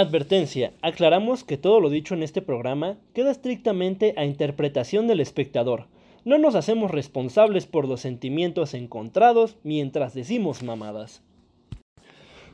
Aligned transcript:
Advertencia, 0.00 0.72
aclaramos 0.80 1.44
que 1.44 1.58
todo 1.58 1.78
lo 1.78 1.90
dicho 1.90 2.14
en 2.14 2.22
este 2.22 2.40
programa 2.40 2.96
queda 3.12 3.30
estrictamente 3.30 4.14
a 4.16 4.24
interpretación 4.24 5.06
del 5.06 5.20
espectador. 5.20 5.88
No 6.24 6.38
nos 6.38 6.54
hacemos 6.54 6.90
responsables 6.90 7.66
por 7.66 7.86
los 7.86 8.00
sentimientos 8.00 8.72
encontrados 8.72 9.58
mientras 9.62 10.14
decimos 10.14 10.62
mamadas. 10.62 11.22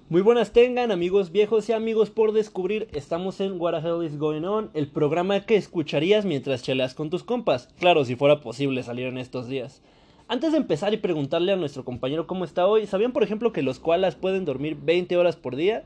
Muy 0.08 0.22
buenas 0.22 0.52
tengan 0.52 0.90
amigos 0.90 1.30
viejos 1.30 1.68
y 1.68 1.72
amigos 1.72 2.10
por 2.10 2.32
descubrir, 2.32 2.88
estamos 2.92 3.40
en 3.40 3.60
What 3.60 3.80
the 3.80 3.88
Hell 3.88 4.04
is 4.04 4.18
Going 4.18 4.44
On, 4.44 4.70
el 4.74 4.88
programa 4.88 5.46
que 5.46 5.54
escucharías 5.54 6.24
mientras 6.24 6.64
cheleas 6.64 6.94
con 6.94 7.10
tus 7.10 7.22
compas, 7.22 7.68
claro 7.78 8.04
si 8.04 8.16
fuera 8.16 8.40
posible 8.40 8.82
salir 8.82 9.06
en 9.06 9.18
estos 9.18 9.46
días. 9.46 9.82
Antes 10.26 10.50
de 10.50 10.58
empezar 10.58 10.92
y 10.94 10.96
preguntarle 10.96 11.52
a 11.52 11.56
nuestro 11.56 11.84
compañero 11.84 12.26
cómo 12.26 12.44
está 12.44 12.66
hoy, 12.66 12.88
¿sabían 12.88 13.12
por 13.12 13.22
ejemplo 13.22 13.52
que 13.52 13.62
los 13.62 13.78
koalas 13.78 14.16
pueden 14.16 14.44
dormir 14.44 14.76
20 14.82 15.16
horas 15.16 15.36
por 15.36 15.54
día? 15.54 15.84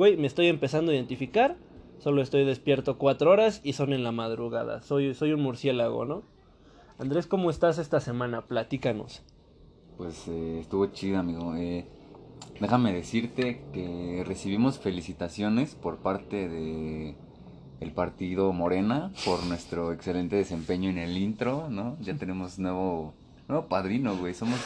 Güey, 0.00 0.16
me 0.16 0.28
estoy 0.28 0.46
empezando 0.46 0.92
a 0.92 0.94
identificar, 0.94 1.58
solo 1.98 2.22
estoy 2.22 2.46
despierto 2.46 2.96
4 2.96 3.30
horas 3.30 3.60
y 3.62 3.74
son 3.74 3.92
en 3.92 4.02
la 4.02 4.12
madrugada, 4.12 4.80
soy, 4.80 5.12
soy 5.12 5.34
un 5.34 5.42
murciélago, 5.42 6.06
¿no? 6.06 6.22
Andrés, 6.98 7.26
¿cómo 7.26 7.50
estás 7.50 7.76
esta 7.76 8.00
semana? 8.00 8.46
Platícanos. 8.46 9.22
Pues 9.98 10.26
eh, 10.26 10.60
estuvo 10.60 10.86
chido, 10.86 11.18
amigo. 11.18 11.54
Eh, 11.54 11.84
Déjame 12.58 12.94
decirte 12.94 13.60
que 13.74 14.24
recibimos 14.26 14.78
felicitaciones 14.78 15.74
por 15.74 15.98
parte 15.98 16.48
de 16.48 17.14
el 17.80 17.92
partido 17.92 18.54
Morena 18.54 19.12
por 19.26 19.44
nuestro 19.44 19.92
excelente 19.92 20.36
desempeño 20.36 20.88
en 20.88 20.96
el 20.96 21.14
intro, 21.18 21.68
¿no? 21.68 21.98
Ya 22.00 22.14
tenemos 22.14 22.58
nuevo 22.58 23.12
nuevo 23.48 23.66
padrino, 23.66 24.16
güey. 24.16 24.32
Somos 24.32 24.60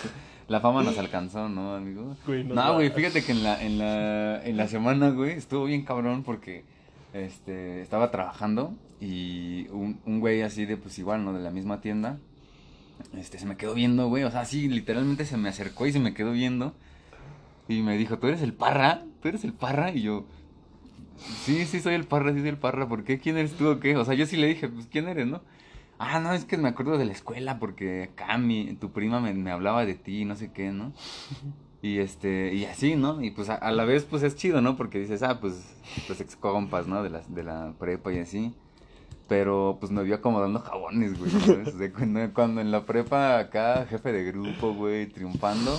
la 0.49 0.61
fama 0.61 0.83
nos 0.83 0.99
alcanzó, 0.99 1.49
¿no, 1.49 1.75
amigo? 1.75 2.17
no, 2.27 2.75
güey, 2.75 2.91
fíjate 2.95 3.25
que 3.25 3.33
en 3.33 3.43
la 3.43 3.63
en 3.63 3.79
la 3.79 4.45
en 4.45 4.57
la 4.57 4.69
semana, 4.69 5.11
güey, 5.11 5.33
estuvo 5.33 5.65
bien 5.65 5.85
cabrón 5.85 6.23
porque 6.23 6.65
este 7.13 7.81
estaba 7.81 8.11
trabajando 8.11 8.75
y 9.01 9.69
un, 9.69 10.01
un 10.05 10.21
güey 10.21 10.43
así 10.43 10.67
de 10.67 10.77
pues 10.77 10.99
igual, 10.99 11.25
¿no? 11.25 11.33
De 11.33 11.43
la 11.43 11.51
misma 11.51 11.81
tienda. 11.81 12.19
Este 13.17 13.39
se 13.39 13.47
me 13.47 13.57
quedó 13.57 13.75
viendo, 13.75 14.09
güey, 14.09 14.25
o 14.25 14.31
sea, 14.31 14.45
sí, 14.45 14.69
literalmente 14.69 15.25
se 15.25 15.37
me 15.37 15.49
acercó 15.49 15.87
y 15.87 15.93
se 15.93 16.01
me 16.01 16.15
quedó 16.15 16.33
viendo. 16.33 16.75
Y 17.69 17.83
me 17.83 17.97
dijo, 17.97 18.19
¿tú 18.19 18.29
eres 18.29 18.43
el 18.43 18.53
parra? 18.53 19.03
¿Tú 19.23 19.29
eres 19.29 19.45
el 19.45 19.53
parra? 19.53 19.91
Y 19.91 20.03
yo, 20.03 20.27
sí, 21.17 21.65
sí, 21.65 21.81
soy 21.81 21.95
el 21.95 22.05
parra, 22.05 22.33
sí 22.33 22.41
soy 22.41 22.51
el 22.51 22.59
parra. 22.59 22.89
¿Por 22.89 23.05
qué? 23.05 23.19
¿Quién 23.19 23.37
eres 23.37 23.55
tú 23.55 23.69
o 23.69 23.81
qué? 23.81 23.97
O 23.97 24.05
sea, 24.05 24.15
yo 24.15 24.27
sí 24.27 24.37
le 24.37 24.49
dije, 24.49 24.69
pues, 24.69 24.87
¿quién 24.87 25.09
eres, 25.09 25.27
no? 25.27 25.43
Ah, 26.07 26.21
no, 26.21 26.33
es 26.35 26.45
que 26.45 26.59
me 26.59 26.69
acuerdo 26.69 26.99
de 26.99 27.07
la 27.07 27.13
escuela 27.13 27.59
porque 27.59 28.11
acá 28.13 28.37
mi, 28.37 28.75
tu 28.75 28.93
prima 28.93 29.21
me, 29.21 29.33
me 29.33 29.51
hablaba 29.51 29.87
de 29.87 29.95
ti, 29.95 30.25
no 30.25 30.37
sé 30.37 30.53
qué, 30.53 30.71
¿no? 30.71 30.93
Y 31.81 31.99
este, 31.99 32.55
y 32.55 32.65
así, 32.65 32.95
¿no? 32.95 33.23
Y 33.23 33.31
pues 33.31 33.51
a, 33.51 33.71
la 33.71 33.85
vez, 33.85 34.05
pues 34.05 34.23
es 34.23 34.37
chido, 34.37 34.61
¿no? 34.61 34.77
Porque 34.77 34.99
dices, 34.99 35.23
ah, 35.23 35.41
pues, 35.41 35.77
pues 36.07 36.21
ex 36.21 36.37
compas, 36.37 36.87
¿no? 36.87 37.03
De 37.03 37.11
la, 37.11 37.21
de 37.29 37.43
la 37.43 37.75
prepa 37.79 38.13
y 38.13 38.19
así. 38.19 38.55
Pero 39.29 39.77
pues 39.81 39.93
me 39.93 40.03
vio 40.03 40.15
acomodando 40.15 40.61
jabones, 40.61 41.19
güey. 41.19 41.31
Cuando, 41.93 42.33
cuando 42.33 42.61
en 42.61 42.71
la 42.71 42.85
prepa 42.85 43.39
acá, 43.39 43.87
jefe 43.89 44.13
de 44.13 44.25
grupo, 44.25 44.73
güey, 44.75 45.07
triunfando. 45.07 45.79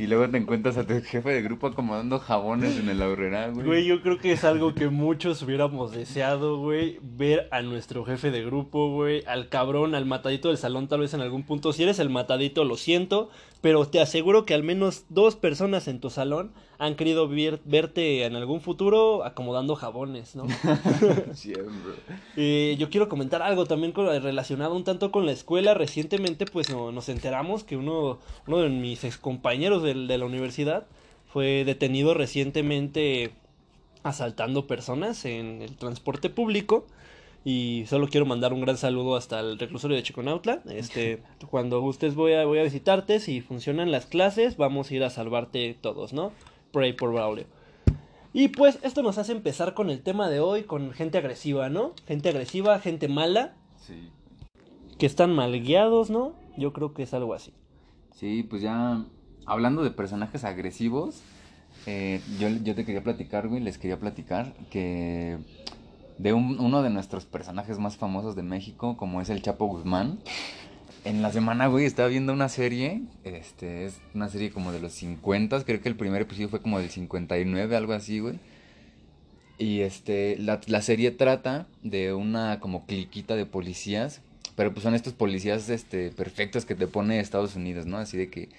Y 0.00 0.06
luego 0.06 0.30
te 0.30 0.38
encuentras 0.38 0.78
a 0.78 0.86
tu 0.86 0.94
jefe 1.02 1.28
de 1.28 1.42
grupo 1.42 1.66
acomodando 1.66 2.18
jabones 2.18 2.78
en 2.78 2.88
el 2.88 3.02
aurrera, 3.02 3.48
güey. 3.48 3.66
Güey, 3.66 3.84
yo 3.84 4.00
creo 4.00 4.16
que 4.16 4.32
es 4.32 4.44
algo 4.44 4.74
que 4.74 4.88
muchos 4.88 5.42
hubiéramos 5.42 5.92
deseado, 5.92 6.56
güey. 6.56 6.98
Ver 7.02 7.48
a 7.50 7.60
nuestro 7.60 8.06
jefe 8.06 8.30
de 8.30 8.42
grupo, 8.42 8.90
güey. 8.90 9.22
Al 9.26 9.50
cabrón, 9.50 9.94
al 9.94 10.06
matadito 10.06 10.48
del 10.48 10.56
salón, 10.56 10.88
tal 10.88 11.00
vez 11.00 11.12
en 11.12 11.20
algún 11.20 11.42
punto. 11.42 11.74
Si 11.74 11.82
eres 11.82 11.98
el 11.98 12.08
matadito, 12.08 12.64
lo 12.64 12.78
siento. 12.78 13.28
Pero 13.60 13.86
te 13.86 14.00
aseguro 14.00 14.46
que 14.46 14.54
al 14.54 14.62
menos 14.62 15.04
dos 15.10 15.36
personas 15.36 15.86
en 15.86 16.00
tu 16.00 16.08
salón 16.08 16.52
han 16.78 16.94
querido 16.94 17.28
verte 17.28 18.24
en 18.24 18.34
algún 18.34 18.62
futuro 18.62 19.22
acomodando 19.22 19.76
jabones, 19.76 20.34
¿no? 20.34 20.46
Siempre. 21.34 21.92
eh, 22.36 22.76
yo 22.78 22.88
quiero 22.88 23.10
comentar 23.10 23.42
algo 23.42 23.66
también 23.66 23.92
relacionado 23.94 24.74
un 24.74 24.84
tanto 24.84 25.12
con 25.12 25.26
la 25.26 25.32
escuela. 25.32 25.74
Recientemente, 25.74 26.46
pues 26.46 26.70
nos 26.70 27.08
enteramos 27.10 27.62
que 27.64 27.76
uno, 27.76 28.18
uno 28.46 28.58
de 28.58 28.70
mis 28.70 29.04
excompañeros 29.04 29.82
de, 29.82 29.94
de 29.94 30.18
la 30.18 30.24
universidad 30.24 30.86
fue 31.26 31.64
detenido 31.64 32.14
recientemente 32.14 33.32
asaltando 34.02 34.66
personas 34.66 35.24
en 35.26 35.60
el 35.60 35.76
transporte 35.76 36.30
público. 36.30 36.86
Y 37.44 37.84
solo 37.86 38.08
quiero 38.08 38.26
mandar 38.26 38.52
un 38.52 38.60
gran 38.60 38.76
saludo 38.76 39.16
hasta 39.16 39.40
el 39.40 39.58
reclusorio 39.58 39.96
de 39.96 40.02
Chiconautla. 40.02 40.62
Este, 40.68 41.22
cuando 41.50 41.80
gustes 41.80 42.14
voy 42.14 42.34
a, 42.34 42.44
voy 42.44 42.58
a 42.58 42.64
visitarte. 42.64 43.18
Si 43.18 43.40
funcionan 43.40 43.90
las 43.90 44.06
clases, 44.06 44.56
vamos 44.56 44.90
a 44.90 44.94
ir 44.94 45.04
a 45.04 45.10
salvarte 45.10 45.76
todos, 45.80 46.12
¿no? 46.12 46.32
Pray 46.72 46.92
por 46.92 47.12
Braulio. 47.12 47.46
Y 48.32 48.48
pues 48.48 48.78
esto 48.82 49.02
nos 49.02 49.18
hace 49.18 49.32
empezar 49.32 49.74
con 49.74 49.90
el 49.90 50.02
tema 50.02 50.28
de 50.28 50.40
hoy, 50.40 50.62
con 50.62 50.92
gente 50.92 51.18
agresiva, 51.18 51.68
¿no? 51.68 51.94
Gente 52.06 52.28
agresiva, 52.28 52.78
gente 52.78 53.08
mala. 53.08 53.54
Sí. 53.78 54.10
Que 54.98 55.06
están 55.06 55.34
mal 55.34 55.58
guiados, 55.60 56.10
¿no? 56.10 56.34
Yo 56.56 56.72
creo 56.72 56.92
que 56.92 57.02
es 57.02 57.14
algo 57.14 57.34
así. 57.34 57.52
Sí, 58.14 58.42
pues 58.42 58.62
ya 58.62 59.04
hablando 59.46 59.82
de 59.82 59.90
personajes 59.90 60.44
agresivos, 60.44 61.22
eh, 61.86 62.20
yo, 62.38 62.48
yo 62.48 62.74
te 62.74 62.84
quería 62.84 63.02
platicar, 63.02 63.48
güey, 63.48 63.62
les 63.62 63.78
quería 63.78 63.98
platicar 63.98 64.52
que 64.70 65.38
de 66.20 66.34
uno 66.34 66.82
de 66.82 66.90
nuestros 66.90 67.24
personajes 67.24 67.78
más 67.78 67.96
famosos 67.96 68.36
de 68.36 68.42
México, 68.42 68.96
como 68.98 69.22
es 69.22 69.30
el 69.30 69.40
Chapo 69.40 69.66
Guzmán. 69.66 70.18
En 71.06 71.22
la 71.22 71.32
semana, 71.32 71.66
güey, 71.66 71.86
estaba 71.86 72.08
viendo 72.08 72.34
una 72.34 72.50
serie, 72.50 73.00
este, 73.24 73.86
es 73.86 74.02
una 74.14 74.28
serie 74.28 74.50
como 74.50 74.70
de 74.70 74.80
los 74.80 74.92
50, 74.92 75.64
creo 75.64 75.80
que 75.80 75.88
el 75.88 75.96
primer 75.96 76.20
episodio 76.20 76.50
fue 76.50 76.60
como 76.60 76.78
del 76.78 76.90
59, 76.90 77.74
algo 77.74 77.94
así, 77.94 78.20
güey. 78.20 78.38
Y 79.56 79.80
este, 79.80 80.36
la, 80.38 80.60
la 80.66 80.82
serie 80.82 81.10
trata 81.10 81.66
de 81.82 82.12
una 82.12 82.60
como 82.60 82.84
cliquita 82.84 83.34
de 83.34 83.46
policías, 83.46 84.20
pero 84.56 84.74
pues 84.74 84.82
son 84.82 84.94
estos 84.94 85.14
policías, 85.14 85.70
este, 85.70 86.10
perfectos 86.10 86.66
que 86.66 86.74
te 86.74 86.86
pone 86.86 87.20
Estados 87.20 87.56
Unidos, 87.56 87.86
¿no? 87.86 87.96
Así 87.96 88.18
de 88.18 88.28
que 88.28 88.50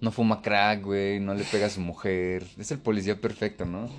no 0.00 0.12
fuma 0.12 0.42
crack, 0.42 0.84
güey, 0.84 1.18
no 1.18 1.34
le 1.34 1.42
pega 1.42 1.66
a 1.66 1.70
su 1.70 1.80
mujer, 1.80 2.46
es 2.56 2.70
el 2.70 2.78
policía 2.78 3.20
perfecto, 3.20 3.64
¿no? 3.64 3.90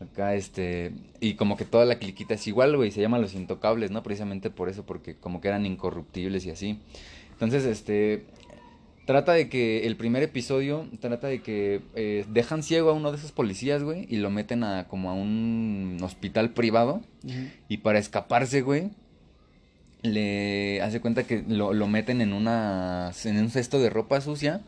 Acá, 0.00 0.34
este, 0.34 0.92
y 1.20 1.34
como 1.34 1.56
que 1.56 1.64
toda 1.64 1.84
la 1.84 1.98
cliquita 1.98 2.34
es 2.34 2.46
igual, 2.46 2.76
güey, 2.76 2.90
se 2.90 3.00
llama 3.00 3.18
Los 3.18 3.34
Intocables, 3.34 3.90
¿no? 3.90 4.02
Precisamente 4.02 4.50
por 4.50 4.68
eso, 4.68 4.84
porque 4.84 5.14
como 5.14 5.40
que 5.40 5.48
eran 5.48 5.66
incorruptibles 5.66 6.44
y 6.46 6.50
así. 6.50 6.80
Entonces, 7.32 7.64
este, 7.64 8.24
trata 9.06 9.32
de 9.32 9.48
que 9.48 9.86
el 9.86 9.96
primer 9.96 10.22
episodio 10.22 10.86
trata 11.00 11.28
de 11.28 11.42
que 11.42 11.82
eh, 11.94 12.24
dejan 12.28 12.62
ciego 12.62 12.90
a 12.90 12.92
uno 12.92 13.12
de 13.12 13.18
esos 13.18 13.32
policías, 13.32 13.82
güey, 13.82 14.06
y 14.08 14.16
lo 14.16 14.30
meten 14.30 14.64
a 14.64 14.88
como 14.88 15.10
a 15.10 15.14
un 15.14 15.98
hospital 16.02 16.50
privado. 16.50 17.00
Y 17.68 17.78
para 17.78 17.98
escaparse, 17.98 18.60
güey, 18.60 18.90
le 20.02 20.82
hace 20.82 21.00
cuenta 21.00 21.24
que 21.24 21.42
lo, 21.48 21.72
lo 21.72 21.86
meten 21.86 22.20
en 22.20 22.32
una 22.32 23.12
en 23.24 23.38
un 23.38 23.50
cesto 23.50 23.78
de 23.78 23.88
ropa 23.88 24.20
sucia 24.20 24.60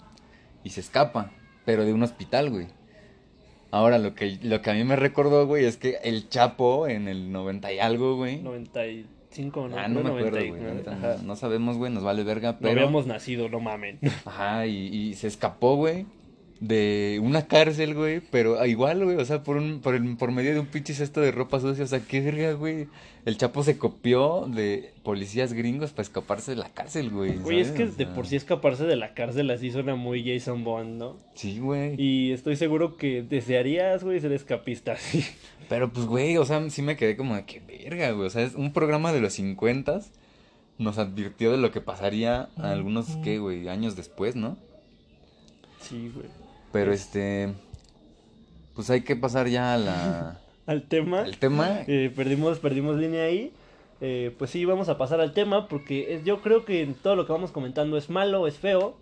y 0.65 0.71
se 0.71 0.81
escapa, 0.81 1.33
pero 1.65 1.85
de 1.85 1.93
un 1.93 2.03
hospital, 2.03 2.51
güey. 2.51 2.69
Ahora, 3.77 3.99
lo 3.99 4.15
que, 4.15 4.39
lo 4.43 4.63
que 4.63 4.71
a 4.71 4.75
mí 4.75 4.85
me 4.85 4.97
recordó, 4.97 5.47
güey, 5.47 5.65
es 5.65 5.77
que 5.77 5.99
el 6.03 6.29
Chapo 6.29 6.89
en 6.89 7.09
el 7.09 7.31
90 7.31 7.73
y 7.75 7.79
algo, 7.79 8.17
güey. 8.17 8.39
95, 8.41 9.69
¿no? 9.69 9.79
Ah, 9.79 9.87
no, 9.89 10.03
me 10.03 10.09
acuerdo, 10.09 10.39
güey. 10.39 10.63
No, 11.23 11.37
sabemos, 11.37 11.77
güey, 11.77 11.93
nos 11.93 12.03
vale 12.03 12.25
verga, 12.25 12.59
pero... 12.59 12.73
No 12.73 12.81
habíamos 12.81 13.07
nacido, 13.07 13.51
no 13.51 13.61
mamen. 13.61 13.99
Ajá, 14.25 14.67
y, 14.67 14.87
y 14.87 15.15
se 15.15 15.27
escapó, 15.27 15.77
güey 15.77 16.07
de 16.61 17.21
una 17.23 17.47
cárcel, 17.47 17.95
güey, 17.95 18.21
pero 18.31 18.65
igual, 18.65 19.05
güey, 19.05 19.17
o 19.17 19.25
sea, 19.25 19.43
por 19.43 19.57
un 19.57 19.81
por, 19.81 19.95
el, 19.95 20.17
por 20.17 20.33
medio 20.33 20.55
de 20.55 20.61
un 20.61 20.67
pinche 20.67 20.95
cesto 20.95 21.21
de 21.21 21.33
ropa 21.33 21.61
sucia, 21.61 21.85
o 21.85 21.87
sea, 21.87 22.01
qué 22.01 22.21
verga, 22.21 22.53
güey. 22.53 22.89
El 23.25 23.37
Chapo 23.37 23.65
se 23.65 23.77
copió 23.77 24.47
de 24.47 24.95
policías 25.03 25.53
gringos 25.53 25.91
para 25.91 26.03
escaparse 26.03 26.53
de 26.53 26.59
la 26.59 26.69
cárcel, 26.71 27.11
güey. 27.11 27.37
Güey, 27.39 27.61
es 27.61 27.73
que 27.73 27.87
de 27.87 28.07
por 28.07 28.27
sí 28.27 28.37
escaparse 28.37 28.85
de 28.85 28.95
la 28.95 29.15
cárcel 29.15 29.51
así 29.51 29.73
suena 29.73 29.97
muy 29.97 30.25
Jason 30.25 30.63
Bond, 30.63 30.97
¿no? 30.97 31.17
Sí, 31.35 31.59
güey. 31.59 32.01
Y 32.01 32.33
estoy 32.33 32.55
seguro 32.55 32.97
que 32.97 33.23
desearías, 33.23 34.05
güey, 34.05 34.21
ser 34.21 34.33
escapista 34.33 34.93
así. 34.95 35.25
Pero 35.69 35.93
pues, 35.93 36.07
güey, 36.07 36.37
o 36.37 36.45
sea, 36.45 36.71
sí 36.71 36.83
me 36.83 36.97
quedé 36.97 37.17
como 37.17 37.35
de 37.35 37.45
qué 37.45 37.61
verga, 37.61 38.13
güey. 38.13 38.29
O 38.29 38.31
sea, 38.31 38.43
es 38.43 38.55
un 38.55 38.73
programa 38.73 39.13
de 39.13 39.21
los 39.21 39.33
50 39.35 40.03
nos 40.79 40.99
advirtió 40.99 41.51
de 41.53 41.57
lo 41.57 41.71
que 41.71 41.81
pasaría 41.81 42.51
a 42.57 42.71
algunos, 42.71 43.07
¿qué, 43.25 43.39
güey? 43.39 43.69
Años 43.69 43.97
después, 43.97 44.37
¿no? 44.37 44.57
Sí, 45.81 46.11
güey. 46.15 46.27
Pero 46.77 46.93
este. 46.93 47.53
Pues 48.75 48.91
hay 48.91 49.01
que 49.03 49.17
pasar 49.17 49.49
ya 49.49 49.75
a 49.75 49.79
la. 49.79 50.41
al 50.67 50.83
tema. 50.83 51.21
Al 51.23 51.39
tema. 51.39 51.81
Eh, 51.87 52.13
perdimos, 52.15 52.59
perdimos 52.59 52.97
línea 52.97 53.25
ahí. 53.25 53.53
Eh, 54.01 54.35
pues 54.39 54.51
sí, 54.51 54.65
vamos 54.65 54.89
a 54.89 54.99
pasar 54.99 55.21
al 55.21 55.33
tema. 55.33 55.69
Porque 55.69 56.21
yo 56.25 56.43
creo 56.43 56.65
que 56.65 56.87
todo 57.03 57.17
lo 57.17 57.27
que 57.27 57.33
vamos 57.33 57.51
comentando 57.51 57.97
es 57.97 58.11
malo, 58.11 58.47
es 58.47 58.59
feo. 58.59 58.97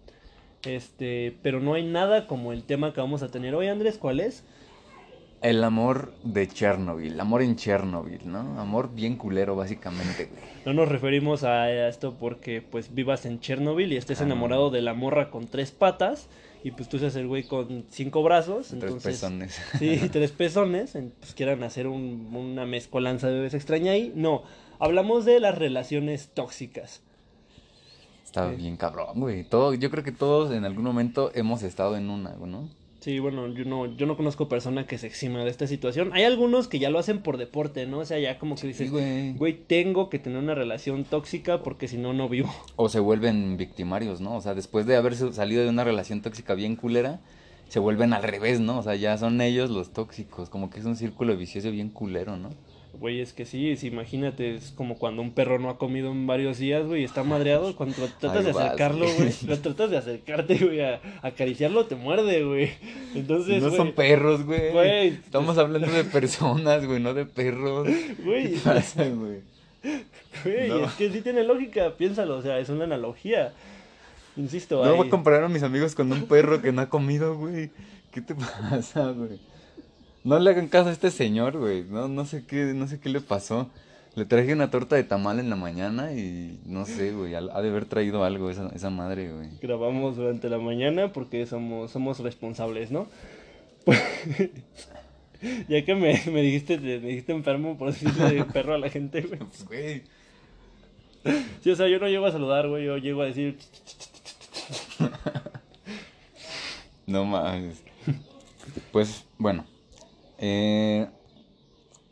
Este, 0.65 1.37
pero 1.43 1.61
no 1.61 1.75
hay 1.75 1.85
nada 1.85 2.26
como 2.26 2.53
el 2.53 2.62
tema 2.62 2.94
que 2.94 3.00
vamos 3.00 3.23
a 3.23 3.29
tener 3.31 3.55
hoy, 3.55 3.69
Andrés. 3.69 3.99
¿Cuál 3.99 4.20
es? 4.20 4.44
el 5.43 5.62
amor 5.62 6.15
de 6.23 6.49
Chernobyl, 6.49 7.20
amor 7.20 7.43
en 7.43 7.56
Chernobyl, 7.56 8.20
¿no? 8.25 8.59
Amor 8.59 8.94
bien 8.94 9.17
culero, 9.17 9.55
básicamente, 9.55 10.25
güey. 10.25 10.43
No 10.65 10.73
nos 10.73 10.88
referimos 10.88 11.44
a 11.44 11.70
esto 11.87 12.15
porque 12.19 12.62
pues 12.62 12.94
vivas 12.94 13.27
en 13.27 13.41
Chernobyl 13.41 13.93
y 13.93 13.99
estés 13.99 14.23
Ah. 14.23 14.25
enamorado 14.25 14.70
de 14.70 14.81
la 14.81 14.94
morra 14.94 15.29
con 15.31 15.47
tres 15.47 15.70
patas 15.70 16.31
y 16.64 16.70
pues 16.72 16.88
tú 16.88 16.99
seas 16.99 17.14
el 17.14 17.28
güey 17.28 17.44
con 17.44 17.84
cinco 17.90 18.22
brazos. 18.25 18.69
Tres 18.69 18.82
entonces, 18.82 19.12
pezones. 19.12 19.61
Sí, 19.78 20.00
tres 20.11 20.32
pezones, 20.32 20.99
pues 21.20 21.34
quieran 21.34 21.62
hacer 21.62 21.87
un- 21.87 22.34
una 22.34 22.66
mezcolanza 22.66 23.28
de 23.28 23.34
bebés 23.34 23.55
extraña 23.55 23.93
ahí. 23.93 24.12
No, 24.16 24.43
hablamos 24.81 25.25
de 25.25 25.38
las 25.38 25.56
relaciones 25.56 26.31
tóxicas. 26.34 27.02
Está 28.25 28.50
Sí. 28.50 28.56
bien 28.56 28.76
cabrón, 28.76 29.20
güey. 29.20 29.44
Todo, 29.44 29.75
yo 29.75 29.90
creo 29.90 30.02
que 30.02 30.11
todos 30.11 30.50
en 30.52 30.64
algún 30.64 30.82
momento 30.84 31.31
hemos 31.34 31.62
estado 31.62 31.96
en 31.96 32.11
una, 32.11 32.31
¿no? 32.34 32.69
Sí, 33.05 33.19
bueno, 33.19 33.49
yo 33.49 33.67
no, 33.67 33.85
yo 33.85 34.06
no 34.06 34.17
conozco 34.17 34.49
persona 34.49 34.87
que 34.87 34.97
se 34.97 35.06
exima 35.06 35.45
de 35.45 35.51
esta 35.51 35.67
situación. 35.67 36.15
Hay 36.15 36.23
algunos 36.23 36.69
que 36.69 36.79
ya 36.79 36.89
lo 36.89 36.99
hacen 36.99 37.21
por 37.21 37.37
deporte, 37.37 37.85
¿no? 37.85 37.99
O 37.99 38.05
sea, 38.06 38.19
ya 38.19 38.39
como 38.39 38.55
que 38.55 38.67
dices, 38.67 38.91
güey. 38.91 39.59
tengo 39.67 40.09
que 40.09 40.19
tener 40.19 40.39
una 40.39 40.55
relación 40.55 41.05
tóxica 41.05 41.62
porque 41.62 41.87
si 41.87 41.99
no, 41.99 42.15
no 42.15 42.31
vivo. 42.31 42.51
O 42.77 42.89
se 42.89 43.01
vuelven 43.01 43.59
victimarios, 43.59 44.23
¿no? 44.23 44.35
O 44.35 44.41
sea, 44.41 44.55
después 44.55 44.87
de 44.87 44.97
haber 44.97 45.17
salido 45.17 45.62
de 45.62 45.69
una 45.69 45.85
relación 45.85 46.23
tóxica 46.23 46.55
bien 46.55 46.77
culera, 46.77 47.21
se 47.69 47.79
vuelven 47.79 48.15
al 48.15 48.23
revés, 48.23 48.61
¿no? 48.61 48.79
O 48.79 48.83
sea, 48.83 48.95
ya 48.95 49.19
son 49.19 49.39
ellos 49.43 49.69
los 49.69 49.93
tóxicos, 49.93 50.49
como 50.49 50.71
que 50.71 50.81
es 50.81 50.87
un 50.87 50.97
círculo 50.97 51.37
vicioso 51.37 51.71
bien 51.71 51.91
culero, 51.91 52.39
¿no? 52.39 52.53
Güey, 53.00 53.20
es 53.20 53.32
que 53.32 53.44
sí, 53.44 53.76
sí, 53.76 53.88
imagínate, 53.88 54.55
es 54.55 54.70
como 54.70 54.96
cuando 54.96 55.20
un 55.20 55.32
perro 55.32 55.58
no 55.58 55.69
ha 55.69 55.79
comido 55.79 56.11
en 56.11 56.26
varios 56.26 56.58
días, 56.58 56.87
güey, 56.87 57.05
está 57.05 57.23
madreado, 57.25 57.75
cuando 57.76 57.96
tratas 58.20 58.44
de 58.44 58.50
acercarlo, 58.50 59.06
güey. 59.19 59.32
cuando 59.41 59.58
tratas 59.61 59.91
de 59.91 59.96
acercarte, 59.99 60.56
güey, 60.58 60.81
a 60.81 61.00
a 61.23 61.29
acariciarlo, 61.29 61.87
te 61.87 61.96
muerde, 61.96 62.44
güey. 62.44 62.70
Entonces, 63.14 63.62
no 63.62 63.70
son 63.70 63.93
perros, 63.93 64.44
güey. 64.44 65.08
Estamos 65.08 65.58
hablando 65.58 65.88
de 65.91 66.05
personas, 66.05 66.87
güey, 66.87 67.00
no 67.00 67.12
de 67.14 67.26
perros. 67.26 67.88
güey, 68.25 68.52
¿Qué 68.55 68.58
pasa, 68.64 69.05
güey? 69.08 69.41
güey, 70.44 70.69
No. 70.69 70.85
es 70.87 70.93
que 70.94 71.11
sí 71.11 71.20
tiene 71.20 71.44
lógica, 71.44 71.94
piénsalo, 71.99 72.38
o 72.38 72.43
sea, 72.43 72.58
es 72.58 72.69
una 72.70 72.85
analogía. 72.85 73.52
Insisto, 74.37 74.85
No 74.85 74.91
ahí- 74.93 74.96
voy 74.96 75.06
a 75.08 75.11
comparar 75.11 75.44
a 75.44 75.49
mis 75.49 75.62
amigos 75.62 75.94
con 75.94 76.11
un 76.11 76.26
perro 76.26 76.62
que 76.62 76.73
no 76.73 76.81
ha 76.82 76.88
comido, 76.88 77.37
güey. 77.37 77.70
¿Qué 78.12 78.20
te 78.20 78.35
pasa, 78.70 79.11
güey? 79.11 79.38
No 80.25 80.38
le 80.38 80.50
hagan 80.50 80.69
caso 80.69 80.88
a 80.88 80.93
este 80.93 81.11
señor, 81.11 81.59
güey. 81.59 81.85
No, 81.85 82.09
no 82.09 82.25
sé 82.25 82.47
qué, 82.47 82.73
no 82.75 82.88
sé 82.88 82.99
qué 82.99 83.11
le 83.11 83.21
pasó. 83.21 83.71
Le 84.15 84.25
traje 84.25 84.55
una 84.55 84.71
torta 84.71 84.97
de 84.97 85.05
tamal 85.05 85.38
en 85.38 85.50
la 85.50 85.56
mañana 85.56 86.12
y 86.12 86.61
no 86.65 86.87
sé, 86.87 87.12
güey. 87.12 87.35
Ha 87.35 87.43
de 87.43 87.69
haber 87.69 87.85
traído 87.85 88.25
algo 88.25 88.49
esa, 88.49 88.69
esa 88.75 88.88
madre, 88.88 89.31
güey. 89.32 89.50
grabamos 89.61 90.17
durante 90.17 90.49
la 90.49 90.59
mañana 90.59 91.12
porque 91.12 91.44
somos, 91.47 91.91
somos 91.91 92.21
responsables, 92.21 92.91
¿no? 92.91 93.06
ya 95.69 95.85
que 95.85 95.94
me, 95.94 96.23
me 96.32 96.41
dijiste, 96.41 96.79
me 96.79 96.99
dijiste 97.00 97.32
enfermo 97.32 97.77
por 97.77 97.93
decirle 97.93 98.44
perro 98.44 98.75
a 98.75 98.79
la 98.79 98.88
gente, 98.88 99.20
güey. 99.20 99.38
Pues, 99.41 99.67
güey. 99.67 100.03
Sí, 101.62 101.70
o 101.70 101.77
sea, 101.77 101.88
yo 101.88 101.99
no 101.99 102.09
llego 102.09 102.25
a 102.27 102.32
saludar, 102.32 102.69
güey, 102.69 102.87
yo 102.87 102.97
llego 102.97 103.20
a 103.23 103.27
decir... 103.27 103.59
No 107.06 107.27
más. 107.27 107.82
Pues, 108.91 109.27
bueno. 109.37 109.67
Eh, 110.46 111.06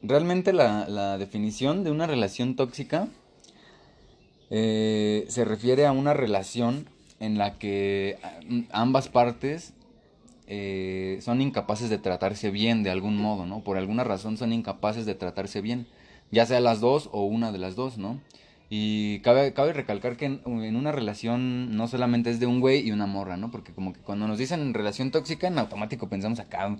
realmente 0.01 0.55
la, 0.55 1.19
definición 1.19 1.85
de 1.85 1.91
una 1.91 2.07
relación 2.07 2.57
tóxica 2.57 3.09
eh, 4.49 5.27
se 5.29 5.45
refiere 5.45 5.85
a 5.85 5.93
una 5.93 6.15
relación 6.15 6.89
en 7.21 7.37
la 7.37 7.59
que 7.59 8.17
a- 8.23 8.81
ambas 8.81 9.11
partes 9.11 9.75
eh, 10.47 11.19
son 11.21 11.43
incapaces 11.43 11.91
de 11.91 11.99
tratarse 11.99 12.51
bien 12.51 12.83
de 12.83 12.89
algún 12.91 13.19
modo, 13.19 13.45
¿no? 13.45 13.61
Por 13.61 13.77
alguna 13.77 14.03
razón 14.03 14.39
son 14.39 14.55
incapaces 14.55 15.05
de 15.05 15.15
tratarse 15.15 15.61
bien, 15.61 15.87
ya 16.31 16.47
sea 16.47 16.61
las 16.61 16.81
dos 16.81 17.11
o 17.13 17.27
una 17.27 17.53
de 17.53 17.59
las 17.59 17.77
dos, 17.77 17.99
¿no? 17.99 18.19
Y 18.71 19.19
cabe, 19.21 19.53
cabe 19.53 19.75
recalcar 19.75 20.17
que 20.17 20.25
en, 20.25 20.41
en 20.47 20.77
una 20.77 20.91
relación 20.93 21.77
no 21.77 21.87
solamente 21.87 22.31
es 22.31 22.41
de 22.41 22.47
un 22.47 22.61
güey 22.61 22.81
y 22.81 22.93
una 22.93 23.05
morra, 23.05 23.37
¿no? 23.37 23.51
Porque 23.51 23.75
como 23.75 23.93
que 23.93 24.01
cuando 24.01 24.27
nos 24.27 24.39
dicen 24.39 24.73
relación 24.73 25.11
tóxica, 25.11 25.49
en 25.49 25.59
automático 25.59 26.09
pensamos 26.09 26.41
acá 26.41 26.79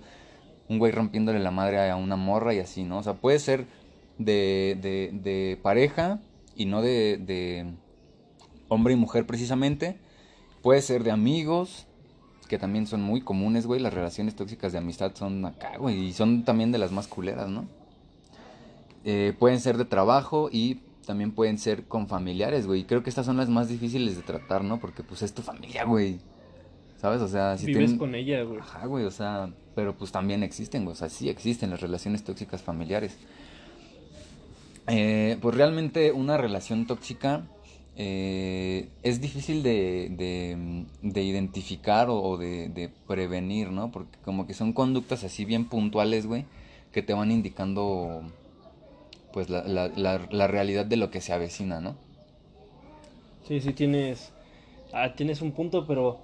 un 0.69 0.79
güey 0.79 0.91
rompiéndole 0.91 1.39
la 1.39 1.51
madre 1.51 1.89
a 1.89 1.95
una 1.95 2.15
morra 2.15 2.53
y 2.53 2.59
así, 2.59 2.83
¿no? 2.83 2.99
O 2.99 3.03
sea, 3.03 3.13
puede 3.15 3.39
ser 3.39 3.65
de, 4.17 4.77
de, 4.81 5.09
de 5.13 5.57
pareja 5.61 6.19
y 6.55 6.65
no 6.65 6.81
de, 6.81 7.17
de 7.17 7.73
hombre 8.69 8.93
y 8.93 8.97
mujer 8.97 9.25
precisamente. 9.25 9.97
Puede 10.61 10.81
ser 10.81 11.03
de 11.03 11.11
amigos, 11.11 11.87
que 12.47 12.57
también 12.57 12.87
son 12.87 13.01
muy 13.01 13.21
comunes, 13.21 13.65
güey. 13.65 13.81
Las 13.81 13.93
relaciones 13.93 14.35
tóxicas 14.35 14.71
de 14.71 14.77
amistad 14.77 15.11
son 15.15 15.45
acá, 15.45 15.77
güey, 15.77 15.99
y 16.07 16.13
son 16.13 16.45
también 16.45 16.71
de 16.71 16.77
las 16.77 16.91
más 16.91 17.07
culeras, 17.07 17.49
¿no? 17.49 17.65
Eh, 19.05 19.33
pueden 19.37 19.59
ser 19.59 19.77
de 19.77 19.85
trabajo 19.85 20.49
y 20.51 20.79
también 21.05 21.31
pueden 21.33 21.57
ser 21.57 21.83
con 21.83 22.07
familiares, 22.07 22.65
güey. 22.65 22.81
Y 22.81 22.83
creo 22.85 23.03
que 23.03 23.09
estas 23.09 23.25
son 23.25 23.35
las 23.35 23.49
más 23.49 23.67
difíciles 23.67 24.15
de 24.15 24.21
tratar, 24.23 24.63
¿no? 24.63 24.79
Porque 24.79 25.03
pues 25.03 25.21
es 25.21 25.33
tu 25.33 25.41
familia, 25.41 25.83
güey. 25.83 26.19
¿Sabes? 26.95 27.19
O 27.21 27.27
sea, 27.27 27.57
si 27.57 27.65
Vives 27.65 27.79
tienen- 27.81 27.97
con 27.97 28.15
ella, 28.15 28.43
güey. 28.43 28.59
Ajá, 28.59 28.85
güey, 28.85 29.03
o 29.03 29.11
sea, 29.11 29.49
pero 29.75 29.95
pues 29.95 30.11
también 30.11 30.43
existen, 30.43 30.87
o 30.87 30.95
sea, 30.95 31.09
sí 31.09 31.29
existen 31.29 31.69
las 31.69 31.81
relaciones 31.81 32.23
tóxicas 32.23 32.61
familiares. 32.61 33.17
Eh, 34.87 35.37
pues 35.41 35.55
realmente 35.55 36.11
una 36.11 36.37
relación 36.37 36.85
tóxica 36.87 37.47
eh, 37.95 38.89
es 39.01 39.21
difícil 39.21 39.63
de, 39.63 40.09
de, 40.11 40.85
de 41.01 41.23
identificar 41.23 42.09
o, 42.09 42.21
o 42.21 42.37
de, 42.37 42.69
de 42.69 42.89
prevenir, 43.07 43.71
¿no? 43.71 43.91
Porque 43.91 44.17
como 44.25 44.45
que 44.45 44.53
son 44.53 44.73
conductas 44.73 45.23
así 45.23 45.45
bien 45.45 45.65
puntuales, 45.65 46.25
güey, 46.25 46.45
que 46.91 47.01
te 47.01 47.13
van 47.13 47.31
indicando 47.31 48.23
pues 49.31 49.49
la, 49.49 49.63
la, 49.63 49.87
la, 49.87 50.27
la 50.29 50.47
realidad 50.47 50.85
de 50.85 50.97
lo 50.97 51.09
que 51.09 51.21
se 51.21 51.33
avecina, 51.33 51.79
¿no? 51.81 51.95
Sí, 53.47 53.59
sí, 53.61 53.73
tienes... 53.73 54.31
Ah, 54.91 55.13
tienes 55.15 55.41
un 55.41 55.53
punto, 55.53 55.87
pero... 55.87 56.19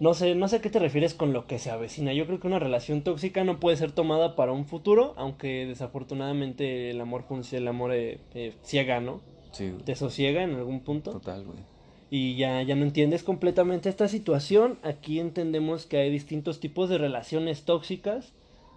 No 0.00 0.14
sé, 0.14 0.34
no 0.34 0.48
sé 0.48 0.56
a 0.56 0.60
qué 0.60 0.70
te 0.70 0.78
refieres 0.78 1.14
con 1.14 1.32
lo 1.32 1.46
que 1.46 1.58
se 1.58 1.70
avecina. 1.70 2.12
Yo 2.12 2.26
creo 2.26 2.40
que 2.40 2.46
una 2.46 2.58
relación 2.58 3.02
tóxica 3.02 3.44
no 3.44 3.60
puede 3.60 3.76
ser 3.76 3.92
tomada 3.92 4.34
para 4.34 4.52
un 4.52 4.66
futuro, 4.66 5.14
aunque 5.16 5.66
desafortunadamente 5.66 6.90
el 6.90 7.00
amor 7.00 7.24
el 7.52 7.68
amor 7.68 7.92
eh, 7.94 8.18
eh, 8.34 8.54
ciega, 8.62 9.00
¿no? 9.00 9.20
Sí, 9.52 9.70
güey, 9.70 9.84
Te 9.84 9.94
sosiega 9.94 10.42
en 10.42 10.54
algún 10.54 10.80
punto. 10.80 11.12
total, 11.12 11.44
güey. 11.44 11.58
y 12.10 12.36
ya, 12.36 12.62
ya 12.62 12.74
no 12.74 12.82
entiendes 12.84 13.22
completamente 13.22 13.88
esta 13.88 14.08
situación. 14.08 14.78
Aquí 14.82 15.20
entendemos 15.20 15.86
que 15.86 15.98
hay 15.98 16.10
distintos 16.10 16.60
tipos 16.60 16.88
de 16.88 16.98
relaciones 16.98 17.62
tóxicas. 17.62 18.32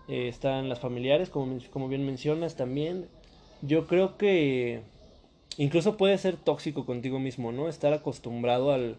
Eh, 0.08 0.28
están 0.28 0.70
las 0.70 0.80
familiares, 0.80 1.30
como, 1.30 1.58
como 1.72 1.88
bien 1.88 2.06
mencionas 2.06 2.56
también. 2.56 3.08
Yo 3.64 3.88
creo 3.88 4.18
que 4.18 4.82
incluso 5.58 5.98
puede 5.98 6.18
ser 6.20 6.38
tóxico 6.38 6.86
contigo 6.86 7.20
mismo, 7.20 7.52
¿no? 7.52 7.68
Estar 7.70 7.92
acostumbrado 7.92 8.72
al, 8.72 8.98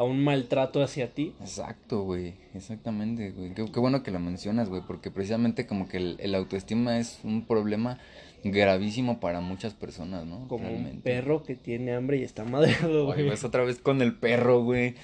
a 0.00 0.04
un 0.04 0.24
maltrato 0.24 0.82
hacia 0.82 1.12
ti. 1.12 1.34
Exacto, 1.42 2.04
güey, 2.04 2.32
exactamente, 2.54 3.32
güey. 3.32 3.52
Qué, 3.52 3.66
qué 3.70 3.80
bueno 3.80 4.02
que 4.02 4.10
lo 4.10 4.18
mencionas, 4.18 4.70
güey, 4.70 4.80
porque 4.86 5.10
precisamente 5.10 5.66
como 5.66 5.88
que 5.88 5.98
el, 5.98 6.16
el 6.20 6.34
autoestima 6.34 6.98
es 6.98 7.20
un 7.22 7.44
problema 7.44 7.98
gravísimo 8.42 9.20
para 9.20 9.42
muchas 9.42 9.74
personas, 9.74 10.24
¿no? 10.24 10.48
Como 10.48 10.64
un 10.64 10.70
Realmente. 10.70 11.02
perro 11.02 11.42
que 11.42 11.54
tiene 11.54 11.92
hambre 11.92 12.16
y 12.16 12.22
está 12.22 12.44
madreado, 12.44 13.04
güey. 13.04 13.28
vas 13.28 13.44
otra 13.44 13.62
vez 13.62 13.78
con 13.78 14.00
el 14.00 14.14
perro, 14.14 14.62
güey. 14.64 14.94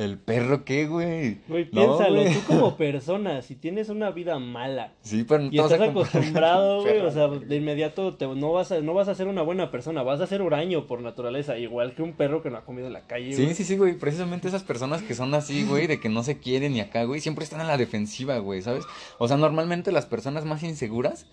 ¿El 0.00 0.16
perro 0.16 0.64
qué, 0.64 0.86
güey? 0.86 1.40
Güey, 1.46 1.70
piénsalo, 1.70 2.24
tú 2.24 2.40
como 2.46 2.76
persona, 2.78 3.42
si 3.42 3.54
tienes 3.54 3.90
una 3.90 4.10
vida 4.10 4.38
mala 4.38 4.94
Sí, 5.02 5.24
pero 5.28 5.42
no 5.42 5.50
y 5.52 5.58
estás 5.58 5.78
acostumbrado, 5.78 6.80
güey, 6.82 7.00
o 7.00 7.10
sea, 7.10 7.28
de 7.28 7.56
inmediato 7.56 8.16
te, 8.16 8.26
no, 8.26 8.52
vas 8.52 8.72
a, 8.72 8.80
no 8.80 8.94
vas 8.94 9.08
a 9.08 9.14
ser 9.14 9.28
una 9.28 9.42
buena 9.42 9.70
persona, 9.70 10.02
vas 10.02 10.22
a 10.22 10.26
ser 10.26 10.40
huraño 10.40 10.86
por 10.86 11.02
naturaleza, 11.02 11.58
igual 11.58 11.94
que 11.94 12.00
un 12.00 12.14
perro 12.14 12.42
que 12.42 12.48
no 12.48 12.56
ha 12.56 12.64
comido 12.64 12.86
en 12.86 12.94
la 12.94 13.06
calle, 13.06 13.34
Sí, 13.34 13.42
güey. 13.42 13.54
sí, 13.54 13.62
sí, 13.62 13.76
güey. 13.76 13.98
Precisamente 13.98 14.48
esas 14.48 14.62
personas 14.62 15.02
que 15.02 15.14
son 15.14 15.34
así, 15.34 15.64
güey, 15.66 15.86
de 15.86 16.00
que 16.00 16.08
no 16.08 16.22
se 16.22 16.38
quieren 16.38 16.74
y 16.74 16.80
acá, 16.80 17.04
güey, 17.04 17.20
siempre 17.20 17.44
están 17.44 17.60
a 17.60 17.64
la 17.64 17.76
defensiva, 17.76 18.38
güey, 18.38 18.62
¿sabes? 18.62 18.84
O 19.18 19.28
sea, 19.28 19.36
normalmente 19.36 19.92
las 19.92 20.06
personas 20.06 20.46
más 20.46 20.62
inseguras 20.62 21.26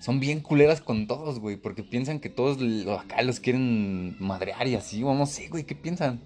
son 0.00 0.18
bien 0.18 0.40
culeras 0.40 0.80
con 0.80 1.06
todos, 1.06 1.40
güey, 1.40 1.58
porque 1.58 1.82
piensan 1.82 2.20
que 2.20 2.30
todos 2.30 2.56
acá 2.98 3.20
los 3.20 3.40
quieren 3.40 4.16
madrear 4.18 4.66
y 4.66 4.76
así, 4.76 5.02
o 5.02 5.12
no 5.12 5.26
sé, 5.26 5.48
güey, 5.48 5.64
¿qué 5.64 5.74
piensan? 5.74 6.20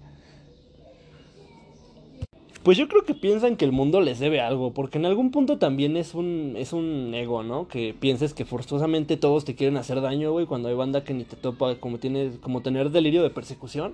Pues 2.63 2.77
yo 2.77 2.89
creo 2.89 3.05
que 3.05 3.13
piensan 3.13 3.55
que 3.55 3.63
el 3.63 3.71
mundo 3.71 4.01
les 4.01 4.19
debe 4.19 4.41
algo, 4.41 4.73
porque 4.73 4.97
en 4.97 5.05
algún 5.05 5.31
punto 5.31 5.57
también 5.57 5.95
es 5.95 6.13
un, 6.13 6.55
es 6.57 6.73
un 6.73 7.13
ego, 7.13 7.41
¿no? 7.41 7.69
Que 7.69 7.95
pienses 7.97 8.33
que 8.33 8.43
forzosamente 8.43 9.15
todos 9.15 9.45
te 9.45 9.55
quieren 9.55 9.77
hacer 9.77 10.01
daño, 10.01 10.33
güey, 10.33 10.45
cuando 10.45 10.67
hay 10.67 10.75
banda 10.75 11.05
que 11.05 11.13
ni 11.13 11.23
te 11.23 11.37
topa, 11.37 11.75
como 11.75 11.99
tienes, 11.99 12.37
como 12.39 12.61
tener 12.61 12.89
delirio 12.89 13.23
de 13.23 13.29
persecución. 13.29 13.93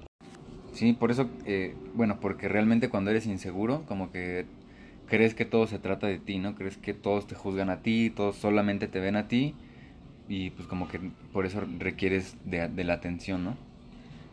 Sí, 0.73 0.93
por 0.93 1.11
eso, 1.11 1.29
eh, 1.45 1.75
bueno, 1.93 2.17
porque 2.19 2.47
realmente 2.47 2.89
cuando 2.89 3.11
eres 3.11 3.27
inseguro, 3.27 3.83
como 3.87 4.11
que 4.11 4.45
crees 5.07 5.35
que 5.35 5.45
todo 5.45 5.67
se 5.67 5.77
trata 5.77 6.07
de 6.07 6.17
ti, 6.17 6.39
¿no? 6.39 6.55
Crees 6.55 6.77
que 6.77 6.95
todos 6.95 7.27
te 7.27 7.35
juzgan 7.35 7.69
a 7.69 7.83
ti, 7.83 8.09
todos 8.09 8.35
solamente 8.35 8.87
te 8.87 8.99
ven 8.99 9.15
a 9.15 9.27
ti, 9.27 9.53
y 10.27 10.49
pues 10.49 10.67
como 10.67 10.87
que 10.87 10.99
por 11.31 11.45
eso 11.45 11.61
requieres 11.77 12.35
de, 12.45 12.67
de 12.67 12.83
la 12.83 12.93
atención, 12.93 13.43
¿no? 13.43 13.57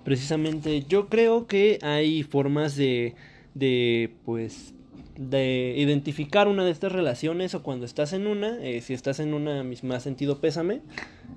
Precisamente, 0.05 0.83
yo 0.89 1.09
creo 1.09 1.47
que 1.47 1.79
hay 1.83 2.23
formas 2.25 2.75
de, 2.75 3.15
de, 3.55 4.15
pues, 4.25 4.75
de 5.17 5.75
identificar 5.77 6.49
una 6.49 6.65
de 6.65 6.71
estas 6.71 6.93
relaciones 6.93 7.55
o 7.55 7.63
cuando 7.63 7.85
estás 7.85 8.13
en 8.13 8.27
una, 8.27 8.59
eh, 8.63 8.81
si 8.81 8.95
estás 8.95 9.21
en 9.21 9.35
una, 9.35 9.63
mis 9.63 9.85
más 9.85 10.03
sentido 10.03 10.41
pésame, 10.41 10.81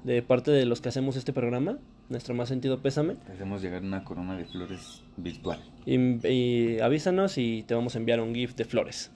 de 0.04 0.22
parte 0.22 0.52
de 0.52 0.66
los 0.66 0.82
que 0.82 0.90
hacemos 0.90 1.16
este 1.16 1.34
programa, 1.34 1.78
nuestro 2.10 2.34
más 2.36 2.50
sentido 2.50 2.82
pésame. 2.82 3.16
Te 3.16 3.34
hacemos 3.34 3.62
llegar 3.62 3.82
una 3.84 4.04
corona 4.04 4.38
de 4.38 4.46
flores 4.46 5.02
virtual. 5.18 5.60
Y, 5.86 6.28
y 6.28 6.80
avísanos 6.80 7.38
y 7.38 7.64
te 7.64 7.76
vamos 7.76 7.96
a 7.96 8.00
enviar 8.00 8.20
un 8.22 8.34
gift 8.34 8.58
de 8.58 8.66
flores. 8.66 9.12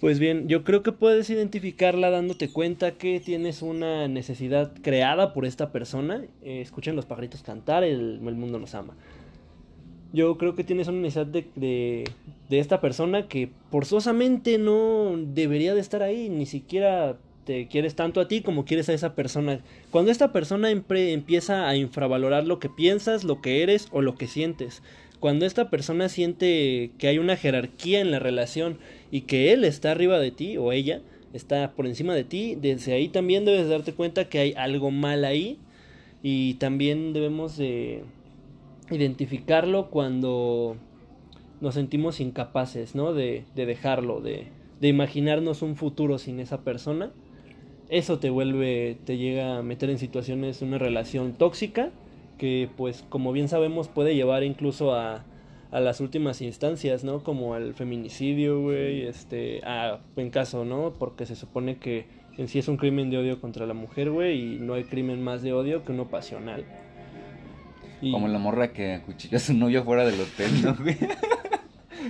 Pues 0.00 0.18
bien, 0.18 0.46
yo 0.46 0.62
creo 0.62 0.82
que 0.82 0.92
puedes 0.92 1.30
identificarla 1.30 2.10
dándote 2.10 2.50
cuenta 2.50 2.92
que 2.92 3.18
tienes 3.18 3.62
una 3.62 4.08
necesidad 4.08 4.72
creada 4.82 5.32
por 5.32 5.46
esta 5.46 5.72
persona. 5.72 6.22
Eh, 6.42 6.60
escuchen 6.60 6.96
los 6.96 7.06
pajaritos 7.06 7.42
cantar, 7.42 7.82
el, 7.82 8.20
el 8.22 8.34
mundo 8.34 8.58
nos 8.58 8.74
ama 8.74 8.94
yo 10.12 10.36
creo 10.38 10.54
que 10.54 10.64
tienes 10.64 10.88
una 10.88 11.00
necesidad 11.00 11.26
de, 11.26 12.04
de, 12.48 12.58
esta 12.58 12.80
persona 12.80 13.28
que 13.28 13.50
forzosamente 13.70 14.58
no 14.58 15.14
debería 15.16 15.74
de 15.74 15.80
estar 15.80 16.02
ahí, 16.02 16.28
ni 16.28 16.46
siquiera 16.46 17.18
te 17.44 17.68
quieres 17.68 17.94
tanto 17.94 18.20
a 18.20 18.28
ti 18.28 18.40
como 18.40 18.64
quieres 18.64 18.88
a 18.88 18.94
esa 18.94 19.14
persona. 19.14 19.60
Cuando 19.90 20.10
esta 20.10 20.32
persona 20.32 20.70
empieza 20.70 21.68
a 21.68 21.76
infravalorar 21.76 22.46
lo 22.46 22.58
que 22.58 22.68
piensas, 22.68 23.24
lo 23.24 23.40
que 23.40 23.62
eres 23.62 23.88
o 23.92 24.02
lo 24.02 24.16
que 24.16 24.26
sientes, 24.26 24.82
cuando 25.20 25.46
esta 25.46 25.70
persona 25.70 26.08
siente 26.08 26.90
que 26.98 27.08
hay 27.08 27.18
una 27.18 27.36
jerarquía 27.36 28.00
en 28.00 28.10
la 28.10 28.18
relación 28.18 28.78
y 29.10 29.22
que 29.22 29.52
él 29.52 29.64
está 29.64 29.92
arriba 29.92 30.18
de 30.18 30.30
ti 30.30 30.56
o 30.56 30.72
ella 30.72 31.00
está 31.32 31.72
por 31.72 31.86
encima 31.86 32.14
de 32.14 32.24
ti, 32.24 32.56
desde 32.60 32.92
ahí 32.92 33.08
también 33.08 33.44
debes 33.44 33.68
darte 33.68 33.92
cuenta 33.92 34.28
que 34.28 34.38
hay 34.38 34.52
algo 34.56 34.90
mal 34.90 35.24
ahí 35.24 35.58
y 36.22 36.54
también 36.54 37.12
debemos 37.12 37.56
de 37.56 38.02
identificarlo 38.90 39.90
cuando 39.90 40.76
nos 41.60 41.74
sentimos 41.74 42.20
incapaces, 42.20 42.94
¿no? 42.94 43.12
De, 43.12 43.44
de 43.54 43.66
dejarlo, 43.66 44.20
de, 44.20 44.48
de, 44.80 44.88
imaginarnos 44.88 45.62
un 45.62 45.76
futuro 45.76 46.18
sin 46.18 46.40
esa 46.40 46.62
persona. 46.62 47.12
Eso 47.88 48.18
te 48.18 48.30
vuelve, 48.30 48.98
te 49.04 49.16
llega 49.16 49.58
a 49.58 49.62
meter 49.62 49.90
en 49.90 49.98
situaciones, 49.98 50.60
una 50.62 50.78
relación 50.78 51.34
tóxica, 51.34 51.90
que 52.38 52.68
pues 52.76 53.04
como 53.08 53.32
bien 53.32 53.48
sabemos 53.48 53.88
puede 53.88 54.14
llevar 54.14 54.42
incluso 54.42 54.94
a, 54.94 55.24
a 55.70 55.80
las 55.80 56.00
últimas 56.00 56.42
instancias, 56.42 57.04
¿no? 57.04 57.22
Como 57.22 57.54
al 57.54 57.74
feminicidio, 57.74 58.60
güey, 58.60 59.02
este, 59.02 59.60
a, 59.64 60.00
en 60.16 60.30
caso, 60.30 60.64
¿no? 60.64 60.94
Porque 60.98 61.26
se 61.26 61.36
supone 61.36 61.78
que 61.78 62.06
en 62.36 62.48
sí 62.48 62.58
es 62.58 62.68
un 62.68 62.76
crimen 62.76 63.08
de 63.10 63.18
odio 63.18 63.40
contra 63.40 63.66
la 63.66 63.74
mujer, 63.74 64.10
güey, 64.10 64.56
y 64.56 64.58
no 64.58 64.74
hay 64.74 64.84
crimen 64.84 65.22
más 65.22 65.42
de 65.42 65.52
odio 65.52 65.84
que 65.84 65.92
uno 65.92 66.08
pasional. 66.08 66.64
Y... 68.00 68.12
Como 68.12 68.28
la 68.28 68.38
morra 68.38 68.72
que 68.72 68.94
acuchilló 68.94 69.36
a 69.36 69.40
su 69.40 69.54
novio 69.54 69.84
fuera 69.84 70.04
del 70.04 70.20
hotel, 70.20 70.62
¿no, 70.62 70.74
güey? 70.74 70.96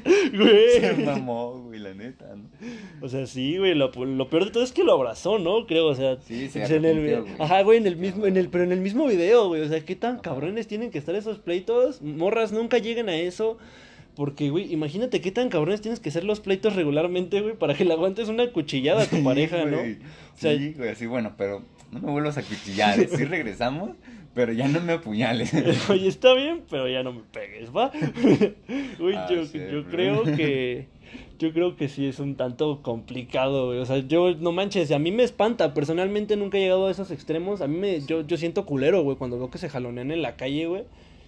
Güey. 0.05 0.81
Se 0.81 0.95
mamó, 0.95 1.63
güey, 1.63 1.81
la 1.81 1.95
neta, 1.95 2.27
¿no? 2.35 2.49
O 3.01 3.09
sea, 3.09 3.27
sí, 3.27 3.57
güey, 3.57 3.75
lo, 3.75 3.91
lo, 3.93 4.29
peor 4.31 4.47
de 4.47 4.51
todo 4.51 4.63
es 4.63 4.73
que 4.73 4.85
lo 4.85 4.93
abrazó, 4.93 5.39
¿no? 5.39 5.67
Creo, 5.67 5.87
o 5.87 5.95
sea, 5.95 6.19
sí, 6.21 6.49
se 6.49 6.65
en 6.65 6.85
el, 6.85 7.23
güey. 7.23 7.35
Ajá, 7.39 7.63
güey, 7.63 7.79
en 7.79 7.87
el 7.87 7.97
mismo, 7.97 8.27
en 8.27 8.37
el, 8.37 8.49
pero 8.49 8.65
en 8.65 8.73
el 8.73 8.81
mismo 8.81 9.07
video, 9.07 9.49
güey, 9.49 9.63
o 9.63 9.69
sea, 9.69 9.81
qué 9.81 9.97
tan 9.97 10.19
cabrones 10.19 10.67
tienen 10.67 10.91
que 10.91 10.99
estar 10.99 11.15
esos 11.15 11.39
pleitos, 11.39 12.03
morras 12.03 12.53
nunca 12.53 12.79
lleguen 12.79 13.09
a 13.09 13.17
eso, 13.17 13.59
porque, 14.15 14.51
güey, 14.51 14.73
imagínate 14.73 15.21
qué 15.21 15.31
tan 15.31 15.49
cabrones 15.49 15.81
tienes 15.81 16.01
que 16.01 16.11
ser 16.11 16.25
los 16.25 16.41
pleitos 16.41 16.75
regularmente, 16.75 17.41
güey, 17.41 17.55
para 17.55 17.75
que 17.75 17.85
le 17.85 17.93
aguantes 17.93 18.29
una 18.29 18.51
cuchillada 18.53 19.03
a 19.03 19.07
tu 19.07 19.23
pareja, 19.25 19.65
¿no? 19.65 19.79
O 19.79 20.39
sea, 20.39 20.57
sí, 20.57 20.75
güey, 20.77 20.91
así, 20.91 21.07
bueno, 21.07 21.35
pero 21.37 21.63
no 21.93 22.01
me 22.01 22.11
vuelvas 22.11 22.37
a 22.39 22.43
cuchillar, 22.43 22.99
¿eh? 22.99 23.09
sí 23.15 23.25
regresamos, 23.25 23.91
pero 24.37 24.53
ya 24.53 24.69
no 24.69 24.81
me 24.81 24.93
apuñales. 24.93 25.53
Oye, 25.91 26.07
está 26.07 26.33
bien, 26.35 26.63
pero 26.71 26.89
ya 26.89 27.03
no 27.03 27.13
me 27.13 27.23
pegues, 27.33 27.75
¿va? 27.75 27.91
Uy, 29.01 29.15
Ah, 29.17 29.27
yo, 29.29 29.45
sí, 29.47 29.59
yo 29.73 29.85
creo 29.87 30.23
que... 30.37 30.87
Yo 31.39 31.53
creo 31.53 31.77
que 31.77 31.89
sí 31.89 32.07
es 32.07 32.19
un 32.19 32.35
tanto 32.37 32.83
complicado, 32.83 33.67
güey. 33.67 33.79
O 33.79 33.85
sea, 33.87 33.99
yo, 33.99 34.35
no 34.37 34.53
manches, 34.53 34.91
a 34.91 34.99
mí 34.99 35.11
me 35.13 35.23
espanta. 35.23 35.75
Personalmente 35.75 36.37
nunca 36.37 36.57
he 36.59 36.63
llegado 36.63 36.87
a 36.87 36.91
esos 36.91 37.11
extremos. 37.11 37.61
A 37.61 37.67
mí 37.69 37.77
me... 37.79 38.01
Yo, 38.01 38.27
yo 38.27 38.37
siento 38.39 38.65
culero, 38.65 39.03
güey, 39.03 39.17
cuando 39.17 39.39
veo 39.39 39.51
que 39.51 39.59
se 39.59 39.69
jalonean 39.69 40.11
en 40.11 40.23
la 40.23 40.37
calle, 40.37 40.67
güey. 40.67 40.85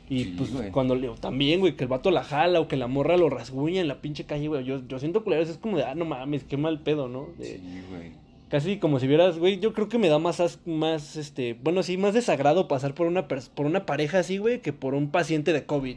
Y 0.08 0.24
Sí, 0.24 0.34
pues 0.38 0.52
güey. 0.52 0.70
cuando 0.70 0.94
le... 0.94 1.08
También, 1.20 1.60
güey, 1.60 1.76
que 1.76 1.84
el 1.84 1.88
vato 1.88 2.10
la 2.10 2.24
jala 2.24 2.60
o 2.60 2.68
que 2.68 2.76
la 2.76 2.86
morra 2.86 3.18
lo 3.18 3.28
rasguña 3.28 3.80
en 3.82 3.88
la 3.88 4.00
pinche 4.00 4.24
calle, 4.24 4.48
güey. 4.48 4.64
Yo, 4.64 4.80
yo 4.88 4.98
siento 4.98 5.22
culero. 5.24 5.42
Es 5.42 5.58
como 5.58 5.76
de, 5.76 5.84
ah, 5.84 5.94
no 5.94 6.06
mames, 6.06 6.44
qué 6.44 6.56
mal 6.56 6.80
pedo, 6.80 7.08
¿no? 7.08 7.28
De- 7.38 7.44
Sí, 7.58 7.60
güey. 7.90 8.12
Casi 8.50 8.78
como 8.78 8.98
si 8.98 9.06
vieras, 9.06 9.38
güey, 9.38 9.58
yo 9.60 9.74
creo 9.74 9.88
que 9.90 9.98
me 9.98 10.08
da 10.08 10.18
más, 10.18 10.40
as- 10.40 10.58
más, 10.66 11.16
este, 11.16 11.54
bueno, 11.62 11.82
sí, 11.82 11.98
más 11.98 12.14
desagrado 12.14 12.66
pasar 12.66 12.94
por 12.94 13.06
una, 13.06 13.28
por 13.28 13.66
una 13.66 13.84
pareja 13.84 14.20
así, 14.20 14.38
güey, 14.38 14.60
que 14.62 14.72
por 14.72 14.94
un 14.94 15.10
paciente 15.10 15.52
de 15.52 15.64
COVID. 15.66 15.96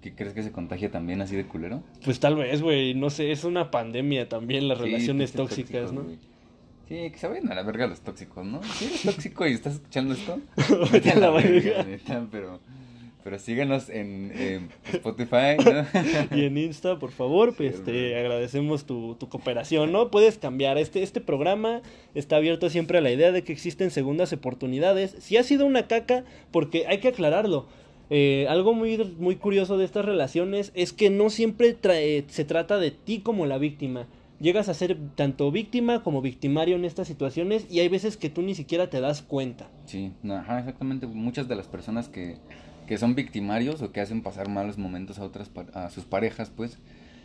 ¿Qué 0.00 0.14
crees 0.14 0.34
que 0.34 0.42
se 0.44 0.52
contagia 0.52 0.90
también 0.92 1.20
así 1.20 1.34
de 1.34 1.44
culero? 1.46 1.82
Pues 2.04 2.20
tal 2.20 2.36
vez, 2.36 2.62
güey, 2.62 2.94
no 2.94 3.10
sé, 3.10 3.32
es 3.32 3.42
una 3.42 3.72
pandemia 3.72 4.28
también 4.28 4.68
las 4.68 4.78
Sí, 4.78 4.84
relaciones 4.84 5.32
tóxicas, 5.32 5.90
tóxicos, 5.90 5.92
¿no? 5.92 6.10
Sí, 6.88 7.10
que 7.10 7.18
se 7.18 7.26
vayan 7.26 7.50
a 7.50 7.56
la 7.56 7.62
verga 7.64 7.88
los 7.88 8.00
tóxicos, 8.02 8.46
¿no? 8.46 8.62
Si 8.62 8.84
eres 8.84 9.02
tóxico 9.04 9.44
y 9.48 9.52
estás 9.54 9.74
escuchando 9.74 10.14
esto, 10.14 10.38
Vete 10.92 11.10
a 11.10 11.16
la 11.16 11.30
verga. 11.30 11.82
neta, 11.82 12.24
pero, 12.30 12.60
pero 13.26 13.40
síganos 13.40 13.88
en, 13.90 14.30
en 14.38 14.68
Spotify, 14.92 15.56
¿no? 15.58 15.84
Y 16.36 16.44
en 16.44 16.56
Insta, 16.56 16.96
por 17.00 17.10
favor, 17.10 17.56
pues 17.56 17.82
te 17.82 18.16
agradecemos 18.16 18.84
tu, 18.86 19.16
tu 19.16 19.28
cooperación, 19.28 19.90
¿no? 19.90 20.12
Puedes 20.12 20.38
cambiar. 20.38 20.78
Este, 20.78 21.02
este 21.02 21.20
programa 21.20 21.82
está 22.14 22.36
abierto 22.36 22.70
siempre 22.70 22.98
a 22.98 23.00
la 23.00 23.10
idea 23.10 23.32
de 23.32 23.42
que 23.42 23.52
existen 23.52 23.90
segundas 23.90 24.32
oportunidades. 24.32 25.16
Si 25.18 25.36
ha 25.36 25.42
sido 25.42 25.66
una 25.66 25.88
caca, 25.88 26.22
porque 26.52 26.86
hay 26.86 26.98
que 26.98 27.08
aclararlo. 27.08 27.66
eh, 28.10 28.46
algo 28.48 28.74
muy, 28.74 28.96
muy 29.18 29.34
curioso 29.34 29.76
de 29.76 29.84
estas 29.86 30.04
relaciones 30.04 30.70
es 30.76 30.92
que 30.92 31.10
no 31.10 31.28
siempre 31.28 31.76
trae- 31.76 32.24
se 32.28 32.44
trata 32.44 32.78
de 32.78 32.92
ti 32.92 33.18
como 33.18 33.44
la 33.46 33.58
víctima. 33.58 34.06
Llegas 34.38 34.68
a 34.68 34.74
ser 34.74 34.96
tanto 35.16 35.50
víctima 35.50 36.04
como 36.04 36.22
victimario 36.22 36.76
en 36.76 36.84
estas 36.84 37.08
situaciones 37.08 37.66
y 37.70 37.80
hay 37.80 37.88
veces 37.88 38.16
que 38.16 38.30
tú 38.30 38.42
ni 38.42 38.54
siquiera 38.54 38.88
te 38.88 39.00
das 39.00 39.22
cuenta. 39.22 39.68
Sí, 39.86 40.12
no, 40.22 40.36
ajá, 40.36 40.60
exactamente. 40.60 41.06
Muchas 41.08 41.48
de 41.48 41.56
las 41.56 41.66
personas 41.66 42.08
que, 42.08 42.36
que 42.86 42.98
son 42.98 43.14
victimarios 43.14 43.82
o 43.82 43.92
que 43.92 44.00
hacen 44.00 44.22
pasar 44.22 44.48
malos 44.48 44.78
momentos 44.78 45.18
a 45.18 45.24
otras 45.24 45.50
a 45.74 45.90
sus 45.90 46.04
parejas, 46.04 46.50
pues, 46.54 46.78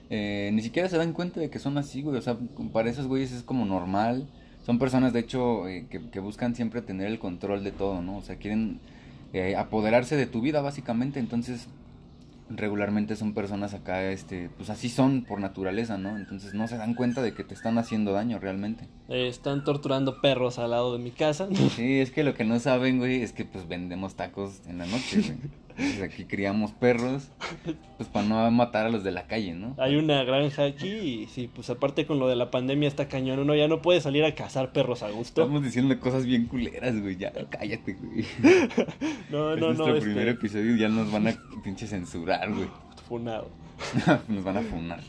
eh, 0.09 0.49
ni 0.53 0.61
siquiera 0.61 0.89
se 0.89 0.97
dan 0.97 1.13
cuenta 1.13 1.39
de 1.39 1.49
que 1.49 1.59
son 1.59 1.77
así, 1.77 2.01
güey. 2.01 2.17
O 2.17 2.21
sea, 2.21 2.37
para 2.73 2.89
esos 2.89 3.07
güeyes 3.07 3.31
es 3.31 3.43
como 3.43 3.65
normal. 3.65 4.27
Son 4.65 4.77
personas, 4.77 5.13
de 5.13 5.21
hecho, 5.21 5.67
eh, 5.67 5.87
que, 5.89 6.09
que 6.09 6.19
buscan 6.19 6.55
siempre 6.55 6.81
tener 6.81 7.07
el 7.07 7.19
control 7.19 7.63
de 7.63 7.71
todo, 7.71 8.01
¿no? 8.01 8.17
O 8.17 8.21
sea, 8.21 8.35
quieren 8.35 8.79
eh, 9.33 9.55
apoderarse 9.55 10.17
de 10.17 10.27
tu 10.27 10.41
vida, 10.41 10.61
básicamente. 10.61 11.19
Entonces, 11.19 11.67
regularmente 12.55 13.15
son 13.15 13.34
personas 13.34 13.74
acá, 13.74 14.12
este, 14.12 14.50
pues 14.58 14.70
así 14.70 14.89
son 14.89 15.24
por 15.24 15.39
naturaleza, 15.39 15.98
¿no? 15.98 16.17
Entonces 16.17 16.53
no 16.53 16.67
se 16.67 16.77
dan 16.77 16.93
cuenta 16.93 17.22
de 17.22 17.34
que 17.34 17.43
te 17.43 17.53
están 17.53 17.77
haciendo 17.77 18.12
daño 18.12 18.39
realmente. 18.39 18.88
Eh, 19.10 19.27
están 19.27 19.63
torturando 19.63 20.22
perros 20.22 20.60
al 20.60 20.72
lado 20.72 20.96
de 20.96 21.03
mi 21.03 21.12
casa. 21.12 21.48
Sí, 21.75 22.00
es 22.00 22.12
que 22.12 22.24
lo 22.24 22.34
que 22.34 22.43
no 22.43 22.60
saben, 22.60 23.00
güey, 23.00 23.22
es 23.22 23.34
que 23.34 23.46
pues 23.46 23.67
vendemos 23.67 24.15
tacos 24.15 24.62
en 24.67 24.77
la 24.77 24.86
noche, 24.86 25.22
güey. 25.22 25.38
Aquí 26.03 26.25
criamos 26.25 26.71
perros, 26.71 27.29
pues 27.97 28.09
para 28.09 28.25
no 28.25 28.51
matar 28.51 28.88
a 28.88 28.89
los 28.89 29.03
de 29.03 29.11
la 29.11 29.27
calle, 29.27 29.53
¿no? 29.53 29.75
Hay 29.77 29.95
una 29.95 30.23
granja 30.23 30.65
aquí 30.65 30.88
y 30.88 31.27
sí, 31.27 31.50
pues 31.53 31.69
aparte 31.69 32.05
con 32.05 32.19
lo 32.19 32.27
de 32.27 32.35
la 32.35 32.51
pandemia 32.51 32.88
está 32.88 33.07
cañón, 33.07 33.39
uno 33.39 33.55
ya 33.55 33.67
no 33.67 33.81
puede 33.81 34.01
salir 34.01 34.23
a 34.25 34.35
cazar 34.35 34.71
perros 34.71 35.03
a 35.03 35.09
gusto. 35.09 35.41
Estamos 35.41 35.63
diciendo 35.63 36.00
cosas 36.00 36.25
bien 36.25 36.45
culeras, 36.45 37.00
güey, 37.01 37.17
ya 37.17 37.31
cállate, 37.50 37.93
güey. 37.93 38.25
No, 39.31 39.53
es 39.53 39.59
no, 39.59 39.67
nuestro 39.67 39.88
no, 39.88 39.95
este, 39.95 40.05
primer 40.05 40.27
episodio 40.27 40.75
y 40.75 40.79
ya 40.79 40.89
nos 40.89 41.11
van 41.11 41.27
a 41.27 41.33
pinche 41.63 41.88
censurar, 41.88 42.53
güey. 42.53 42.67
funado. 43.07 43.50
nos 44.27 44.43
van 44.43 44.57
a 44.57 44.61
funar. 44.61 45.00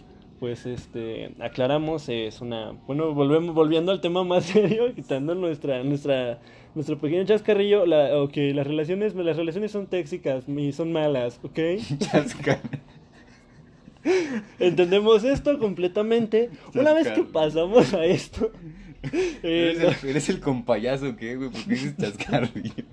Pues 0.43 0.67
este, 0.67 1.35
aclaramos, 1.41 2.09
es 2.09 2.41
una, 2.41 2.73
bueno, 2.87 3.14
volvemos, 3.14 3.55
volviendo 3.55 3.93
al 3.93 4.00
tema 4.00 4.25
más 4.25 4.45
serio, 4.47 4.93
quitando 4.95 5.35
nuestra, 5.35 5.85
nuestra, 5.85 6.41
nuestro 6.75 6.99
pequeño 6.99 7.25
chascarrillo, 7.25 7.85
la, 7.87 8.17
ok, 8.23 8.37
las 8.55 8.67
relaciones, 8.67 9.14
las 9.14 9.37
relaciones 9.37 9.71
son 9.73 9.87
tóxicas 9.87 10.45
y 10.49 10.73
son 10.73 10.93
malas, 10.93 11.38
ok. 11.43 11.59
Entendemos 14.59 15.23
esto 15.25 15.59
completamente. 15.59 16.50
Una 16.75 16.93
vez 16.93 17.09
que 17.09 17.23
pasamos 17.23 17.95
a 17.95 18.05
esto, 18.05 18.50
eh, 19.43 19.75
¿Eres, 19.76 20.02
el, 20.02 20.11
eres 20.11 20.29
el 20.29 20.41
compayazo, 20.41 21.17
¿qué, 21.17 21.37
güey? 21.37 21.50
¿Por 21.50 21.62
qué 21.64 21.71
dices 21.71 21.97
chascarrillo? 21.97 22.85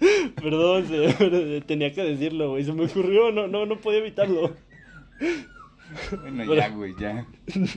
Perdón, 0.36 0.86
se- 0.88 1.62
tenía 1.66 1.92
que 1.92 2.02
decirlo, 2.02 2.50
güey. 2.50 2.64
Se 2.64 2.72
me 2.72 2.84
ocurrió, 2.84 3.30
no, 3.32 3.46
no, 3.46 3.64
no 3.64 3.78
podía 3.78 4.00
evitarlo. 4.00 4.52
Bueno, 6.20 6.54
ya, 6.54 6.68
güey, 6.68 6.94
ya. 6.98 7.26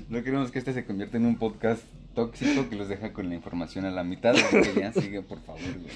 No 0.10 0.24
queremos 0.24 0.52
que 0.52 0.60
este 0.60 0.74
se 0.74 0.86
convierta 0.86 1.18
en 1.18 1.26
un 1.26 1.38
podcast 1.38 1.84
tóxico 2.18 2.68
que 2.68 2.76
los 2.76 2.90
deja 2.90 3.14
con 3.14 3.30
la 3.30 3.36
información 3.36 3.86
a 3.86 3.92
la 3.92 4.04
mitad. 4.04 4.34
Que 4.34 4.82
ya 4.82 4.92
sigue, 4.92 5.22
por 5.22 5.40
favor, 5.42 5.62
güey. 5.62 5.94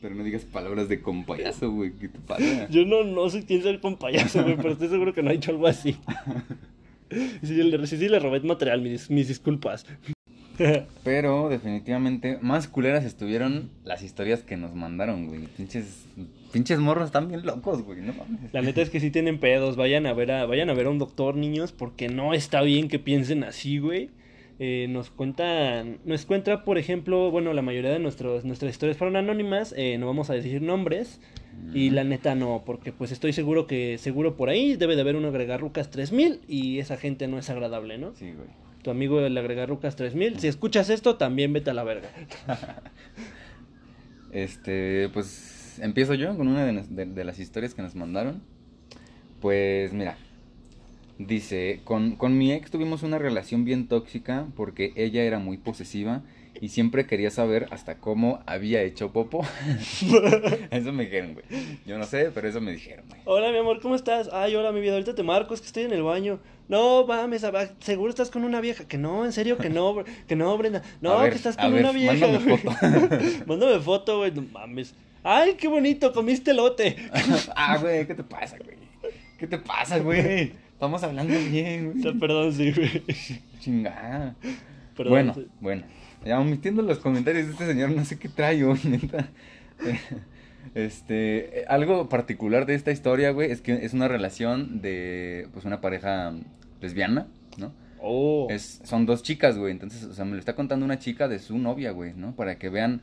Pero 0.00 0.14
no 0.14 0.22
digas 0.22 0.44
palabras 0.44 0.88
de 0.88 1.00
compayazo, 1.02 1.72
güey. 1.72 1.90
¿Qué 1.94 2.08
te 2.08 2.20
pasa? 2.20 2.68
Yo 2.70 2.84
no, 2.84 3.02
no 3.02 3.28
soy 3.28 3.42
quien 3.42 3.64
ser 3.64 3.80
con 3.80 3.96
payaso, 3.96 4.44
güey, 4.44 4.56
pero 4.56 4.70
estoy 4.70 4.88
seguro 4.88 5.12
que 5.12 5.24
no 5.24 5.30
ha 5.30 5.32
dicho 5.32 5.50
algo 5.50 5.66
así. 5.66 5.96
Sí, 7.10 7.54
le, 7.54 7.86
sí, 7.86 7.96
le 8.06 8.18
robé 8.18 8.40
material, 8.40 8.82
mis, 8.82 9.08
mis 9.08 9.28
disculpas. 9.28 9.86
Pero 11.02 11.48
definitivamente 11.48 12.38
más 12.42 12.68
culeras 12.68 13.02
estuvieron 13.04 13.70
las 13.82 14.02
historias 14.02 14.42
que 14.42 14.58
nos 14.58 14.74
mandaron, 14.74 15.26
güey. 15.26 15.46
Pinches, 15.56 16.04
pinches 16.52 16.78
morros 16.80 17.06
están 17.06 17.28
bien 17.28 17.46
locos, 17.46 17.80
güey. 17.80 18.02
No 18.02 18.12
mames. 18.12 18.52
La 18.52 18.60
neta 18.60 18.82
es 18.82 18.90
que 18.90 19.00
sí 19.00 19.10
tienen 19.10 19.38
pedos. 19.40 19.76
Vayan 19.76 20.04
a 20.04 20.12
ver 20.12 20.32
a, 20.32 20.44
vayan 20.44 20.68
a 20.68 20.74
ver 20.74 20.84
a 20.84 20.90
un 20.90 20.98
doctor, 20.98 21.34
niños, 21.34 21.72
porque 21.72 22.08
no 22.10 22.34
está 22.34 22.60
bien 22.60 22.88
que 22.88 22.98
piensen 22.98 23.42
así, 23.42 23.78
güey. 23.78 24.10
Eh, 24.60 24.86
nos 24.90 25.10
cuentan, 25.10 25.98
nos 26.04 26.26
cuenta, 26.26 26.64
por 26.64 26.78
ejemplo, 26.78 27.30
bueno, 27.30 27.52
la 27.52 27.62
mayoría 27.62 27.90
de 27.92 28.00
nuestros, 28.00 28.44
nuestras 28.44 28.72
historias 28.72 28.96
fueron 28.98 29.14
anónimas, 29.16 29.72
eh, 29.76 29.98
no 29.98 30.06
vamos 30.06 30.30
a 30.30 30.34
decir 30.34 30.62
nombres, 30.62 31.20
y 31.74 31.90
la 31.90 32.02
neta 32.04 32.34
no, 32.34 32.62
porque 32.64 32.92
pues 32.92 33.10
estoy 33.12 33.32
seguro 33.32 33.66
que, 33.66 33.98
seguro 33.98 34.36
por 34.36 34.48
ahí 34.48 34.76
debe 34.76 34.94
de 34.96 35.02
haber 35.02 35.16
un 35.16 35.24
agregarrucas 35.26 35.90
3000 35.90 36.40
y 36.48 36.78
esa 36.78 36.96
gente 36.96 37.26
no 37.28 37.38
es 37.38 37.50
agradable, 37.50 37.98
¿no? 37.98 38.14
Sí, 38.14 38.32
güey. 38.32 38.48
Tu 38.82 38.90
amigo 38.90 39.20
el 39.20 39.36
agregarrucas 39.36 39.94
3000, 39.96 40.38
si 40.38 40.46
escuchas 40.48 40.88
esto, 40.90 41.16
también 41.16 41.52
vete 41.52 41.70
a 41.70 41.74
la 41.74 41.84
verga. 41.84 42.08
Este, 44.32 45.08
pues 45.12 45.78
empiezo 45.82 46.14
yo 46.14 46.36
con 46.36 46.48
una 46.48 46.64
de, 46.64 46.72
nos- 46.72 46.94
de- 46.94 47.06
de 47.06 47.24
las 47.24 47.38
historias 47.38 47.74
que 47.74 47.82
nos 47.82 47.94
mandaron. 47.94 48.42
Pues 49.40 49.92
mira, 49.92 50.16
dice, 51.18 51.80
con, 51.84 52.16
con 52.16 52.38
mi 52.38 52.52
ex 52.52 52.70
tuvimos 52.70 53.02
una 53.02 53.18
relación 53.18 53.64
bien 53.64 53.88
tóxica 53.88 54.46
porque 54.56 54.92
ella 54.96 55.22
era 55.22 55.38
muy 55.38 55.56
posesiva 55.58 56.22
y 56.60 56.68
siempre 56.70 57.06
quería 57.06 57.30
saber 57.30 57.68
hasta 57.70 57.96
cómo 57.96 58.40
había 58.46 58.82
hecho 58.82 59.12
popo. 59.12 59.44
eso 60.70 60.92
me 60.92 61.04
dijeron, 61.04 61.34
güey. 61.34 61.44
Yo 61.86 61.98
no 61.98 62.04
sé, 62.04 62.30
pero 62.34 62.48
eso 62.48 62.60
me 62.60 62.72
dijeron, 62.72 63.04
güey. 63.08 63.20
Hola, 63.24 63.50
mi 63.52 63.58
amor, 63.58 63.80
¿cómo 63.80 63.94
estás? 63.94 64.28
Ay, 64.32 64.54
hola, 64.54 64.72
mi 64.72 64.80
vida, 64.80 64.92
ahorita 64.92 65.14
te 65.14 65.22
marco, 65.22 65.54
es 65.54 65.60
que 65.60 65.66
estoy 65.66 65.84
en 65.84 65.92
el 65.92 66.02
baño. 66.02 66.40
No, 66.68 67.06
mames, 67.06 67.46
seguro 67.80 68.10
estás 68.10 68.30
con 68.30 68.44
una 68.44 68.60
vieja. 68.60 68.86
Que 68.86 68.98
no, 68.98 69.24
en 69.24 69.32
serio, 69.32 69.56
que 69.56 69.70
no, 69.70 70.04
que 70.26 70.36
no, 70.36 70.56
Brenda. 70.58 70.82
No, 71.00 71.18
ver, 71.20 71.30
que 71.30 71.36
estás 71.36 71.56
con 71.56 71.72
ver, 71.72 71.82
una 71.82 71.92
vieja. 71.92 72.26
mándame 72.26 72.56
foto. 72.56 72.76
mándame 73.46 73.78
foto, 73.78 74.18
güey, 74.18 74.32
no 74.32 74.42
mames. 74.42 74.94
Ay, 75.22 75.54
qué 75.54 75.68
bonito, 75.68 76.12
comiste 76.12 76.54
lote. 76.54 76.96
ah, 77.56 77.78
güey, 77.78 78.06
¿qué 78.06 78.14
te 78.14 78.22
pasa, 78.22 78.56
güey? 78.58 78.76
¿Qué 79.38 79.46
te 79.46 79.58
pasa, 79.58 79.98
güey? 79.98 80.52
Estamos 80.78 81.02
hablando 81.02 81.34
bien, 81.50 81.92
güey. 82.00 82.18
perdón, 82.20 82.52
sí, 82.52 82.70
güey. 82.70 83.02
Chingada. 83.58 84.36
Perdón, 84.96 85.10
bueno, 85.10 85.34
sí. 85.34 85.48
bueno. 85.60 85.82
Ya 86.24 86.38
omitiendo 86.38 86.82
los 86.82 87.00
comentarios 87.00 87.46
de 87.46 87.52
este 87.52 87.66
señor, 87.66 87.90
no 87.90 88.04
sé 88.04 88.16
qué 88.16 88.28
trae 88.28 88.62
neta. 88.84 89.28
Este, 90.76 91.62
eh, 91.62 91.64
algo 91.66 92.08
particular 92.08 92.64
de 92.64 92.76
esta 92.76 92.92
historia, 92.92 93.32
güey, 93.32 93.50
es 93.50 93.60
que 93.60 93.84
es 93.84 93.92
una 93.92 94.06
relación 94.06 94.80
de, 94.80 95.48
pues, 95.52 95.64
una 95.64 95.80
pareja 95.80 96.32
lesbiana, 96.80 97.26
¿no? 97.56 97.72
Oh. 98.00 98.46
Es, 98.48 98.80
son 98.84 99.04
dos 99.04 99.24
chicas, 99.24 99.58
güey, 99.58 99.72
entonces, 99.72 100.04
o 100.04 100.12
sea, 100.12 100.24
me 100.24 100.34
lo 100.34 100.38
está 100.38 100.54
contando 100.54 100.84
una 100.84 101.00
chica 101.00 101.26
de 101.26 101.40
su 101.40 101.58
novia, 101.58 101.90
güey, 101.90 102.12
¿no? 102.14 102.36
Para 102.36 102.58
que 102.58 102.68
vean 102.68 103.02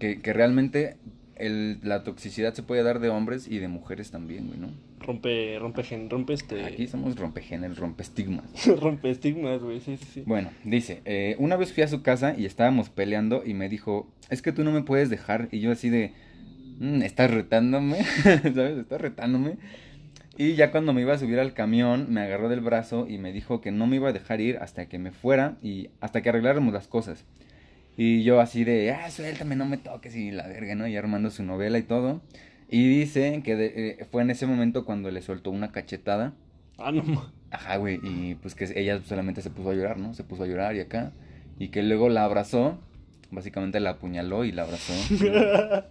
que, 0.00 0.20
que 0.20 0.32
realmente 0.32 0.96
el, 1.38 1.78
la 1.82 2.04
toxicidad 2.04 2.54
se 2.54 2.62
puede 2.62 2.82
dar 2.82 3.00
de 3.00 3.08
hombres 3.08 3.48
y 3.48 3.58
de 3.58 3.68
mujeres 3.68 4.10
también, 4.10 4.46
güey, 4.48 4.58
¿no? 4.58 4.68
Rompe, 5.00 5.58
rompe 5.58 5.82
gen, 5.84 6.10
rompe 6.10 6.34
este. 6.34 6.64
Aquí 6.64 6.86
somos 6.86 7.16
rompegénero, 7.16 7.74
rompe 7.74 8.02
estigmas. 8.02 8.44
rompe 8.80 9.10
estigmas, 9.10 9.62
güey, 9.62 9.80
sí, 9.80 9.96
sí, 9.96 10.06
sí. 10.12 10.22
Bueno, 10.26 10.50
dice, 10.64 11.00
eh, 11.04 11.36
una 11.38 11.56
vez 11.56 11.72
fui 11.72 11.82
a 11.82 11.88
su 11.88 12.02
casa 12.02 12.34
y 12.36 12.44
estábamos 12.44 12.90
peleando 12.90 13.42
y 13.44 13.54
me 13.54 13.68
dijo, 13.68 14.08
es 14.30 14.42
que 14.42 14.52
tú 14.52 14.64
no 14.64 14.72
me 14.72 14.82
puedes 14.82 15.08
dejar. 15.10 15.48
Y 15.50 15.60
yo 15.60 15.72
así 15.72 15.88
de, 15.88 16.12
"Mm, 16.78 17.02
estás 17.02 17.30
retándome, 17.30 18.02
¿sabes? 18.24 18.78
Estás 18.78 19.00
retándome. 19.00 19.56
Y 20.36 20.54
ya 20.54 20.70
cuando 20.70 20.92
me 20.92 21.00
iba 21.00 21.14
a 21.14 21.18
subir 21.18 21.40
al 21.40 21.52
camión, 21.52 22.06
me 22.10 22.20
agarró 22.20 22.48
del 22.48 22.60
brazo 22.60 23.06
y 23.08 23.18
me 23.18 23.32
dijo 23.32 23.60
que 23.60 23.72
no 23.72 23.88
me 23.88 23.96
iba 23.96 24.10
a 24.10 24.12
dejar 24.12 24.40
ir 24.40 24.58
hasta 24.58 24.86
que 24.86 24.98
me 24.98 25.10
fuera 25.10 25.56
y 25.62 25.88
hasta 26.00 26.22
que 26.22 26.28
arregláramos 26.28 26.72
las 26.72 26.86
cosas. 26.86 27.24
Y 27.98 28.22
yo 28.22 28.40
así 28.40 28.62
de, 28.62 28.92
ah, 28.92 29.10
suéltame, 29.10 29.56
no 29.56 29.66
me 29.66 29.76
toques 29.76 30.14
y 30.14 30.30
la 30.30 30.46
verga, 30.46 30.74
¿no? 30.76 30.86
Y 30.86 30.96
armando 30.96 31.30
su 31.30 31.42
novela 31.42 31.78
y 31.78 31.82
todo. 31.82 32.22
Y 32.70 32.88
dice 32.88 33.42
que 33.44 33.56
de- 33.56 33.72
eh, 34.00 34.06
fue 34.10 34.22
en 34.22 34.30
ese 34.30 34.46
momento 34.46 34.84
cuando 34.84 35.10
le 35.10 35.20
soltó 35.20 35.50
una 35.50 35.72
cachetada. 35.72 36.32
Ah, 36.78 36.92
no 36.92 37.02
Ajá, 37.50 37.76
güey, 37.78 37.98
y 38.04 38.36
pues 38.36 38.54
que 38.54 38.66
ella 38.76 39.00
solamente 39.04 39.42
se 39.42 39.50
puso 39.50 39.70
a 39.70 39.74
llorar, 39.74 39.98
¿no? 39.98 40.14
Se 40.14 40.22
puso 40.22 40.44
a 40.44 40.46
llorar 40.46 40.76
y 40.76 40.80
acá. 40.80 41.12
Y 41.58 41.68
que 41.68 41.82
luego 41.82 42.08
la 42.08 42.22
abrazó, 42.24 42.78
básicamente 43.32 43.80
la 43.80 43.90
apuñaló 43.90 44.44
y 44.44 44.52
la 44.52 44.62
abrazó. 44.62 44.92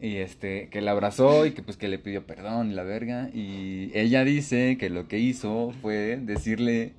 y 0.00 0.16
este, 0.16 0.68
que 0.70 0.80
la 0.80 0.92
abrazó 0.92 1.44
y 1.46 1.52
que 1.52 1.62
pues 1.62 1.76
que 1.76 1.88
le 1.88 1.98
pidió 1.98 2.26
perdón 2.26 2.70
y 2.70 2.74
la 2.74 2.82
verga. 2.84 3.28
Y 3.32 3.90
ella 3.94 4.24
dice 4.24 4.76
que 4.78 4.88
lo 4.90 5.06
que 5.08 5.18
hizo 5.18 5.72
fue 5.82 6.18
decirle, 6.22 6.94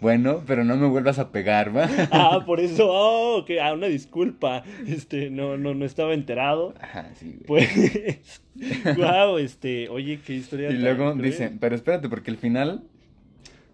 bueno, 0.00 0.42
pero 0.46 0.64
no 0.64 0.76
me 0.76 0.86
vuelvas 0.86 1.18
a 1.18 1.30
pegar, 1.30 1.76
¿va? 1.76 1.88
Ah, 2.10 2.42
por 2.44 2.60
eso, 2.60 2.88
oh, 2.90 3.38
ok, 3.38 3.50
ah, 3.62 3.72
una 3.72 3.86
disculpa. 3.86 4.62
Este, 4.86 5.30
no, 5.30 5.56
no, 5.56 5.74
no 5.74 5.84
estaba 5.84 6.14
enterado. 6.14 6.74
Ajá, 6.80 7.10
sí, 7.14 7.38
güey. 7.46 7.66
Pues, 7.74 8.42
wow, 8.96 9.38
este, 9.38 9.88
oye, 9.88 10.20
qué 10.24 10.34
historia. 10.34 10.70
Y 10.70 10.74
luego 10.74 11.12
cruel. 11.12 11.30
dice, 11.30 11.52
pero 11.58 11.74
espérate, 11.74 12.08
porque 12.08 12.30
el 12.30 12.36
final 12.36 12.84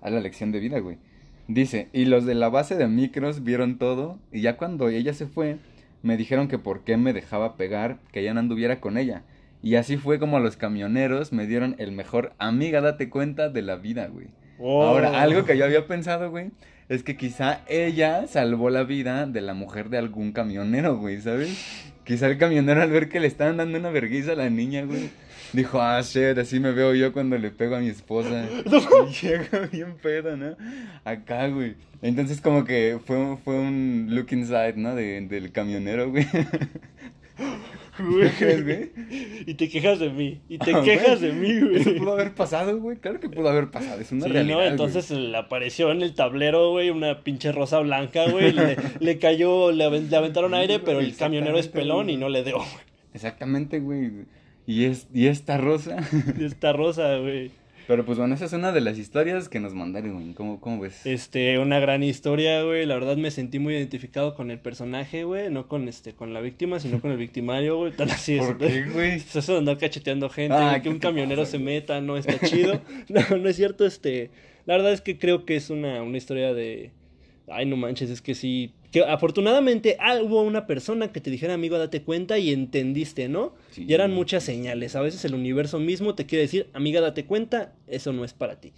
a 0.01 0.11
la 0.11 0.21
lección 0.21 0.53
de 0.53 0.61
vida, 0.61 0.79
güey. 0.79 0.99
Dice, 1.49 1.89
y 1.93 2.05
los 2.05 2.27
de 2.27 2.35
la 2.35 2.49
base 2.49 2.77
de 2.77 2.87
micros 2.87 3.43
vieron 3.43 3.79
todo, 3.79 4.19
y 4.33 4.41
ya 4.41 4.57
cuando 4.57 4.89
ella 4.89 5.13
se 5.15 5.27
fue, 5.27 5.57
me 6.03 6.17
dijeron 6.17 6.49
que 6.49 6.59
por 6.59 6.85
qué 6.85 6.97
me 6.97 7.13
dejaba 7.13 7.57
pegar, 7.57 7.99
que 8.13 8.23
ya 8.23 8.35
no 8.35 8.41
anduviera 8.41 8.81
con 8.81 8.97
ella. 8.97 9.25
Y 9.63 9.75
así 9.75 9.97
fue 9.97 10.19
como 10.19 10.39
los 10.41 10.57
camioneros 10.57 11.33
me 11.33 11.47
dieron 11.47 11.75
el 11.79 11.93
mejor 11.93 12.33
amiga, 12.39 12.81
date 12.81 13.11
cuenta 13.11 13.51
de 13.51 13.63
la 13.63 13.77
vida, 13.77 14.07
güey. 14.07 14.29
Oh. 14.61 14.83
Ahora, 14.83 15.21
algo 15.23 15.45
que 15.45 15.57
yo 15.57 15.65
había 15.65 15.87
pensado, 15.87 16.31
güey, 16.31 16.51
es 16.89 17.03
que 17.03 17.17
quizá 17.17 17.61
ella 17.69 18.27
salvó 18.27 18.69
la 18.71 18.83
vida 18.85 19.27
de 19.27 19.41
la 19.41 19.55
mujer 19.55 19.89
de 19.89 19.99
algún 19.99 20.33
camionero, 20.33 20.97
güey, 20.99 21.21
¿sabes? 21.21 21.57
Quizá 22.05 22.27
el 22.27 22.39
camionero 22.39 22.83
al 22.83 22.91
ver 22.91 23.09
que 23.09 23.21
le 23.21 23.27
estaban 23.27 23.57
dando 23.57 23.79
una 23.79 23.91
vergüenza 23.91 24.33
a 24.33 24.37
la 24.37 24.51
niña, 24.51 24.83
güey, 24.85 25.11
dijo, 25.53 25.81
ah, 25.81 26.01
shit, 26.03 26.37
así 26.39 26.59
me 26.61 26.73
veo 26.73 26.95
yo 26.95 27.13
cuando 27.13 27.39
le 27.39 27.51
pego 27.51 27.77
a 27.77 27.81
mi 27.81 27.89
esposa. 27.89 28.47
Y 29.11 29.27
llega 29.27 29.67
bien 29.73 29.95
pedo, 30.03 30.37
¿no? 30.37 30.57
Acá, 31.05 31.47
güey. 31.49 31.77
Entonces 32.03 32.41
como 32.41 32.65
que 32.65 32.99
fue, 33.05 33.17
un- 33.17 33.39
fue 33.39 33.55
un 33.59 34.09
look 34.11 34.27
inside, 34.33 34.75
¿no? 34.77 34.95
De, 34.95 35.21
del 35.23 35.53
camionero, 35.53 36.11
güey. 36.11 36.27
Güey. 38.01 38.31
crees, 38.31 38.65
güey? 38.65 38.91
Y 39.47 39.55
te 39.55 39.69
quejas 39.69 39.99
de 39.99 40.11
mí. 40.11 40.41
Y 40.49 40.59
te 40.59 40.75
Ah, 40.75 40.83
quejas 40.83 41.21
güey. 41.21 41.33
de 41.33 41.39
mí, 41.39 41.61
güey. 41.61 41.77
Eso 41.81 41.95
pudo 41.97 42.13
haber 42.13 42.35
pasado, 42.35 42.79
güey. 42.79 42.97
Claro 42.99 43.21
que 43.21 43.29
pudo 43.29 43.49
haber 43.49 43.71
pasado. 43.71 44.01
Es 44.01 44.11
una 44.13 44.27
Sí, 44.27 44.33
realidad. 44.33 44.55
¿no? 44.55 44.61
güey. 44.61 44.71
Entonces 44.71 45.11
le 45.11 45.37
apareció 45.37 45.91
en 45.93 46.03
el 46.03 46.15
tablero, 46.15 46.71
güey, 46.71 46.91
una 46.91 47.23
pinche 47.23 47.53
rosa 47.53 47.79
blanca, 47.81 48.29
güey. 48.31 48.53
Le, 48.53 48.77
le 49.01 49.19
cayó, 49.19 49.73
le, 49.73 49.89
le 50.01 50.17
aventaron 50.17 50.55
aire, 50.55 50.79
pero 50.81 51.01
el 51.01 51.15
camionero 51.17 51.59
es 51.59 51.69
pelón 51.69 52.11
y 52.11 52.17
no 52.17 52.29
le 52.29 52.43
dio, 52.45 52.57
güey. 52.59 52.69
Exactamente, 53.15 53.81
güey. 53.81 54.11
Y, 54.67 54.85
es, 54.85 55.09
y 55.13 55.27
esta 55.27 55.57
rosa. 55.59 55.97
Esta 56.41 56.73
rosa, 56.73 57.17
güey. 57.17 57.51
Pero 57.91 58.05
pues 58.05 58.19
bueno, 58.19 58.37
esa 58.37 58.45
es 58.45 58.53
una 58.53 58.71
de 58.71 58.81
las 58.81 58.99
historias 58.99 59.49
que 59.49 59.59
nos 59.59 59.75
mandaron, 59.75 60.13
güey. 60.13 60.33
¿Cómo, 60.35 60.61
cómo 60.61 60.79
ves? 60.79 61.05
Este, 61.07 61.59
una 61.59 61.81
gran 61.81 62.05
historia, 62.05 62.63
güey. 62.63 62.87
La 62.87 62.95
verdad 62.95 63.17
me 63.17 63.33
sentí 63.33 63.59
muy 63.59 63.75
identificado 63.75 64.37
con 64.37 64.53
el 64.53 64.61
personaje, 64.61 65.25
güey. 65.25 65.51
No 65.51 65.67
con 65.67 65.89
este, 65.89 66.13
con 66.13 66.33
la 66.33 66.41
víctima, 66.41 66.79
sino 66.79 67.01
con 67.01 67.11
el 67.11 67.17
victimario, 67.17 67.79
güey. 67.79 67.91
Tan 67.91 68.09
así 68.09 68.37
es. 68.37 68.47
¿Por 68.47 68.59
qué, 68.59 68.85
güey? 68.95 69.15
Eso 69.15 69.55
de 69.55 69.59
andar 69.59 69.77
cacheteando 69.77 70.31
gente, 70.31 70.55
Ah, 70.55 70.69
güey, 70.69 70.75
que 70.77 70.83
¿qué 70.83 70.89
un 70.91 70.99
camionero 71.01 71.43
pasa, 71.43 71.51
se 71.51 71.59
güey? 71.59 71.75
meta, 71.75 72.01
no 72.01 72.17
está 72.17 72.39
chido. 72.47 72.81
No, 73.09 73.39
no 73.39 73.49
es 73.49 73.57
cierto, 73.57 73.85
este. 73.85 74.31
La 74.67 74.75
verdad 74.77 74.93
es 74.93 75.01
que 75.01 75.19
creo 75.19 75.45
que 75.45 75.57
es 75.57 75.69
una, 75.69 76.01
una 76.05 76.17
historia 76.17 76.55
de. 76.55 76.93
Ay, 77.49 77.67
no 77.67 77.75
manches, 77.77 78.09
es 78.09 78.23
que 78.23 78.37
sí. 78.37 78.73
Que 78.91 79.05
afortunadamente 79.05 79.97
ah, 80.01 80.21
hubo 80.21 80.43
una 80.43 80.67
persona 80.67 81.13
que 81.13 81.21
te 81.21 81.31
dijera, 81.31 81.55
amigo, 81.55 81.79
date 81.79 82.03
cuenta 82.03 82.39
y 82.39 82.53
entendiste, 82.53 83.29
¿no? 83.29 83.55
Sí. 83.71 83.85
Y 83.89 83.95
eran 83.95 84.13
muchas 84.13 84.43
señales. 84.43 84.97
A 84.97 85.01
veces 85.01 85.25
el 85.25 85.35
universo 85.35 85.79
mismo 85.79 86.15
te 86.15 86.27
quiere 86.27 86.43
decir, 86.43 86.69
amiga, 86.73 87.01
date 87.01 87.25
cuenta, 87.25 87.73
eso 87.87 88.13
no 88.13 88.25
es 88.25 88.33
para 88.33 88.61
ti. 88.61 88.73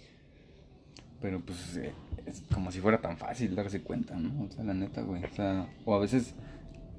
Pero 1.21 1.39
pues 1.39 1.77
eh, 1.77 1.93
es 2.25 2.43
como 2.53 2.71
si 2.71 2.79
fuera 2.79 2.99
tan 3.01 3.17
fácil 3.17 3.55
darse 3.55 3.81
cuenta, 3.81 4.15
¿no? 4.15 4.43
O 4.43 4.51
sea, 4.51 4.63
la 4.63 4.73
neta, 4.73 5.01
güey. 5.01 5.23
O 5.23 5.35
sea, 5.35 5.67
o 5.85 5.95
a 5.95 5.99
veces 5.99 6.35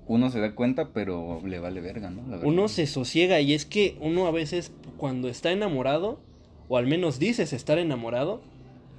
uno 0.06 0.30
se 0.30 0.40
da 0.40 0.54
cuenta, 0.54 0.92
pero 0.92 1.40
le 1.44 1.58
vale 1.58 1.80
verga, 1.80 2.10
¿no? 2.10 2.26
La. 2.28 2.44
Uno 2.44 2.68
se 2.68 2.86
sosiega 2.86 3.40
y 3.40 3.52
es 3.52 3.64
que 3.64 3.96
uno 4.00 4.26
a 4.26 4.30
veces 4.30 4.72
cuando 4.96 5.28
está 5.28 5.52
enamorado, 5.52 6.20
o 6.68 6.76
al 6.76 6.86
menos 6.86 7.18
dices 7.18 7.52
estar 7.52 7.78
enamorado, 7.78 8.42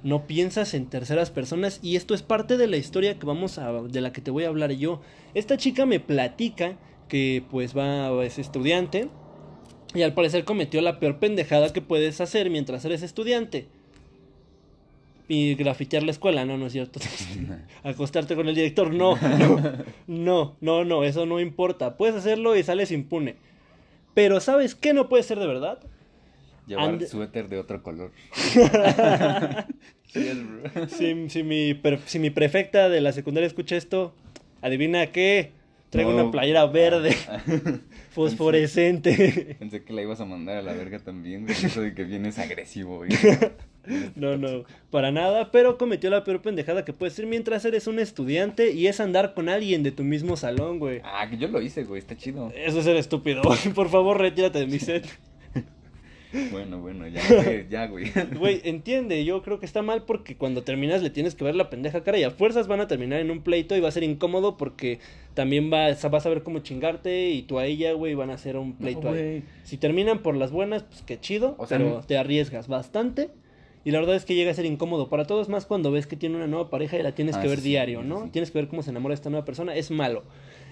no 0.02 0.26
piensas 0.26 0.74
en 0.74 0.86
terceras 0.86 1.30
personas 1.30 1.80
y 1.82 1.96
esto 1.96 2.14
es 2.14 2.22
parte 2.22 2.56
de 2.56 2.66
la 2.66 2.76
historia 2.76 3.18
que 3.18 3.26
vamos 3.26 3.58
a 3.58 3.72
de 3.72 4.00
la 4.00 4.12
que 4.12 4.20
te 4.20 4.30
voy 4.30 4.44
a 4.44 4.48
hablar 4.48 4.72
yo. 4.72 5.00
Esta 5.34 5.56
chica 5.56 5.86
me 5.86 6.00
platica 6.00 6.76
que 7.08 7.44
pues 7.50 7.76
va 7.76 8.24
es 8.24 8.38
estudiante 8.38 9.08
y 9.94 10.02
al 10.02 10.14
parecer 10.14 10.44
cometió 10.44 10.80
la 10.80 10.98
peor 10.98 11.18
pendejada 11.18 11.72
que 11.72 11.82
puedes 11.82 12.20
hacer 12.20 12.50
mientras 12.50 12.84
eres 12.84 13.02
estudiante. 13.02 13.68
Y 15.28 15.56
grafitear 15.56 16.04
la 16.04 16.12
escuela, 16.12 16.44
no, 16.44 16.56
no 16.56 16.66
es 16.66 16.72
cierto. 16.72 17.00
Acostarte 17.82 18.36
con 18.36 18.48
el 18.48 18.54
director, 18.54 18.92
no, 18.92 19.16
no, 19.16 19.60
no, 20.06 20.56
no, 20.60 20.84
no, 20.84 21.04
eso 21.04 21.26
no 21.26 21.40
importa. 21.40 21.96
Puedes 21.96 22.14
hacerlo 22.14 22.56
y 22.56 22.62
sales 22.62 22.92
impune. 22.92 23.36
Pero 24.14 24.40
¿sabes 24.40 24.74
qué 24.74 24.94
no 24.94 25.08
puede 25.08 25.22
ser 25.22 25.38
de 25.40 25.46
verdad? 25.46 25.80
Llevar 26.66 26.88
And- 26.88 27.06
suéter 27.06 27.48
de 27.48 27.58
otro 27.58 27.82
color. 27.82 28.10
si, 30.88 31.28
si, 31.30 31.42
mi 31.42 31.74
per- 31.74 32.00
si 32.06 32.18
mi 32.18 32.30
prefecta 32.30 32.88
de 32.88 33.00
la 33.00 33.12
secundaria 33.12 33.46
escucha 33.46 33.76
esto, 33.76 34.14
adivina 34.62 35.06
qué. 35.08 35.52
Traigo 35.90 36.10
No. 36.12 36.22
una 36.24 36.30
playera 36.32 36.66
verde, 36.66 37.14
fosforescente. 38.10 39.54
Pensé 39.60 39.84
que 39.84 39.92
la 39.92 40.02
ibas 40.02 40.20
a 40.20 40.24
mandar 40.24 40.56
a 40.56 40.62
la 40.62 40.72
verga 40.72 40.98
también. 40.98 41.48
Eso 41.48 41.80
de 41.80 41.94
que 41.94 42.02
vienes 42.04 42.38
agresivo, 42.38 42.96
güey. 42.98 43.10
No, 44.16 44.36
no, 44.36 44.64
para 44.90 45.12
nada, 45.12 45.52
pero 45.52 45.78
cometió 45.78 46.10
la 46.10 46.24
peor 46.24 46.42
pendejada 46.42 46.84
que 46.84 46.92
puede 46.92 47.12
ser 47.12 47.24
mientras 47.26 47.64
eres 47.64 47.86
un 47.86 48.00
estudiante 48.00 48.72
y 48.72 48.88
es 48.88 48.98
andar 48.98 49.32
con 49.32 49.48
alguien 49.48 49.84
de 49.84 49.92
tu 49.92 50.02
mismo 50.02 50.36
salón, 50.36 50.80
güey. 50.80 51.02
Ah, 51.04 51.30
que 51.30 51.36
yo 51.38 51.46
lo 51.46 51.62
hice, 51.62 51.84
güey. 51.84 52.00
Está 52.00 52.16
chido. 52.16 52.52
Eso 52.56 52.80
es 52.80 52.84
ser 52.84 52.96
estúpido. 52.96 53.42
Por 53.76 53.88
favor, 53.88 54.18
retírate 54.20 54.58
de 54.58 54.66
mi 54.66 54.80
set. 54.80 55.06
Bueno, 56.50 56.80
bueno, 56.80 57.06
ya, 57.08 57.20
güey, 57.42 57.66
ya, 57.70 57.86
güey. 57.86 58.10
Güey, 58.38 58.60
entiende, 58.64 59.24
yo 59.24 59.42
creo 59.42 59.58
que 59.60 59.66
está 59.66 59.82
mal 59.82 60.04
porque 60.04 60.36
cuando 60.36 60.62
terminas 60.62 61.02
le 61.02 61.10
tienes 61.10 61.34
que 61.34 61.44
ver 61.44 61.54
la 61.56 61.70
pendeja 61.70 62.02
cara 62.02 62.18
y 62.18 62.24
a 62.24 62.30
fuerzas 62.30 62.66
van 62.68 62.80
a 62.80 62.86
terminar 62.88 63.20
en 63.20 63.30
un 63.30 63.42
pleito 63.42 63.76
y 63.76 63.80
va 63.80 63.88
a 63.88 63.92
ser 63.92 64.02
incómodo 64.02 64.56
porque 64.56 64.98
también 65.34 65.70
va, 65.72 65.88
vas 66.10 66.26
a 66.26 66.28
ver 66.28 66.42
cómo 66.42 66.60
chingarte 66.60 67.30
y 67.30 67.42
tú 67.42 67.58
a 67.58 67.66
ella, 67.66 67.92
güey, 67.92 68.14
van 68.14 68.30
a 68.30 68.34
hacer 68.34 68.56
un 68.56 68.74
pleito 68.74 69.10
ahí. 69.10 69.42
Si 69.64 69.76
terminan 69.76 70.20
por 70.20 70.36
las 70.36 70.50
buenas, 70.50 70.82
pues 70.84 71.02
qué 71.02 71.18
chido, 71.20 71.54
O 71.58 71.66
sea, 71.66 71.78
pero 71.78 72.00
te 72.06 72.16
arriesgas 72.18 72.68
bastante. 72.68 73.30
Y 73.84 73.92
la 73.92 74.00
verdad 74.00 74.16
es 74.16 74.24
que 74.24 74.34
llega 74.34 74.50
a 74.50 74.54
ser 74.54 74.64
incómodo 74.66 75.08
para 75.08 75.26
todos, 75.26 75.48
más 75.48 75.64
cuando 75.64 75.92
ves 75.92 76.08
que 76.08 76.16
tiene 76.16 76.34
una 76.34 76.48
nueva 76.48 76.70
pareja 76.70 76.98
y 76.98 77.04
la 77.04 77.12
tienes 77.14 77.36
Ah, 77.36 77.42
que 77.42 77.46
ver 77.46 77.58
sí, 77.60 77.68
diario, 77.68 78.02
¿no? 78.02 78.24
sí. 78.24 78.30
Tienes 78.30 78.50
que 78.50 78.58
ver 78.58 78.66
cómo 78.66 78.82
se 78.82 78.90
enamora 78.90 79.14
esta 79.14 79.30
nueva 79.30 79.44
persona, 79.44 79.76
es 79.76 79.92
malo. 79.92 80.24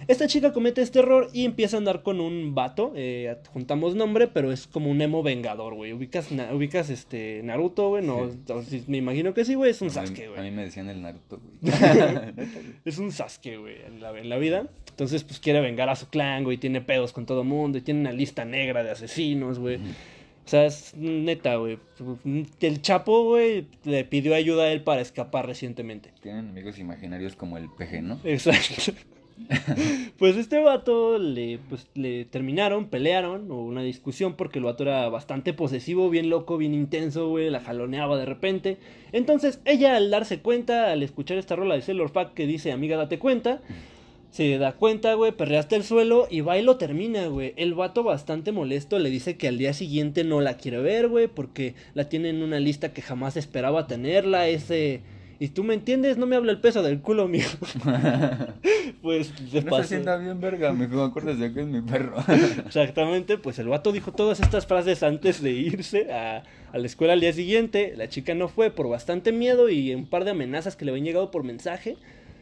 Esta 0.09 0.27
chica 0.27 0.53
comete 0.53 0.83
este 0.83 0.99
error 1.01 1.29
y 1.33 1.45
empieza 1.45 1.77
a 1.77 1.79
andar 1.79 2.03
con 2.03 2.21
un 2.21 2.55
vato, 2.55 2.93
eh, 2.97 3.29
adjuntamos 3.29 3.95
nombre, 3.95 4.29
pero 4.29 4.53
es 4.53 4.67
como 4.67 4.91
un 4.91 5.01
emo 5.01 5.23
vengador, 5.23 5.75
güey. 5.75 5.93
¿Ubicas, 5.93 6.31
na- 6.33 6.53
ubicas 6.55 6.91
este 6.91 7.41
Naruto, 7.45 7.89
güey? 7.89 8.05
No, 8.05 8.31
Sí. 8.69 8.85
me 8.87 8.99
imagino 8.99 9.35
que 9.35 9.45
sí, 9.45 9.55
güey, 9.55 9.71
es 9.71 9.81
un 9.83 9.89
A 9.89 9.93
Sasuke, 9.93 10.27
A 10.27 10.31
güey. 10.31 10.43
mí 10.43 10.51
me 10.51 10.65
decían 10.65 10.89
el 10.89 11.03
Naruto, 11.03 11.41
güey. 11.41 11.73
Es 12.85 12.99
un 12.99 13.13
Sasuke, 13.13 13.57
güey, 13.59 13.77
en 13.87 14.01
la, 14.01 14.19
en 14.19 14.29
la 14.29 14.37
vida. 14.39 14.67
Entonces, 14.91 15.25
pues 15.25 15.41
quiere 15.41 15.61
vengar 15.61 15.89
a 15.89 15.97
su 15.97 16.09
clan, 16.09 16.45
güey, 16.45 16.57
tiene 16.59 16.81
pedos 16.81 17.13
con 17.13 17.27
todo 17.27 17.43
mundo 17.45 17.79
y 17.79 17.81
tiene 17.81 18.01
una 18.01 18.13
lista 18.13 18.45
negra 18.45 18.83
de 18.85 18.91
asesinos, 18.91 19.59
güey. 19.59 19.77
O 19.77 20.49
sea, 20.49 20.67
es 20.67 20.95
neta, 20.95 21.57
güey. 21.57 21.79
El 22.61 22.83
Chapo, 22.83 23.25
güey, 23.25 23.67
le 23.85 24.05
pidió 24.05 24.35
ayuda 24.35 24.65
a 24.65 24.73
él 24.73 24.83
para 24.83 25.01
escapar 25.01 25.47
recientemente. 25.47 26.11
Tienen 26.23 26.51
amigos 26.51 26.79
imaginarios 26.79 27.35
como 27.35 27.57
el 27.57 27.69
PG, 27.71 28.03
¿no? 28.03 28.21
Exacto. 28.25 28.93
pues 30.19 30.37
este 30.37 30.61
vato 30.61 31.19
le, 31.19 31.59
pues, 31.69 31.89
le 31.95 32.25
terminaron, 32.25 32.87
pelearon, 32.87 33.51
hubo 33.51 33.65
una 33.65 33.83
discusión 33.83 34.35
porque 34.35 34.59
el 34.59 34.65
vato 34.65 34.85
era 34.85 35.09
bastante 35.09 35.53
posesivo, 35.53 36.11
bien 36.11 36.31
loco, 36.31 36.57
bien 36.57 36.75
intenso, 36.75 37.29
güey, 37.29 37.51
la 37.51 37.61
jaloneaba 37.61 38.17
de 38.17 38.27
repente. 38.27 38.79
Entonces 39.13 39.61
ella 39.65 39.97
al 39.97 40.11
darse 40.11 40.41
cuenta, 40.41 40.93
al 40.93 41.03
escuchar 41.03 41.39
esta 41.39 41.57
rola 41.57 41.75
de 41.75 41.83
Sailor 41.83 42.13
Pack 42.13 42.35
que 42.35 42.47
dice, 42.47 42.73
amiga, 42.73 42.97
date 42.97 43.19
cuenta, 43.19 43.61
se 44.31 44.59
da 44.59 44.73
cuenta, 44.73 45.15
güey, 45.15 45.33
perrea 45.33 45.61
hasta 45.61 45.77
el 45.77 45.85
suelo 45.85 46.27
y 46.31 46.41
va 46.41 46.59
y 46.59 46.63
lo 46.63 46.77
termina, 46.77 47.27
güey. 47.27 47.55
El 47.57 47.75
vato 47.75 48.03
bastante 48.03 48.51
molesto 48.51 48.99
le 48.99 49.11
dice 49.11 49.37
que 49.37 49.49
al 49.49 49.59
día 49.59 49.73
siguiente 49.73 50.25
no 50.25 50.41
la 50.41 50.57
quiere 50.57 50.79
ver, 50.79 51.09
güey, 51.09 51.29
porque 51.29 51.75
la 51.95 52.09
tiene 52.09 52.31
en 52.31 52.43
una 52.43 52.59
lista 52.59 52.93
que 52.93 53.03
jamás 53.03 53.37
esperaba 53.37 53.87
tenerla, 53.87 54.49
ese... 54.49 55.03
Y 55.39 55.49
tú 55.49 55.65
me 55.65 55.75
entiendes, 55.75 56.17
no 56.17 56.27
me 56.27 56.37
habla 56.37 56.53
el 56.53 56.61
peso 56.61 56.83
del 56.83 57.01
culo, 57.01 57.27
mijo. 57.29 57.57
pues 59.03 59.33
se 59.51 59.63
No 59.63 59.71
pasó. 59.71 59.83
se 59.83 59.89
sienta 59.89 60.17
bien, 60.17 60.41
verga. 60.41 60.73
Me 60.73 60.85
acuérdate 60.85 61.53
que 61.53 61.61
es 61.61 61.67
mi 61.67 61.81
perro. 61.81 62.17
Exactamente, 62.67 63.39
pues 63.39 63.59
el 63.59 63.69
vato 63.69 63.93
dijo 63.93 64.13
todas 64.13 64.41
estas 64.41 64.67
frases 64.67 65.03
antes 65.03 65.43
de 65.43 65.51
irse 65.51 66.13
a, 66.13 66.45
a 66.73 66.79
la 66.79 66.87
escuela 66.87 67.13
al 67.15 67.21
día 67.21 67.33
siguiente. 67.33 67.95
La 67.97 68.09
chica 68.09 68.35
no 68.35 68.49
fue 68.49 68.71
por 68.71 68.89
bastante 68.89 69.33
miedo 69.33 69.69
y 69.69 69.95
un 69.95 70.07
par 70.07 70.25
de 70.25 70.31
amenazas 70.31 70.77
que 70.77 70.85
le 70.85 70.91
habían 70.93 71.05
llegado 71.07 71.31
por 71.31 71.43
mensaje. 71.45 71.97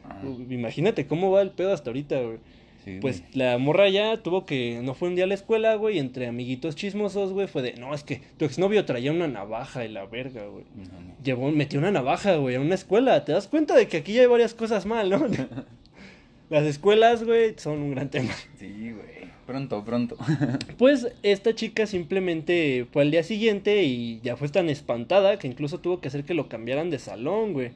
Ah, 0.05 0.21
Imagínate 0.51 1.07
cómo 1.07 1.31
va 1.31 1.43
el 1.43 1.51
pedo 1.51 1.73
hasta 1.73 1.91
ahorita, 1.91 2.21
güey. 2.21 2.39
Sí, 2.85 2.99
Pues 3.01 3.21
güey. 3.21 3.31
la 3.35 3.59
morra 3.59 3.89
ya 3.89 4.17
tuvo 4.23 4.47
que, 4.47 4.81
no 4.83 4.95
fue 4.95 5.09
un 5.09 5.15
día 5.15 5.25
a 5.25 5.27
la 5.29 5.35
escuela, 5.35 5.75
güey, 5.77 5.99
entre 5.99 6.27
amiguitos 6.27 6.77
chismosos, 6.77 7.33
güey, 7.33 7.47
fue 7.49 7.63
de, 7.63 7.75
no, 7.75 7.95
es 7.95 8.05
que 8.05 8.21
tu 8.39 8.45
exnovio 8.45 8.85
traía 8.85 9.11
una 9.13 9.29
navaja 9.29 9.85
y 9.85 9.89
la 9.89 10.05
verga, 10.07 10.47
güey. 10.47 10.65
No, 10.77 11.01
no. 11.01 11.15
Llevó, 11.23 11.51
metió 11.51 11.79
una 11.79 11.91
navaja, 11.91 12.37
güey, 12.37 12.57
a 12.57 12.61
una 12.61 12.75
escuela. 12.75 13.25
¿Te 13.25 13.33
das 13.33 13.49
cuenta 13.49 13.75
de 13.77 13.89
que 13.89 13.99
aquí 13.99 14.13
ya 14.13 14.23
hay 14.23 14.27
varias 14.27 14.55
cosas 14.55 14.87
mal, 14.87 15.11
no? 15.11 15.27
Las 16.51 16.65
escuelas, 16.65 17.25
güey, 17.25 17.55
son 17.57 17.79
un 17.79 17.91
gran 17.93 18.11
tema. 18.11 18.33
Sí, 18.59 18.93
güey. 18.93 19.23
Pronto, 19.47 19.85
pronto. 19.85 20.17
Pues 20.79 21.09
esta 21.23 21.55
chica 21.55 21.87
simplemente 21.87 22.87
fue 22.93 23.03
al 23.03 23.11
día 23.11 23.23
siguiente 23.23 23.83
y 23.85 24.21
ya 24.23 24.37
fue 24.37 24.49
tan 24.49 24.69
espantada 24.71 25.39
que 25.39 25.49
incluso 25.49 25.81
tuvo 25.81 26.01
que 26.01 26.09
hacer 26.09 26.25
que 26.25 26.35
lo 26.35 26.49
cambiaran 26.49 26.91
de 26.91 26.99
salón, 26.99 27.53
güey. 27.53 27.71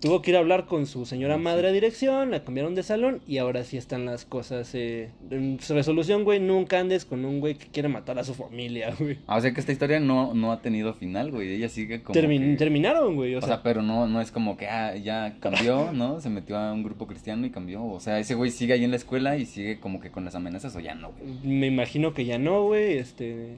Tuvo 0.00 0.22
que 0.22 0.30
ir 0.30 0.36
a 0.36 0.40
hablar 0.40 0.66
con 0.66 0.86
su 0.86 1.06
señora 1.06 1.38
madre 1.38 1.68
a 1.68 1.72
dirección, 1.72 2.30
la 2.30 2.44
cambiaron 2.44 2.74
de 2.76 2.84
salón 2.84 3.20
y 3.26 3.38
ahora 3.38 3.64
sí 3.64 3.76
están 3.76 4.04
las 4.06 4.24
cosas 4.24 4.72
eh, 4.74 5.10
en 5.30 5.58
su 5.60 5.74
resolución, 5.74 6.22
güey. 6.22 6.38
Nunca 6.38 6.78
andes 6.78 7.04
con 7.04 7.24
un 7.24 7.40
güey 7.40 7.54
que 7.56 7.66
quiere 7.66 7.88
matar 7.88 8.16
a 8.18 8.24
su 8.24 8.32
familia, 8.34 8.94
güey. 8.98 9.18
Ah, 9.26 9.36
o 9.38 9.40
sea 9.40 9.52
que 9.52 9.58
esta 9.58 9.72
historia 9.72 9.98
no, 9.98 10.34
no 10.34 10.52
ha 10.52 10.62
tenido 10.62 10.94
final, 10.94 11.32
güey. 11.32 11.52
Ella 11.52 11.68
sigue 11.68 12.02
como. 12.02 12.18
Termin- 12.18 12.52
que- 12.52 12.56
Terminaron, 12.58 13.16
güey. 13.16 13.34
O, 13.34 13.38
O 13.38 13.40
sea, 13.40 13.48
sea, 13.48 13.62
pero 13.62 13.82
no, 13.82 14.06
no 14.06 14.20
es 14.20 14.30
como 14.30 14.56
que 14.56 14.68
ah, 14.68 14.94
ya 14.96 15.36
cambió, 15.40 15.90
¿no? 15.92 16.20
Se 16.20 16.30
metió 16.30 16.56
a 16.56 16.72
un 16.72 16.84
grupo 16.84 17.06
cristiano 17.08 17.44
y 17.46 17.50
cambió. 17.50 17.84
O 17.84 17.98
sea, 17.98 18.20
ese 18.20 18.34
güey 18.36 18.50
sigue 18.52 18.74
ahí 18.74 18.84
en 18.84 18.90
la 18.90 18.96
escuela 18.96 19.36
y 19.36 19.46
sigue 19.46 19.80
como 19.80 20.00
que 20.00 20.10
con 20.10 20.24
las 20.24 20.34
amenazas 20.36 20.76
o 20.76 20.80
ya 20.80 20.94
no, 20.94 21.10
güey. 21.12 21.32
me 21.42 21.66
imagino 21.66 22.14
que 22.14 22.24
ya 22.24 22.38
no, 22.38 22.64
güey. 22.64 22.98
Este, 22.98 23.56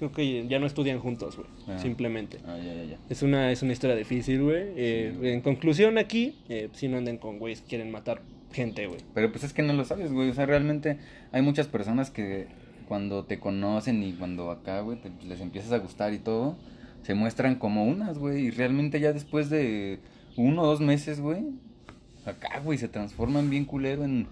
creo 0.00 0.10
que 0.12 0.48
ya 0.48 0.58
no 0.58 0.66
estudian 0.66 0.98
juntos, 0.98 1.36
güey. 1.36 1.46
Ah. 1.68 1.78
Simplemente. 1.78 2.38
Ah, 2.44 2.56
ya, 2.58 2.74
ya, 2.74 2.84
ya. 2.84 2.98
Es 3.08 3.22
una, 3.22 3.52
es 3.52 3.62
una 3.62 3.72
historia 3.72 3.94
difícil, 3.94 4.42
güey. 4.42 4.64
Eh, 4.76 5.14
Sí, 5.20 5.28
en 5.28 5.40
conclusión, 5.42 5.96
aquí, 5.98 6.34
eh, 6.48 6.68
si 6.72 6.88
no 6.88 6.96
anden 6.98 7.18
con 7.18 7.38
güeyes 7.38 7.60
que 7.60 7.68
quieren 7.68 7.92
matar 7.92 8.22
gente, 8.52 8.86
güey. 8.88 8.98
Pero 9.14 9.30
pues 9.30 9.44
es 9.44 9.52
que 9.52 9.62
no 9.62 9.72
lo 9.74 9.84
sabes, 9.84 10.12
güey. 10.12 10.28
O 10.30 10.34
sea, 10.34 10.44
realmente 10.46 10.98
hay 11.30 11.42
muchas 11.42 11.68
personas 11.68 12.10
que 12.10 12.48
cuando 12.88 13.24
te 13.24 13.38
conocen 13.38 14.02
y 14.02 14.14
cuando 14.14 14.50
acá, 14.50 14.80
güey, 14.80 14.98
te- 15.00 15.12
les 15.28 15.40
empiezas 15.40 15.70
a 15.70 15.78
gustar 15.78 16.12
y 16.12 16.18
todo, 16.18 16.56
se 17.02 17.14
muestran 17.14 17.54
como 17.54 17.84
unas, 17.84 18.18
güey. 18.18 18.46
Y 18.46 18.50
realmente 18.50 18.98
ya 18.98 19.12
después 19.12 19.48
de 19.50 20.00
uno 20.36 20.62
o 20.62 20.66
dos 20.66 20.80
meses, 20.80 21.20
güey, 21.20 21.44
acá, 22.26 22.60
güey, 22.64 22.78
se 22.78 22.88
transforman 22.88 23.48
bien 23.50 23.64
culero 23.64 24.04
en 24.04 24.26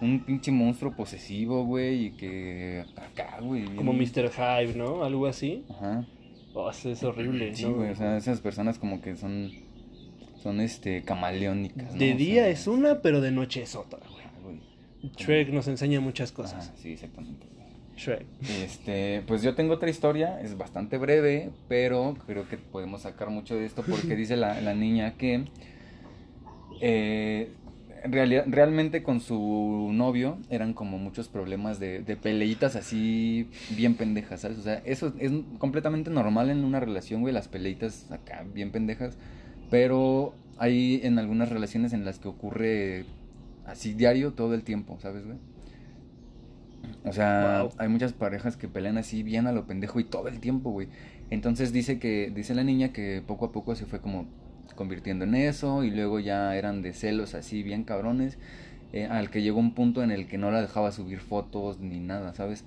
un 0.00 0.20
pinche 0.24 0.50
monstruo 0.52 0.94
posesivo, 0.94 1.64
güey. 1.64 2.06
Y 2.06 2.10
que 2.12 2.84
acá, 2.96 3.38
güey. 3.40 3.62
bien- 3.62 3.76
Como 3.76 3.92
Mr. 3.92 4.30
Hyde, 4.30 4.74
¿no? 4.76 5.02
Algo 5.04 5.26
así. 5.26 5.64
Ajá. 5.70 6.06
Oh, 6.54 6.70
eso 6.70 6.90
es 6.90 7.02
horrible. 7.02 7.54
Sí, 7.54 7.64
¿no, 7.64 7.74
güey. 7.74 7.90
O 7.90 7.96
sea, 7.96 8.16
esas 8.16 8.40
personas 8.40 8.78
como 8.78 9.00
que 9.02 9.14
son, 9.16 9.50
son 10.42 10.60
este, 10.60 11.02
camaleónicas. 11.02 11.92
¿no? 11.92 11.98
De 11.98 12.14
O 12.14 12.16
día 12.16 12.42
sea, 12.44 12.48
es 12.48 12.66
una, 12.66 13.02
pero 13.02 13.20
de 13.20 13.30
noche 13.30 13.62
es 13.62 13.74
otra, 13.74 14.00
güey. 14.10 14.24
ah, 14.24 14.30
güey. 14.42 14.60
Shrek 15.16 15.50
nos 15.50 15.68
enseña 15.68 16.00
muchas 16.00 16.32
cosas. 16.32 16.68
Ajá, 16.68 16.76
sí, 16.78 16.92
exactamente. 16.92 17.46
Shrek. 17.96 18.26
Este, 18.62 19.22
pues 19.26 19.42
yo 19.42 19.54
tengo 19.54 19.74
otra 19.74 19.88
historia, 19.88 20.40
es 20.42 20.56
bastante 20.58 20.98
breve, 20.98 21.50
pero 21.68 22.14
creo 22.26 22.46
que 22.48 22.58
podemos 22.58 23.02
sacar 23.02 23.30
mucho 23.30 23.54
de 23.56 23.64
esto 23.66 23.82
porque 23.88 24.14
dice 24.16 24.36
la, 24.36 24.60
la 24.60 24.74
niña 24.74 25.14
que 25.16 25.44
eh, 26.80 27.50
en 28.02 28.12
realidad, 28.12 28.44
realmente 28.46 29.02
con 29.02 29.20
su 29.20 29.90
novio 29.92 30.38
eran 30.50 30.74
como 30.74 30.98
muchos 30.98 31.28
problemas 31.28 31.78
de, 31.80 32.00
de 32.02 32.16
peleitas 32.16 32.76
así 32.76 33.48
bien 33.76 33.94
pendejas, 33.94 34.40
¿sabes? 34.42 34.58
O 34.58 34.62
sea, 34.62 34.82
eso 34.84 35.12
es 35.18 35.32
completamente 35.58 36.10
normal 36.10 36.50
en 36.50 36.64
una 36.64 36.80
relación, 36.80 37.20
güey, 37.22 37.34
las 37.34 37.48
peleitas 37.48 38.10
acá 38.10 38.44
bien 38.54 38.70
pendejas, 38.70 39.16
pero 39.70 40.34
hay 40.58 41.00
en 41.02 41.18
algunas 41.18 41.48
relaciones 41.50 41.92
en 41.92 42.04
las 42.04 42.18
que 42.18 42.28
ocurre 42.28 43.04
así 43.66 43.92
diario 43.94 44.32
todo 44.32 44.54
el 44.54 44.62
tiempo, 44.62 44.98
¿sabes, 45.00 45.24
güey? 45.24 45.38
O 47.04 47.12
sea, 47.12 47.62
Wow. 47.62 47.72
hay 47.78 47.88
muchas 47.88 48.12
parejas 48.12 48.56
que 48.56 48.68
pelean 48.68 48.98
así 48.98 49.22
bien 49.22 49.46
a 49.46 49.52
lo 49.52 49.66
pendejo 49.66 50.00
y 50.00 50.04
todo 50.04 50.28
el 50.28 50.40
tiempo, 50.40 50.70
güey. 50.70 50.88
Entonces 51.30 51.72
dice 51.72 51.98
que, 51.98 52.30
dice 52.34 52.54
la 52.54 52.64
niña 52.64 52.92
que 52.92 53.22
poco 53.26 53.46
a 53.46 53.52
poco 53.52 53.74
se 53.74 53.86
fue 53.86 54.00
como 54.00 54.26
convirtiendo 54.74 55.24
en 55.24 55.34
eso 55.34 55.84
y 55.84 55.90
luego 55.90 56.20
ya 56.20 56.56
eran 56.56 56.82
de 56.82 56.92
celos 56.92 57.34
así 57.34 57.62
bien 57.62 57.84
cabrones, 57.84 58.38
eh, 58.92 59.06
al 59.06 59.30
que 59.30 59.42
llegó 59.42 59.58
un 59.58 59.74
punto 59.74 60.02
en 60.02 60.10
el 60.10 60.26
que 60.26 60.38
no 60.38 60.50
la 60.50 60.60
dejaba 60.60 60.92
subir 60.92 61.20
fotos 61.20 61.80
ni 61.80 62.00
nada, 62.00 62.34
¿sabes? 62.34 62.64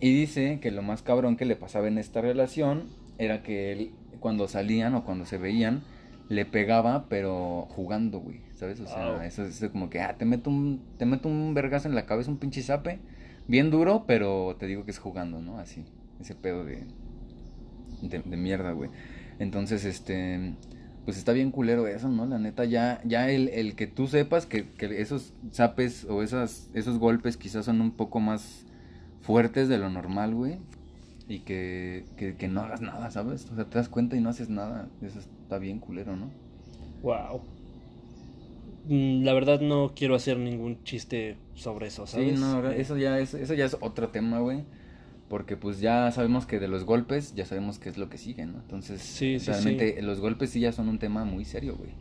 Y 0.00 0.12
dice 0.12 0.58
que 0.60 0.70
lo 0.70 0.82
más 0.82 1.02
cabrón 1.02 1.36
que 1.36 1.44
le 1.44 1.56
pasaba 1.56 1.88
en 1.88 1.98
esta 1.98 2.20
relación 2.20 2.84
era 3.18 3.42
que 3.42 3.72
él, 3.72 3.90
cuando 4.20 4.48
salían 4.48 4.94
o 4.94 5.04
cuando 5.04 5.24
se 5.24 5.38
veían, 5.38 5.82
le 6.28 6.44
pegaba, 6.44 7.06
pero 7.08 7.66
jugando, 7.70 8.18
güey, 8.20 8.40
¿sabes? 8.54 8.80
O 8.80 8.86
sea, 8.86 9.24
eso 9.26 9.44
es 9.44 9.64
como 9.70 9.90
que, 9.90 10.00
ah, 10.00 10.16
te 10.16 10.24
meto 10.24 10.50
un, 10.50 10.82
te 10.98 11.06
meto 11.06 11.28
un 11.28 11.54
vergazo 11.54 11.88
en 11.88 11.94
la 11.94 12.06
cabeza, 12.06 12.30
un 12.30 12.38
pinche 12.38 12.62
zape, 12.62 12.98
bien 13.46 13.70
duro, 13.70 14.04
pero 14.06 14.56
te 14.58 14.66
digo 14.66 14.84
que 14.84 14.90
es 14.90 14.98
jugando, 14.98 15.40
¿no? 15.40 15.58
Así, 15.58 15.84
ese 16.20 16.34
pedo 16.34 16.64
de, 16.64 16.84
de, 18.00 18.20
de 18.20 18.36
mierda, 18.36 18.72
güey. 18.72 18.90
Entonces, 19.38 19.84
este, 19.84 20.54
pues 21.04 21.16
está 21.18 21.32
bien 21.32 21.50
culero 21.50 21.86
eso, 21.88 22.08
¿no? 22.08 22.26
La 22.26 22.38
neta, 22.38 22.64
ya, 22.64 23.00
ya 23.04 23.30
el, 23.30 23.48
el 23.48 23.74
que 23.76 23.86
tú 23.86 24.06
sepas 24.06 24.46
que, 24.46 24.68
que 24.70 25.00
esos 25.00 25.34
zapes 25.52 26.04
o 26.04 26.22
esas, 26.22 26.70
esos 26.74 26.98
golpes 26.98 27.36
quizás 27.36 27.64
son 27.66 27.80
un 27.80 27.92
poco 27.92 28.20
más 28.20 28.66
fuertes 29.20 29.68
de 29.68 29.78
lo 29.78 29.90
normal, 29.90 30.34
güey. 30.34 30.58
y 31.28 31.40
que, 31.40 32.04
que, 32.16 32.36
que 32.36 32.48
no 32.48 32.60
hagas 32.62 32.80
nada, 32.82 33.10
¿sabes? 33.10 33.48
O 33.50 33.54
sea, 33.56 33.64
te 33.64 33.78
das 33.78 33.88
cuenta 33.88 34.16
y 34.16 34.20
no 34.20 34.28
haces 34.30 34.48
nada. 34.50 34.88
Eso 35.02 35.18
está 35.20 35.58
bien 35.58 35.78
culero, 35.80 36.16
¿no? 36.16 36.30
Wow. 37.02 37.42
Mm, 38.84 39.24
La 39.24 39.32
verdad 39.32 39.60
no 39.60 39.92
quiero 39.94 40.14
hacer 40.14 40.38
ningún 40.38 40.82
chiste 40.84 41.36
sobre 41.54 41.86
eso, 41.88 42.06
¿sabes? 42.06 42.34
Sí, 42.34 42.40
no, 42.40 42.68
Eh, 42.70 42.80
eso 42.80 42.96
ya 42.96 43.18
es, 43.18 43.34
eso 43.34 43.54
ya 43.54 43.64
es 43.64 43.76
otro 43.80 44.08
tema, 44.10 44.40
güey. 44.40 44.64
Porque 45.32 45.56
pues 45.56 45.80
ya 45.80 46.10
sabemos 46.10 46.44
que 46.44 46.60
de 46.60 46.68
los 46.68 46.84
golpes, 46.84 47.34
ya 47.34 47.46
sabemos 47.46 47.78
qué 47.78 47.88
es 47.88 47.96
lo 47.96 48.10
que 48.10 48.18
sigue, 48.18 48.44
¿no? 48.44 48.58
Entonces, 48.58 49.00
Sí, 49.00 49.38
sí, 49.38 49.46
realmente 49.50 50.02
los 50.02 50.20
golpes 50.20 50.50
sí 50.50 50.60
ya 50.60 50.72
son 50.72 50.90
un 50.90 50.98
tema 50.98 51.24
muy 51.24 51.46
serio, 51.46 51.74
güey. 51.78 51.92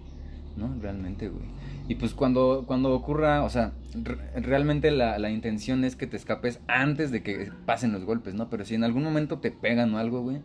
¿No? 0.58 0.76
Realmente, 0.82 1.30
güey. 1.30 1.46
Y 1.88 1.96
pues 1.96 2.14
cuando, 2.14 2.66
cuando 2.68 2.94
ocurra, 2.94 3.44
o 3.44 3.50
sea, 3.50 3.72
re- 3.94 4.18
realmente 4.42 4.92
la, 4.92 5.18
la 5.18 5.30
intención 5.32 5.86
es 5.86 5.96
que 5.96 6.08
te 6.08 6.18
escapes 6.18 6.60
antes 6.68 7.10
de 7.10 7.24
que 7.24 7.50
pasen 7.66 7.94
los 7.94 8.04
golpes, 8.04 8.34
¿no? 8.34 8.50
Pero 8.50 8.66
si 8.66 8.76
en 8.76 8.84
algún 8.84 9.04
momento 9.04 9.40
te 9.40 9.50
pegan 9.52 9.94
o 9.96 9.98
algo, 9.98 10.22
güey, 10.22 10.42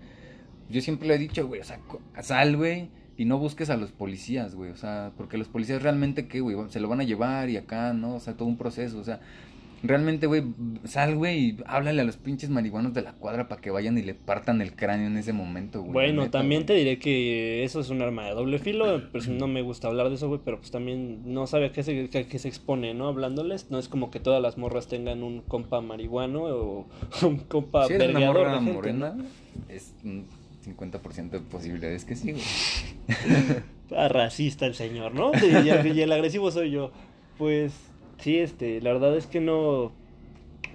yo 0.70 0.80
siempre 0.80 1.08
lo 1.08 1.14
he 1.14 1.18
dicho, 1.18 1.48
güey, 1.48 1.60
o 1.60 1.64
sea, 1.64 1.80
sal, 2.22 2.56
güey, 2.56 2.88
y 3.16 3.24
no 3.24 3.38
busques 3.38 3.68
a 3.68 3.76
los 3.76 3.90
policías, 3.90 4.54
güey, 4.54 4.70
o 4.70 4.76
sea, 4.76 5.10
porque 5.16 5.38
los 5.38 5.48
policías 5.48 5.82
realmente, 5.82 6.28
¿qué, 6.28 6.38
güey? 6.40 6.56
Se 6.68 6.78
lo 6.78 6.86
van 6.88 7.00
a 7.00 7.04
llevar 7.04 7.50
y 7.50 7.56
acá, 7.56 7.92
¿no? 7.94 8.14
O 8.14 8.20
sea, 8.20 8.34
todo 8.34 8.46
un 8.48 8.56
proceso, 8.56 8.98
o 9.00 9.04
sea, 9.04 9.18
realmente, 9.82 10.26
güey, 10.26 10.44
sal, 10.84 11.16
güey, 11.16 11.38
y 11.38 11.56
háblale 11.66 12.02
a 12.02 12.04
los 12.04 12.16
pinches 12.16 12.50
marihuanos 12.50 12.94
de 12.94 13.02
la 13.02 13.12
cuadra 13.12 13.48
para 13.48 13.60
que 13.60 13.70
vayan 13.70 13.98
y 13.98 14.02
le 14.02 14.14
partan 14.14 14.60
el 14.60 14.74
cráneo 14.74 15.06
en 15.06 15.16
ese 15.16 15.32
momento, 15.32 15.80
güey. 15.80 15.92
Bueno, 15.92 16.22
neta, 16.22 16.38
también 16.38 16.66
te 16.66 16.74
diré 16.74 16.98
que 16.98 17.64
eso 17.64 17.80
es 17.80 17.90
un 17.90 18.02
arma 18.02 18.24
de 18.26 18.32
doble 18.32 18.58
filo, 18.58 19.02
pues 19.12 19.28
no 19.28 19.46
me 19.46 19.62
gusta 19.62 19.88
hablar 19.88 20.08
de 20.08 20.16
eso, 20.16 20.28
güey, 20.28 20.40
pero 20.44 20.58
pues 20.58 20.70
también 20.70 21.22
no 21.32 21.46
sabe 21.46 21.66
a 21.66 21.72
qué 21.72 21.82
se, 21.82 22.04
a 22.04 22.24
qué 22.24 22.38
se 22.38 22.48
expone, 22.48 22.94
¿no? 22.94 23.08
Hablándoles, 23.08 23.70
no 23.70 23.78
es 23.78 23.88
como 23.88 24.10
que 24.10 24.20
todas 24.20 24.42
las 24.42 24.58
morras 24.58 24.88
tengan 24.88 25.22
un 25.22 25.42
compa 25.42 25.80
marihuano 25.80 26.44
o 26.44 26.86
un 27.22 27.38
compa 27.38 27.86
Si 27.86 27.94
eres 27.94 28.10
una 28.10 28.26
morra 28.26 28.54
gente, 28.56 28.72
morena, 28.72 29.14
¿no? 29.16 29.24
es 29.68 29.94
un 30.04 30.26
50% 30.64 31.30
de 31.30 31.40
posibilidades 31.40 32.04
que 32.04 32.16
sí, 32.16 32.32
güey. 32.32 32.44
Ah, 33.94 34.08
racista 34.08 34.66
el 34.66 34.74
señor, 34.74 35.14
¿no? 35.14 35.30
Y 35.32 36.00
el 36.00 36.10
agresivo 36.10 36.50
soy 36.50 36.72
yo. 36.72 36.90
Pues 37.38 37.72
sí, 38.18 38.38
este, 38.38 38.80
la 38.80 38.92
verdad 38.92 39.16
es 39.16 39.26
que 39.26 39.40
no... 39.40 39.92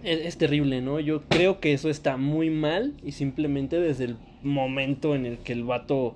Es, 0.03 0.19
es 0.25 0.37
terrible, 0.37 0.81
¿no? 0.81 0.99
Yo 0.99 1.21
creo 1.29 1.59
que 1.59 1.73
eso 1.73 1.89
está 1.89 2.17
muy 2.17 2.49
mal 2.49 2.93
y 3.03 3.11
simplemente 3.11 3.79
desde 3.79 4.05
el 4.05 4.17
momento 4.43 5.15
en 5.15 5.25
el 5.25 5.37
que 5.37 5.53
el 5.53 5.63
vato 5.63 6.15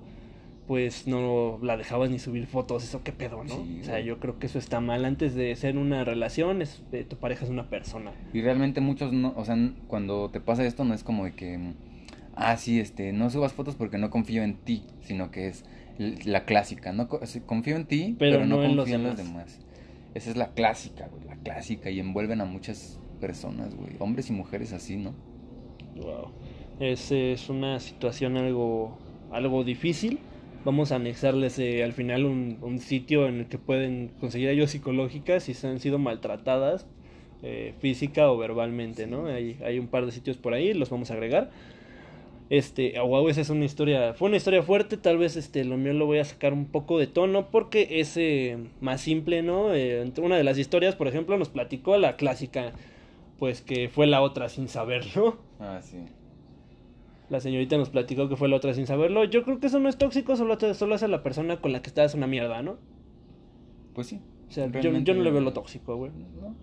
pues 0.67 1.05
no 1.07 1.59
la 1.61 1.77
dejabas 1.77 2.09
ni 2.09 2.19
subir 2.19 2.47
fotos, 2.47 2.83
eso 2.83 3.03
qué 3.03 3.11
pedo, 3.11 3.43
¿no? 3.43 3.53
Sí, 3.53 3.79
o 3.81 3.83
sea, 3.83 3.99
yo 3.99 4.19
creo 4.19 4.39
que 4.39 4.47
eso 4.47 4.57
está 4.57 4.79
mal 4.79 5.05
antes 5.05 5.35
de 5.35 5.55
ser 5.55 5.77
una 5.77 6.03
relación, 6.03 6.61
es, 6.61 6.81
eh, 6.91 7.05
tu 7.07 7.17
pareja 7.17 7.45
es 7.45 7.51
una 7.51 7.69
persona. 7.69 8.11
Y 8.33 8.41
realmente 8.41 8.81
muchos 8.81 9.13
no, 9.13 9.33
o 9.37 9.45
sea, 9.45 9.55
cuando 9.87 10.29
te 10.31 10.39
pasa 10.39 10.65
esto 10.65 10.83
no 10.83 10.93
es 10.93 11.03
como 11.03 11.25
de 11.25 11.33
que, 11.33 11.73
ah, 12.35 12.57
sí, 12.57 12.79
este, 12.79 13.13
no 13.13 13.29
subas 13.29 13.53
fotos 13.53 13.75
porque 13.75 13.97
no 13.97 14.09
confío 14.09 14.43
en 14.43 14.55
ti, 14.55 14.83
sino 15.01 15.29
que 15.29 15.47
es 15.49 15.65
la 15.97 16.45
clásica, 16.45 16.93
no 16.93 17.07
confío 17.07 17.75
en 17.75 17.85
ti, 17.85 18.15
Pero 18.17 18.37
pero, 18.37 18.47
no, 18.47 18.57
no 18.57 18.63
en 18.63 18.75
los 18.75 18.85
confío 18.85 18.95
en 18.95 19.03
los 19.03 19.17
demás. 19.17 19.59
Esa 20.15 20.31
es 20.31 20.37
la 20.37 20.53
clásica, 20.53 21.07
güey, 21.09 21.25
la 21.25 21.35
clásica 21.35 21.91
y 21.91 21.99
envuelven 21.99 22.41
a 22.41 22.45
muchas 22.45 22.99
personas, 23.19 23.75
güey, 23.75 23.91
hombres 23.99 24.29
y 24.29 24.33
mujeres 24.33 24.73
así, 24.73 24.95
¿no? 24.97 25.13
Wow. 25.95 26.31
Es, 26.79 27.11
es 27.11 27.49
una 27.49 27.79
situación 27.79 28.37
algo, 28.37 28.97
algo 29.31 29.63
difícil. 29.63 30.19
Vamos 30.63 30.91
a 30.91 30.95
anexarles 30.95 31.59
eh, 31.59 31.83
al 31.83 31.93
final 31.93 32.25
un, 32.25 32.57
un 32.61 32.79
sitio 32.79 33.27
en 33.27 33.41
el 33.41 33.45
que 33.47 33.59
pueden 33.59 34.11
conseguir 34.19 34.49
ayuda 34.49 34.67
psicológica 34.67 35.39
si 35.39 35.53
se 35.53 35.67
han 35.67 35.79
sido 35.79 35.99
maltratadas 35.99 36.87
eh, 37.43 37.75
física 37.79 38.31
o 38.31 38.37
verbalmente, 38.37 39.05
¿no? 39.05 39.27
Hay, 39.27 39.59
hay 39.63 39.77
un 39.77 39.87
par 39.87 40.05
de 40.05 40.11
sitios 40.11 40.37
por 40.37 40.53
ahí, 40.53 40.73
los 40.73 40.89
vamos 40.89 41.11
a 41.11 41.13
agregar. 41.13 41.51
Este, 42.49 42.99
wow, 42.99 43.27
esa 43.27 43.41
es 43.41 43.49
una 43.49 43.65
historia, 43.65 44.13
fue 44.13 44.27
una 44.27 44.37
historia 44.37 44.61
fuerte, 44.61 44.97
tal 44.97 45.17
vez 45.17 45.35
este, 45.35 45.65
lo 45.65 45.77
mío 45.77 45.93
lo 45.93 46.05
voy 46.05 46.19
a 46.19 46.25
sacar 46.25 46.53
un 46.53 46.65
poco 46.65 46.99
de 46.99 47.07
tono 47.07 47.49
porque 47.49 47.99
es 47.99 48.15
eh, 48.17 48.57
más 48.81 49.01
simple, 49.01 49.41
¿no? 49.41 49.73
Eh, 49.73 50.11
una 50.21 50.37
de 50.37 50.43
las 50.43 50.59
historias, 50.59 50.95
por 50.95 51.07
ejemplo, 51.07 51.37
nos 51.37 51.49
platicó 51.49 51.97
la 51.97 52.17
clásica, 52.17 52.73
pues 53.39 53.61
que 53.61 53.89
fue 53.89 54.05
la 54.05 54.21
otra 54.21 54.47
sin 54.49 54.67
saberlo. 54.67 55.37
Ah, 55.59 55.79
sí. 55.81 55.97
La 57.29 57.39
señorita 57.39 57.77
nos 57.77 57.89
platicó 57.89 58.29
que 58.29 58.35
fue 58.35 58.47
la 58.47 58.57
otra 58.57 58.75
sin 58.75 58.85
saberlo. 58.85 59.23
Yo 59.23 59.43
creo 59.43 59.59
que 59.59 59.65
eso 59.65 59.79
no 59.79 59.89
es 59.89 59.97
tóxico, 59.97 60.35
solo, 60.35 60.59
solo 60.75 60.95
hace 60.95 61.07
la 61.07 61.23
persona 61.23 61.59
con 61.59 61.71
la 61.71 61.81
que 61.81 61.87
estás 61.87 62.13
una 62.13 62.27
mierda, 62.27 62.61
¿no? 62.61 62.77
Pues 63.95 64.07
sí. 64.07 64.21
O 64.47 64.51
sea, 64.51 64.67
yo, 64.67 64.91
yo 64.91 65.13
no 65.15 65.23
le 65.23 65.31
veo 65.31 65.41
lo 65.41 65.53
tóxico, 65.53 65.95
güey. 65.95 66.11
No, 66.11 66.55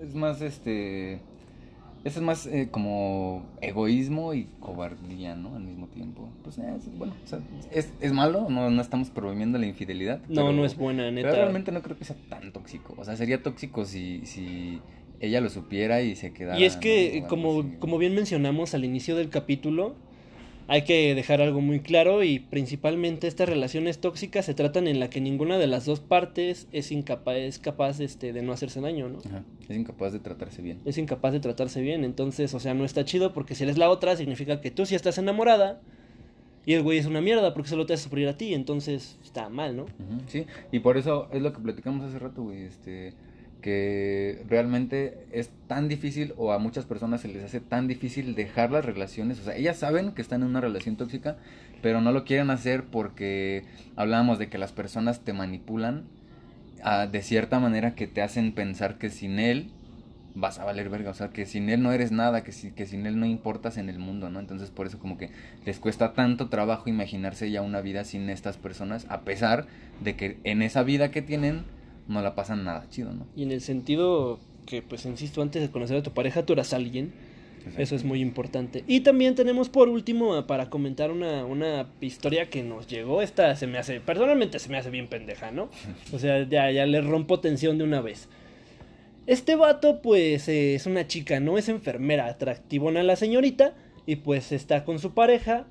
es 0.00 0.14
más, 0.14 0.40
este, 0.40 1.20
eso 2.04 2.18
es 2.20 2.24
más 2.24 2.46
eh, 2.46 2.68
como 2.70 3.42
egoísmo 3.60 4.34
y 4.34 4.46
cobardía, 4.60 5.34
¿no? 5.34 5.56
Al 5.56 5.62
mismo 5.62 5.86
tiempo. 5.88 6.28
Pues 6.42 6.58
eh, 6.58 6.74
es, 6.76 6.98
bueno, 6.98 7.14
o 7.24 7.26
sea, 7.26 7.40
es, 7.72 7.92
es 8.00 8.12
malo, 8.12 8.46
no, 8.50 8.70
no 8.70 8.82
estamos 8.82 9.10
promoviendo 9.10 9.58
la 9.58 9.66
infidelidad. 9.66 10.20
No, 10.28 10.42
pero- 10.42 10.52
no 10.52 10.64
es 10.64 10.76
buena, 10.76 11.10
neta. 11.10 11.28
Pero 11.30 11.42
realmente 11.42 11.72
no 11.72 11.82
creo 11.82 11.96
que 11.96 12.04
sea 12.04 12.16
tan 12.28 12.52
tóxico. 12.52 12.94
O 12.98 13.04
sea, 13.04 13.16
sería 13.16 13.42
tóxico 13.42 13.84
si, 13.86 14.20
si 14.26 14.80
ella 15.20 15.40
lo 15.40 15.48
supiera 15.48 16.02
y 16.02 16.14
se 16.16 16.32
quedara. 16.32 16.58
Y 16.58 16.64
es 16.64 16.76
que, 16.76 17.24
como, 17.28 17.64
como 17.78 17.98
bien 17.98 18.14
mencionamos 18.14 18.74
al 18.74 18.84
inicio 18.84 19.16
del 19.16 19.30
capítulo, 19.30 19.94
hay 20.66 20.82
que 20.82 21.14
dejar 21.14 21.40
algo 21.42 21.60
muy 21.60 21.80
claro 21.80 22.22
y 22.22 22.38
principalmente 22.38 23.26
estas 23.26 23.48
relaciones 23.48 23.98
tóxicas 23.98 24.46
se 24.46 24.54
tratan 24.54 24.88
en 24.88 24.98
la 25.00 25.10
que 25.10 25.20
ninguna 25.20 25.58
de 25.58 25.66
las 25.66 25.84
dos 25.84 26.00
partes 26.00 26.68
es 26.72 26.90
incapaz, 26.92 27.36
es 27.36 27.58
capaz 27.58 28.00
este, 28.00 28.32
de 28.32 28.42
no 28.42 28.52
hacerse 28.52 28.80
daño, 28.80 29.08
¿no? 29.08 29.18
Ajá, 29.26 29.42
Es 29.68 29.76
incapaz 29.76 30.12
de 30.12 30.20
tratarse 30.20 30.62
bien. 30.62 30.80
es 30.84 30.96
incapaz 30.98 31.32
de 31.32 31.40
tratarse 31.40 31.80
bien. 31.82 32.04
Entonces, 32.04 32.54
o 32.54 32.60
sea, 32.60 32.72
no 32.74 32.84
está 32.84 33.04
chido 33.04 33.32
porque 33.34 33.54
si 33.54 33.64
eres 33.64 33.76
la 33.78 33.90
otra, 33.90 34.16
significa 34.16 34.60
que 34.60 34.70
tú 34.70 34.86
sí 34.86 34.94
estás 34.94 35.18
enamorada 35.18 35.80
y 36.66 36.72
el 36.72 36.82
güey 36.82 36.96
es 36.98 37.04
una 37.06 37.20
mierda 37.20 37.52
porque 37.52 37.68
solo 37.68 37.84
te 37.84 37.92
hace 37.92 38.04
sufrir 38.04 38.26
a 38.28 38.36
ti. 38.38 38.54
Entonces, 38.54 39.18
está 39.22 39.50
mal, 39.50 39.76
¿no? 39.76 39.84
Sí, 40.28 40.46
y 40.72 40.78
por 40.78 40.96
eso 40.96 41.28
es 41.30 41.42
lo 41.42 41.52
que 41.52 41.60
platicamos 41.60 42.04
hace 42.06 42.18
rato, 42.18 42.42
güey, 42.42 42.62
este, 42.62 43.12
que 43.64 44.44
realmente 44.46 45.24
es 45.32 45.48
tan 45.68 45.88
difícil 45.88 46.34
o 46.36 46.52
a 46.52 46.58
muchas 46.58 46.84
personas 46.84 47.22
se 47.22 47.28
les 47.28 47.42
hace 47.42 47.60
tan 47.60 47.88
difícil 47.88 48.34
dejar 48.34 48.70
las 48.70 48.84
relaciones, 48.84 49.40
o 49.40 49.44
sea, 49.44 49.56
ellas 49.56 49.78
saben 49.78 50.12
que 50.12 50.20
están 50.20 50.42
en 50.42 50.48
una 50.48 50.60
relación 50.60 50.96
tóxica, 50.96 51.38
pero 51.80 52.02
no 52.02 52.12
lo 52.12 52.26
quieren 52.26 52.50
hacer 52.50 52.84
porque 52.84 53.64
hablábamos 53.96 54.38
de 54.38 54.50
que 54.50 54.58
las 54.58 54.72
personas 54.72 55.24
te 55.24 55.32
manipulan 55.32 56.04
ah, 56.82 57.06
de 57.06 57.22
cierta 57.22 57.58
manera 57.58 57.94
que 57.94 58.06
te 58.06 58.20
hacen 58.20 58.52
pensar 58.52 58.98
que 58.98 59.08
sin 59.08 59.38
él 59.38 59.70
vas 60.34 60.58
a 60.58 60.66
valer 60.66 60.90
verga, 60.90 61.12
o 61.12 61.14
sea, 61.14 61.30
que 61.30 61.46
sin 61.46 61.70
él 61.70 61.82
no 61.82 61.90
eres 61.90 62.12
nada, 62.12 62.44
que, 62.44 62.52
si, 62.52 62.70
que 62.70 62.84
sin 62.84 63.06
él 63.06 63.18
no 63.18 63.24
importas 63.24 63.78
en 63.78 63.88
el 63.88 63.98
mundo, 63.98 64.28
¿no? 64.28 64.40
Entonces 64.40 64.68
por 64.68 64.86
eso 64.86 64.98
como 64.98 65.16
que 65.16 65.30
les 65.64 65.78
cuesta 65.78 66.12
tanto 66.12 66.50
trabajo 66.50 66.90
imaginarse 66.90 67.50
ya 67.50 67.62
una 67.62 67.80
vida 67.80 68.04
sin 68.04 68.28
estas 68.28 68.58
personas, 68.58 69.06
a 69.08 69.22
pesar 69.22 69.64
de 70.02 70.16
que 70.16 70.36
en 70.44 70.60
esa 70.60 70.82
vida 70.82 71.10
que 71.10 71.22
tienen 71.22 71.64
no 72.08 72.22
la 72.22 72.34
pasan 72.34 72.64
nada 72.64 72.86
chido, 72.88 73.12
¿no? 73.12 73.26
Y 73.36 73.42
en 73.42 73.52
el 73.52 73.60
sentido 73.60 74.38
que, 74.66 74.82
pues, 74.82 75.04
insisto, 75.06 75.42
antes 75.42 75.62
de 75.62 75.70
conocer 75.70 75.96
a 75.96 76.02
tu 76.02 76.12
pareja, 76.12 76.44
tú 76.44 76.52
eras 76.52 76.72
alguien. 76.72 77.12
Eso 77.78 77.96
es 77.96 78.04
muy 78.04 78.20
importante. 78.20 78.84
Y 78.86 79.00
también 79.00 79.34
tenemos 79.34 79.70
por 79.70 79.88
último 79.88 80.46
para 80.46 80.68
comentar 80.68 81.10
una, 81.10 81.46
una 81.46 81.88
historia 82.02 82.50
que 82.50 82.62
nos 82.62 82.86
llegó. 82.88 83.22
Esta 83.22 83.56
se 83.56 83.66
me 83.66 83.78
hace, 83.78 84.00
personalmente 84.00 84.58
se 84.58 84.68
me 84.68 84.76
hace 84.76 84.90
bien 84.90 85.08
pendeja, 85.08 85.50
¿no? 85.50 85.70
O 86.12 86.18
sea, 86.18 86.46
ya, 86.46 86.70
ya 86.70 86.84
le 86.84 87.00
rompo 87.00 87.40
tensión 87.40 87.78
de 87.78 87.84
una 87.84 88.02
vez. 88.02 88.28
Este 89.26 89.56
vato, 89.56 90.02
pues, 90.02 90.46
eh, 90.48 90.74
es 90.74 90.84
una 90.84 91.06
chica, 91.06 91.40
¿no? 91.40 91.56
Es 91.56 91.70
enfermera, 91.70 92.26
atractivona 92.26 93.02
la 93.02 93.16
señorita. 93.16 93.72
Y 94.06 94.16
pues 94.16 94.52
está 94.52 94.84
con 94.84 94.98
su 94.98 95.14
pareja. 95.14 95.64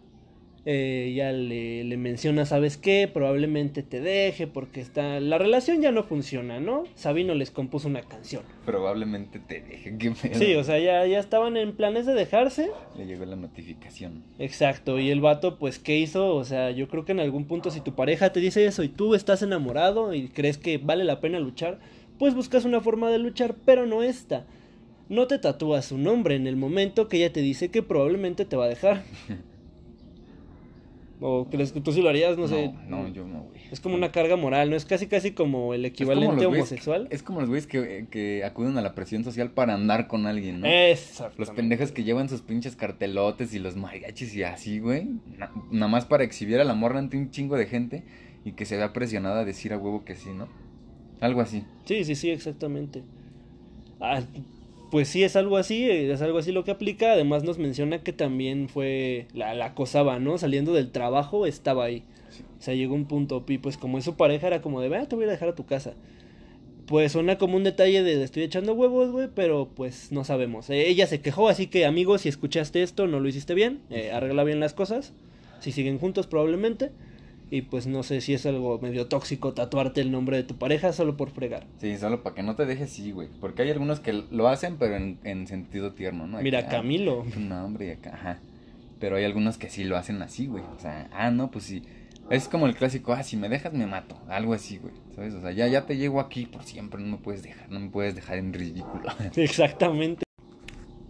Eh, 0.66 1.12
ya 1.14 1.34
le, 1.34 1.84
le 1.84 1.98
menciona, 1.98 2.46
¿sabes 2.46 2.78
qué? 2.78 3.10
Probablemente 3.14 3.84
te 3.84 4.00
deje 4.00 4.48
porque 4.48 4.80
está... 4.80 5.20
La 5.20 5.38
relación 5.38 5.82
ya 5.82 5.92
no 5.92 6.04
funciona, 6.04 6.62
¿no? 6.62 6.86
Sabino 6.96 7.36
les 7.36 7.52
compuso 7.52 7.90
una 7.90 8.02
canción. 8.02 8.44
Probablemente 8.66 9.40
te 9.40 9.60
deje, 9.60 9.98
qué 9.98 10.12
pedo. 10.12 10.36
Sí, 10.36 10.56
o 10.56 10.64
sea, 10.64 10.80
ya, 10.80 11.06
ya 11.06 11.20
estaban 11.20 11.58
en 11.58 11.74
planes 11.74 12.06
de 12.06 12.14
dejarse. 12.14 12.72
Le 12.98 13.06
llegó 13.06 13.26
la 13.26 13.36
notificación. 13.36 14.24
Exacto, 14.40 15.00
y 15.00 15.10
el 15.10 15.20
vato, 15.20 15.60
pues, 15.60 15.80
¿qué 15.80 15.98
hizo? 15.98 16.34
O 16.34 16.46
sea, 16.46 16.72
yo 16.72 16.88
creo 16.88 17.04
que 17.04 17.12
en 17.12 17.20
algún 17.20 17.46
punto 17.46 17.70
si 17.70 17.82
tu 17.82 17.94
pareja 17.94 18.32
te 18.32 18.40
dice 18.40 18.66
eso 18.66 18.84
y 18.84 18.90
tú 18.90 19.16
estás 19.16 19.42
enamorado 19.42 20.14
y 20.14 20.30
crees 20.30 20.58
que 20.58 20.78
vale 20.78 21.04
la 21.04 21.20
pena 21.20 21.40
luchar, 21.42 21.80
pues 22.18 22.36
buscas 22.36 22.64
una 22.64 22.80
forma 22.80 23.10
de 23.10 23.20
luchar, 23.20 23.56
pero 23.66 23.86
no 23.86 24.02
esta. 24.02 24.46
No 25.10 25.28
te 25.28 25.40
tatúas 25.40 25.86
su 25.86 25.98
nombre 25.98 26.36
en 26.36 26.48
el 26.48 26.56
momento 26.56 27.10
que 27.10 27.18
ella 27.18 27.34
te 27.34 27.42
dice 27.42 27.70
que 27.70 27.84
probablemente 27.84 28.46
te 28.46 28.56
va 28.56 28.66
a 28.66 28.70
dejar. 28.70 29.04
¿O 31.26 31.48
que 31.50 31.58
tú 31.80 31.94
sí 31.94 32.02
lo 32.02 32.10
harías? 32.10 32.38
No, 32.38 32.50
sé. 32.50 32.74
No, 32.90 33.08
yo 33.08 33.26
no, 33.26 33.44
güey. 33.44 33.62
Es 33.72 33.80
como 33.80 33.96
una 33.96 34.12
carga 34.12 34.36
moral, 34.36 34.70
¿no? 34.70 34.76
Es 34.76 34.84
casi 34.84 35.08
casi 35.08 35.32
como 35.32 35.74
el 35.74 35.86
Es 35.86 35.92
como 35.94 36.12
equivalente 36.12 36.46
homosexual. 36.46 37.08
Es 37.12 37.24
como 37.24 37.40
los 37.40 37.48
güeyes 37.48 37.66
que, 37.66 38.08
que 38.12 38.44
acuden 38.44 38.78
a 38.78 38.82
la 38.82 38.94
presión 38.94 39.24
social 39.24 39.50
para 39.52 39.74
andar 39.74 40.08
con 40.08 40.28
alguien, 40.28 40.60
¿no? 40.60 40.68
Exactamente. 40.68 41.40
Los 41.40 41.50
pendejos 41.52 41.92
que 41.94 42.04
llevan 42.04 42.28
sus 42.28 42.42
pinches 42.42 42.76
cartelotes 42.76 43.54
y 43.54 43.60
los 43.60 43.78
mariachis 43.78 44.36
y 44.36 44.44
así, 44.44 44.80
güey. 44.80 45.08
na- 45.38 45.50
nada 45.72 45.88
más 45.88 46.04
para 46.06 46.26
exhibir 46.26 46.60
a 46.60 46.66
la 46.66 46.74
morra 46.74 47.00
ante 47.00 47.16
un 47.16 47.32
chingo 47.32 47.56
de 47.56 47.68
gente 47.68 48.04
y 48.44 48.52
que 48.52 48.66
se 48.66 48.76
vea 48.76 48.92
presionada 48.92 49.40
a 49.40 49.46
decir 49.46 49.72
a 49.72 49.78
huevo 49.78 50.04
que 50.04 50.16
sí, 50.16 50.30
¿no? 50.34 50.50
Algo 51.22 51.40
así. 51.40 51.64
Sí, 51.86 52.04
sí, 52.04 52.16
sí, 52.16 52.32
exactamente. 52.32 53.02
Ah, 54.02 54.22
pues 54.94 55.08
sí, 55.08 55.24
es 55.24 55.36
algo 55.36 55.58
así, 55.58 55.90
es 55.90 56.22
algo 56.22 56.38
así 56.38 56.52
lo 56.52 56.64
que 56.64 56.70
aplica. 56.70 57.14
Además 57.14 57.44
nos 57.44 57.58
menciona 57.58 58.04
que 58.04 58.14
también 58.14 58.70
fue, 58.70 59.26
la, 59.34 59.56
la 59.56 59.66
acosaba, 59.66 60.20
¿no? 60.20 60.38
Saliendo 60.38 60.72
del 60.72 60.92
trabajo 60.92 61.48
estaba 61.48 61.86
ahí. 61.86 62.04
O 62.60 62.62
sea, 62.62 62.76
llegó 62.76 62.94
un 62.94 63.06
punto, 63.06 63.44
y 63.48 63.58
pues 63.58 63.76
como 63.76 63.98
es 63.98 64.04
su 64.04 64.14
pareja, 64.18 64.46
era 64.46 64.62
como 64.62 64.82
de, 64.82 64.90
vea, 64.90 65.08
te 65.08 65.16
voy 65.16 65.26
a 65.26 65.30
dejar 65.30 65.50
a 65.50 65.56
tu 65.56 65.66
casa. 65.66 65.96
Pues 66.86 67.12
suena 67.12 67.40
como 67.40 67.58
un 67.58 67.64
detalle 67.64 68.04
de 68.04 68.22
estoy 68.22 68.44
echando 68.44 68.76
huevos, 68.76 69.10
güey, 69.10 69.30
pero 69.34 69.68
pues 69.74 70.12
no 70.12 70.24
sabemos. 70.26 70.70
Eh, 70.70 70.88
ella 70.88 71.08
se 71.08 71.22
quejó, 71.22 71.50
así 71.50 71.66
que 71.66 71.88
amigos, 71.88 72.22
si 72.22 72.30
escuchaste 72.30 72.84
esto, 72.84 73.08
no 73.08 73.20
lo 73.20 73.28
hiciste 73.28 73.56
bien, 73.56 73.80
eh, 73.90 74.12
arregla 74.12 74.44
bien 74.44 74.60
las 74.60 74.76
cosas. 74.76 75.14
Si 75.60 75.72
siguen 75.72 75.98
juntos, 75.98 76.28
probablemente. 76.28 76.92
Y 77.54 77.62
pues 77.62 77.86
no 77.86 78.02
sé 78.02 78.20
si 78.20 78.34
es 78.34 78.48
algo 78.48 78.80
medio 78.80 79.06
tóxico 79.06 79.54
tatuarte 79.54 80.02
el 80.02 80.12
nombre 80.12 80.38
de 80.38 80.44
tu 80.44 80.56
pareja 80.56 80.92
solo 80.92 81.16
por 81.16 81.30
fregar. 81.30 81.68
Sí, 81.78 81.96
solo 81.98 82.24
para 82.24 82.36
que 82.36 82.42
no 82.42 82.56
te 82.56 82.66
dejes 82.66 82.90
sí, 82.90 83.12
güey. 83.12 83.28
Porque 83.40 83.62
hay 83.62 83.70
algunos 83.70 84.00
que 84.00 84.12
lo 84.12 84.48
hacen, 84.48 84.78
pero 84.78 84.96
en, 84.96 85.20
en 85.24 85.46
sentido 85.46 85.94
tierno, 85.94 86.26
¿no? 86.26 86.42
Mira, 86.42 86.62
Acá, 86.62 86.78
Camilo. 86.78 87.24
Un 87.38 87.50
nombre 87.50 87.86
y 87.86 87.92
acá, 87.92 88.16
ajá. 88.16 88.40
Pero 89.00 89.18
hay 89.18 89.24
algunos 89.24 89.60
que 89.60 89.70
sí 89.70 89.84
lo 89.84 89.98
hacen 89.98 90.20
así, 90.24 90.48
güey. 90.48 90.64
O 90.76 90.80
sea, 90.80 91.08
ah, 91.14 91.30
no, 91.30 91.52
pues 91.52 91.66
sí. 91.66 91.84
Es 92.32 92.48
como 92.48 92.66
el 92.66 92.74
clásico, 92.74 93.14
ah, 93.14 93.22
si 93.22 93.38
me 93.38 93.50
dejas 93.50 93.72
me 93.72 93.86
mato. 93.86 94.18
Algo 94.30 94.56
así, 94.56 94.80
güey. 94.80 94.96
¿Sabes? 95.16 95.36
O 95.36 95.42
sea, 95.42 95.52
ya, 95.52 95.68
ya 95.68 95.86
te 95.86 95.96
llego 95.96 96.20
aquí 96.20 96.48
por 96.48 96.64
siempre, 96.64 97.00
no 97.04 97.08
me 97.08 97.18
puedes 97.18 97.44
dejar, 97.44 97.70
no 97.70 97.80
me 97.80 97.90
puedes 97.90 98.16
dejar 98.16 98.40
en 98.40 98.52
ridículo. 98.52 99.04
Exactamente. 99.36 100.24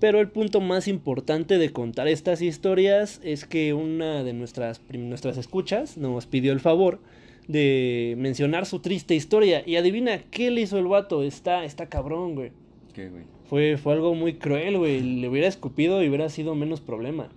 Pero 0.04 0.20
el 0.20 0.30
punto 0.30 0.60
más 0.60 0.90
importante 0.90 1.58
de 1.58 1.72
contar 1.72 2.10
estas 2.10 2.42
historias 2.42 3.22
es 3.24 3.46
que 3.46 3.74
una 3.74 4.22
de 4.26 4.34
nuestras, 4.34 4.82
nuestras 4.92 5.38
escuchas 5.38 5.96
nos 5.96 6.26
pidió 6.26 6.52
el 6.52 6.60
favor 6.60 7.00
de 7.48 8.14
mencionar 8.18 8.66
su 8.66 8.80
triste 8.80 9.16
historia. 9.16 9.64
Y 9.66 9.78
adivina 9.78 10.18
qué 10.30 10.52
le 10.52 10.60
hizo 10.60 10.78
el 10.78 10.88
vato. 10.88 11.24
Está, 11.24 11.64
está 11.64 11.88
cabrón, 11.88 12.36
güey. 12.36 12.52
¿Qué, 12.94 13.08
güey? 13.08 13.24
Fue, 13.46 13.78
fue 13.78 13.94
algo 13.94 14.14
muy 14.14 14.34
cruel, 14.34 14.78
güey. 14.78 15.00
Le 15.00 15.30
hubiera 15.30 15.48
escupido 15.48 16.04
y 16.04 16.10
hubiera 16.10 16.28
sido 16.28 16.54
menos 16.54 16.82
problema. 16.82 17.30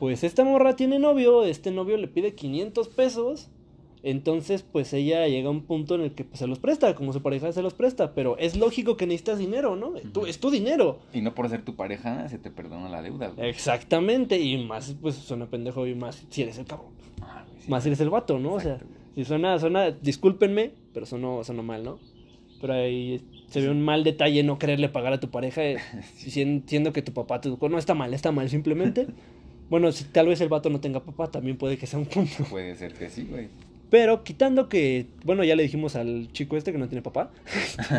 Pues 0.00 0.24
esta 0.24 0.42
morra 0.42 0.74
tiene 0.74 0.98
novio, 0.98 1.44
este 1.44 1.70
novio 1.70 1.98
le 1.98 2.08
pide 2.08 2.34
500 2.34 2.88
pesos. 2.88 3.48
Entonces, 4.02 4.62
pues 4.62 4.92
ella 4.94 5.26
llega 5.28 5.48
a 5.48 5.50
un 5.50 5.62
punto 5.62 5.94
en 5.94 6.00
el 6.00 6.12
que 6.12 6.24
pues, 6.24 6.38
se 6.38 6.46
los 6.46 6.58
presta, 6.58 6.94
como 6.94 7.12
su 7.12 7.20
pareja 7.22 7.52
se 7.52 7.62
los 7.62 7.74
presta. 7.74 8.14
Pero 8.14 8.38
es 8.38 8.56
lógico 8.56 8.96
que 8.96 9.06
necesitas 9.06 9.38
dinero, 9.38 9.76
¿no? 9.76 9.92
Tú- 10.12 10.26
es 10.26 10.40
tu 10.40 10.50
dinero. 10.50 11.00
Y 11.12 11.20
no 11.20 11.34
por 11.34 11.48
ser 11.48 11.64
tu 11.64 11.74
pareja 11.76 12.28
se 12.28 12.38
te 12.38 12.50
perdona 12.50 12.88
la 12.88 13.02
deuda, 13.02 13.28
güey. 13.28 13.48
Exactamente. 13.50 14.38
Y 14.40 14.64
más, 14.64 14.96
pues 15.00 15.16
suena 15.16 15.46
pendejo 15.46 15.86
y 15.86 15.94
más 15.94 16.24
si 16.30 16.42
eres 16.42 16.58
el 16.58 16.64
cabrón. 16.66 16.88
Ah, 17.20 17.44
güey, 17.46 17.62
sí. 17.62 17.70
Más 17.70 17.82
si 17.82 17.88
eres 17.90 18.00
el 18.00 18.10
vato, 18.10 18.38
¿no? 18.38 18.54
O 18.54 18.60
sea, 18.60 18.74
güey. 18.76 18.86
si 19.16 19.24
suena, 19.24 19.58
suena, 19.58 19.90
discúlpenme, 19.90 20.72
pero 20.94 21.04
sonó, 21.06 21.44
sonó 21.44 21.62
mal, 21.62 21.84
¿no? 21.84 21.98
Pero 22.60 22.74
ahí 22.74 23.20
se 23.48 23.60
ve 23.60 23.68
un 23.70 23.82
mal 23.82 24.04
detalle 24.04 24.42
no 24.42 24.58
quererle 24.58 24.88
pagar 24.88 25.12
a 25.14 25.20
tu 25.20 25.30
pareja, 25.30 25.62
eh, 25.64 25.76
sien- 26.16 26.62
siendo 26.66 26.92
que 26.92 27.02
tu 27.02 27.12
papá 27.12 27.40
te 27.40 27.48
educó. 27.48 27.68
No 27.68 27.78
está 27.78 27.94
mal, 27.94 28.14
está 28.14 28.32
mal, 28.32 28.48
simplemente. 28.48 29.06
Bueno, 29.70 29.92
si 29.92 30.02
tal 30.02 30.26
vez 30.26 30.40
el 30.40 30.48
vato 30.48 30.68
no 30.68 30.80
tenga 30.80 30.98
papá, 30.98 31.30
también 31.30 31.56
puede 31.56 31.78
que 31.78 31.86
sea 31.86 32.00
un 32.00 32.06
punto. 32.06 32.42
Puede 32.50 32.74
ser 32.74 32.92
que 32.92 33.08
sí, 33.08 33.22
güey. 33.30 33.46
Pero 33.90 34.22
quitando 34.22 34.68
que, 34.68 35.06
bueno, 35.24 35.44
ya 35.44 35.56
le 35.56 35.64
dijimos 35.64 35.96
al 35.96 36.28
chico 36.32 36.56
este 36.56 36.72
que 36.72 36.78
no 36.78 36.88
tiene 36.88 37.02
papá, 37.02 37.30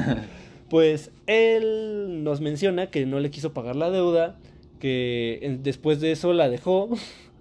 pues 0.70 1.12
él 1.28 2.24
nos 2.24 2.40
menciona 2.40 2.88
que 2.88 3.06
no 3.06 3.20
le 3.20 3.30
quiso 3.30 3.54
pagar 3.54 3.76
la 3.76 3.92
deuda, 3.92 4.38
que 4.80 5.60
después 5.62 6.00
de 6.00 6.14
eso 6.14 6.34
la 6.34 6.50
dejó 6.50 6.90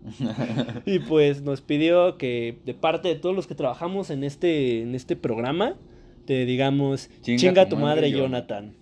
y 0.87 0.99
pues 0.99 1.43
nos 1.43 1.61
pidió 1.61 2.19
que 2.19 2.59
de 2.65 2.75
parte 2.75 3.09
de 3.09 3.15
todos 3.15 3.35
los 3.35 3.47
que 3.47 3.55
trabajamos 3.55 4.11
en 4.11 4.25
este, 4.25 4.83
en 4.83 4.95
este 4.95 5.17
programa, 5.17 5.77
te 6.27 6.45
digamos, 6.45 7.09
chinga, 7.23 7.69
tu 7.69 7.77
madre, 7.77 8.11
Jonathan. 8.11 8.75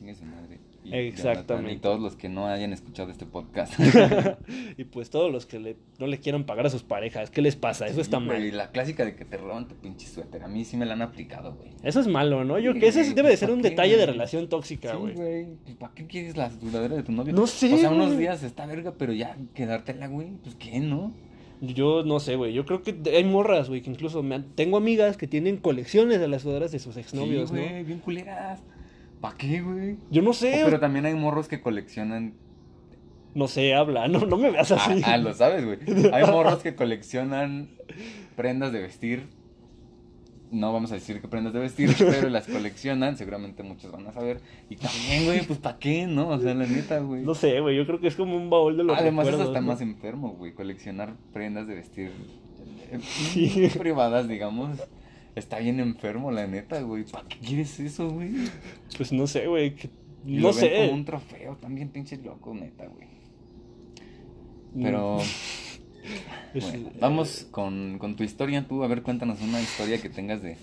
Chingue 0.00 0.14
su 0.14 0.24
madre. 0.24 0.58
Y 0.82 0.94
Exactamente. 0.94 1.46
Jonathan, 1.52 1.70
Y 1.76 1.78
todos 1.78 2.00
los 2.00 2.16
que 2.16 2.30
no 2.30 2.46
hayan 2.46 2.72
escuchado 2.72 3.10
este 3.10 3.26
podcast. 3.26 3.74
y 4.78 4.84
pues 4.84 5.10
todos 5.10 5.30
los 5.30 5.44
que 5.44 5.58
le- 5.58 5.76
no 5.98 6.06
le 6.06 6.18
quieran 6.18 6.44
pagar 6.44 6.64
a 6.66 6.70
sus 6.70 6.82
parejas, 6.82 7.30
¿qué 7.30 7.42
les 7.42 7.54
pasa? 7.54 7.86
Eso 7.86 8.00
está 8.00 8.18
Sí, 8.18 8.24
güey, 8.24 8.48
mal. 8.48 8.56
La 8.56 8.70
clásica 8.70 9.04
de 9.04 9.14
que 9.14 9.26
te 9.26 9.36
roban 9.36 9.68
tu 9.68 9.74
pinche 9.74 10.06
suéter. 10.06 10.42
A 10.42 10.48
mí 10.48 10.64
sí 10.64 10.78
me 10.78 10.86
la 10.86 10.94
han 10.94 11.02
aplicado, 11.02 11.54
güey. 11.54 11.72
Eso 11.82 12.00
es 12.00 12.06
malo, 12.08 12.44
¿no? 12.44 12.58
Yo 12.58 12.72
Sí, 12.72 12.80
que 12.80 12.88
ese 12.88 13.00
debe 13.12 13.14
de 13.14 13.22
pues, 13.24 13.38
ser 13.40 13.48
¿pa' 13.50 13.54
un 13.56 13.60
qué, 13.62 13.68
detalle 13.70 13.96
de 13.98 14.06
relación 14.06 14.48
tóxica, 14.48 14.92
Sí, 14.92 14.96
güey. 14.96 15.14
güey. 15.14 15.46
¿Para 15.78 15.92
qué 15.92 16.06
quieres 16.06 16.34
la 16.38 16.50
sudadera 16.50 16.96
de 16.96 17.02
tu 17.02 17.12
novio? 17.12 17.34
No 17.34 17.46
sé, 17.46 17.74
O 17.74 17.76
sea, 17.76 17.90
unos 17.90 18.16
días 18.16 18.42
está 18.42 18.64
verga, 18.64 18.94
pero 18.96 19.12
ya 19.12 19.36
quedártela, 19.54 20.06
güey. 20.06 20.28
Pues 20.42 20.54
qué, 20.54 20.80
¿no? 20.80 21.12
Yo 21.60 22.04
no 22.04 22.20
sé, 22.20 22.36
güey. 22.36 22.54
Yo 22.54 22.64
creo 22.64 22.82
que 22.82 22.96
hay 23.14 23.24
morras, 23.24 23.68
güey, 23.68 23.82
que 23.82 23.90
incluso 23.90 24.22
me 24.22 24.34
han- 24.36 24.54
tengo 24.54 24.78
amigas 24.78 25.18
que 25.18 25.26
tienen 25.26 25.58
colecciones 25.58 26.18
de 26.18 26.26
las 26.26 26.40
sudaderas 26.40 26.72
de 26.72 26.78
sus 26.78 26.96
exnovios, 26.96 27.50
sí, 27.50 27.54
¿no? 27.56 27.60
güey, 27.60 27.84
bien 27.84 27.98
culeras. 27.98 28.62
¿Para 29.20 29.36
qué, 29.36 29.60
güey? 29.60 29.96
Yo 30.10 30.22
no 30.22 30.32
sé, 30.32 30.62
Oh, 30.62 30.64
pero 30.66 30.80
también 30.80 31.04
hay 31.06 31.14
morros 31.14 31.46
que 31.48 31.60
coleccionan. 31.60 32.34
no 33.34 33.48
sé, 33.48 33.74
habla, 33.74 34.08
no, 34.08 34.20
no 34.26 34.36
me 34.36 34.50
veas 34.50 34.72
Ah, 34.72 34.76
así. 34.76 35.02
ah, 35.04 35.16
lo 35.18 35.34
sabes, 35.34 35.64
güey. 35.64 35.78
Hay 36.12 36.24
morros 36.30 36.62
que 36.62 36.74
coleccionan 36.74 37.68
prendas 38.36 38.72
de 38.72 38.80
vestir. 38.80 39.28
No 40.52 40.72
vamos 40.72 40.90
a 40.90 40.94
decir 40.94 41.20
qué 41.20 41.28
prendas 41.28 41.52
de 41.52 41.60
vestir, 41.60 41.94
pero 41.98 42.28
las 42.28 42.46
coleccionan. 42.48 43.16
Seguramente 43.16 43.62
muchos 43.62 43.92
van 43.92 44.06
a 44.08 44.12
saber. 44.12 44.40
Y 44.68 44.76
también, 44.76 45.24
güey, 45.26 45.46
pues 45.46 45.58
¿para 45.60 45.78
qué, 45.78 46.06
no? 46.08 46.28
O 46.30 46.38
sea, 46.40 46.54
la 46.54 46.66
neta, 46.66 46.98
güey. 46.98 47.22
No 47.22 47.34
sé, 47.34 47.60
güey, 47.60 47.76
yo 47.76 47.86
creo 47.86 48.00
que 48.00 48.08
es 48.08 48.16
como 48.16 48.36
un 48.36 48.50
baúl 48.50 48.76
de 48.76 48.82
los 48.84 48.98
Además, 48.98 49.28
eso 49.28 49.42
está 49.44 49.60
¿no? 49.60 49.68
más 49.68 49.80
enfermo, 49.80 50.30
güey. 50.30 50.52
Coleccionar 50.52 51.14
prendas 51.32 51.68
de 51.68 51.74
vestir 51.76 52.10
eh, 52.90 52.98
Sí. 53.00 53.68
privadas, 53.78 54.26
digamos. 54.26 54.76
Está 55.36 55.58
bien 55.58 55.80
enfermo, 55.80 56.30
la 56.32 56.46
neta, 56.46 56.80
güey. 56.82 57.04
¿Para 57.04 57.26
qué 57.28 57.38
quieres 57.38 57.78
eso, 57.80 58.10
güey? 58.10 58.30
Pues 58.96 59.12
no 59.12 59.26
sé, 59.26 59.46
güey. 59.46 59.74
que- 59.74 59.90
No 60.24 60.40
lo 60.42 60.48
ven 60.48 60.54
sé. 60.60 60.74
como 60.76 60.92
un 60.92 61.04
trofeo, 61.04 61.56
también 61.56 61.88
pinche 61.88 62.16
loco, 62.18 62.54
neta, 62.54 62.86
güey. 62.86 63.08
Pero, 64.80 65.18
Es- 66.54 66.64
bueno, 66.70 66.90
vamos 67.00 67.46
con, 67.50 67.98
con 67.98 68.16
tu 68.16 68.22
historia, 68.24 68.66
tú. 68.66 68.82
A 68.82 68.88
ver, 68.88 69.02
cuéntanos 69.02 69.40
una 69.40 69.60
historia 69.60 70.00
que 70.00 70.08
tengas 70.08 70.42
de 70.42 70.56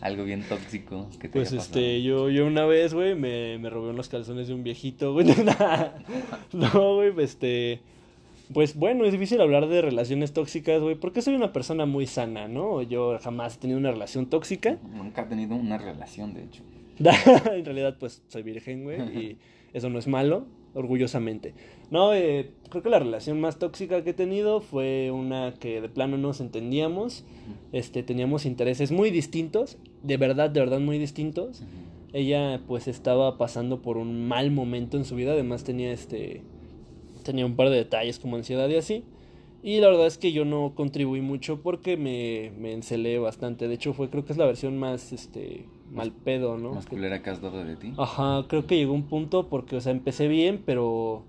algo 0.00 0.24
bien 0.24 0.42
tóxico 0.42 1.08
que 1.20 1.28
te 1.28 1.38
Pues 1.38 1.52
haya 1.52 1.60
este, 1.62 2.02
yo, 2.02 2.28
yo 2.30 2.46
una 2.46 2.64
vez, 2.66 2.92
güey, 2.94 3.14
me, 3.14 3.58
me 3.58 3.70
robé 3.70 3.90
unos 3.90 4.08
calzones 4.08 4.48
de 4.48 4.54
un 4.54 4.62
viejito, 4.62 5.12
güey. 5.12 5.26
no, 6.52 6.94
güey, 6.96 7.12
este. 7.18 7.80
Pues 8.52 8.76
bueno, 8.76 9.04
es 9.04 9.12
difícil 9.12 9.40
hablar 9.40 9.68
de 9.68 9.82
relaciones 9.82 10.32
tóxicas, 10.32 10.80
güey, 10.80 10.94
porque 10.94 11.22
soy 11.22 11.34
una 11.34 11.52
persona 11.52 11.84
muy 11.84 12.06
sana, 12.06 12.46
¿no? 12.46 12.80
Yo 12.82 13.18
jamás 13.18 13.56
he 13.56 13.60
tenido 13.60 13.78
una 13.78 13.90
relación 13.90 14.26
tóxica. 14.26 14.78
Nunca 14.94 15.22
he 15.22 15.26
tenido 15.26 15.56
una 15.56 15.78
relación, 15.78 16.34
de 16.34 16.44
hecho. 16.44 16.62
en 16.98 17.64
realidad, 17.64 17.96
pues 17.98 18.22
soy 18.28 18.42
virgen, 18.42 18.84
güey, 18.84 19.00
y 19.00 19.38
eso 19.72 19.90
no 19.90 19.98
es 19.98 20.06
malo, 20.06 20.46
orgullosamente. 20.74 21.54
No, 21.90 22.14
eh, 22.14 22.52
creo 22.70 22.82
que 22.82 22.90
la 22.90 22.98
relación 22.98 23.40
más 23.40 23.58
tóxica 23.58 24.02
que 24.02 24.10
he 24.10 24.14
tenido 24.14 24.60
fue 24.60 25.10
una 25.10 25.54
que 25.54 25.80
de 25.80 25.88
plano 25.88 26.16
nos 26.16 26.40
entendíamos, 26.40 27.24
este, 27.72 28.02
teníamos 28.02 28.46
intereses 28.46 28.92
muy 28.92 29.10
distintos, 29.10 29.76
de 30.02 30.16
verdad, 30.16 30.50
de 30.50 30.60
verdad 30.60 30.80
muy 30.80 30.98
distintos. 30.98 31.62
Ella 32.12 32.62
pues 32.66 32.88
estaba 32.88 33.36
pasando 33.36 33.82
por 33.82 33.98
un 33.98 34.26
mal 34.26 34.50
momento 34.50 34.96
en 34.96 35.04
su 35.04 35.16
vida, 35.16 35.32
además 35.32 35.64
tenía 35.64 35.92
este 35.92 36.42
tenía 37.26 37.44
un 37.44 37.56
par 37.56 37.68
de 37.68 37.76
detalles 37.76 38.18
como 38.18 38.36
ansiedad 38.36 38.68
y 38.68 38.76
así. 38.76 39.04
Y 39.62 39.80
la 39.80 39.88
verdad 39.88 40.06
es 40.06 40.16
que 40.16 40.32
yo 40.32 40.44
no 40.44 40.72
contribuí 40.76 41.20
mucho 41.20 41.60
porque 41.60 41.96
me, 41.96 42.52
me 42.58 42.72
encelé 42.72 43.18
bastante. 43.18 43.66
De 43.68 43.74
hecho, 43.74 43.92
fue 43.94 44.08
creo 44.10 44.24
que 44.24 44.32
es 44.32 44.38
la 44.38 44.46
versión 44.46 44.78
más 44.78 45.12
este 45.12 45.64
mal 45.90 46.12
pedo, 46.12 46.56
¿no? 46.56 46.72
Más 46.74 46.86
culera 46.86 47.20
que 47.22 47.30
has 47.30 47.40
dado 47.42 47.64
de 47.64 47.74
ti. 47.76 47.92
Ajá, 47.98 48.44
creo 48.48 48.66
que 48.66 48.76
llegó 48.76 48.92
un 48.92 49.04
punto 49.08 49.48
porque, 49.48 49.76
o 49.76 49.80
sea, 49.80 49.92
empecé 49.92 50.28
bien, 50.28 50.62
pero 50.64 51.24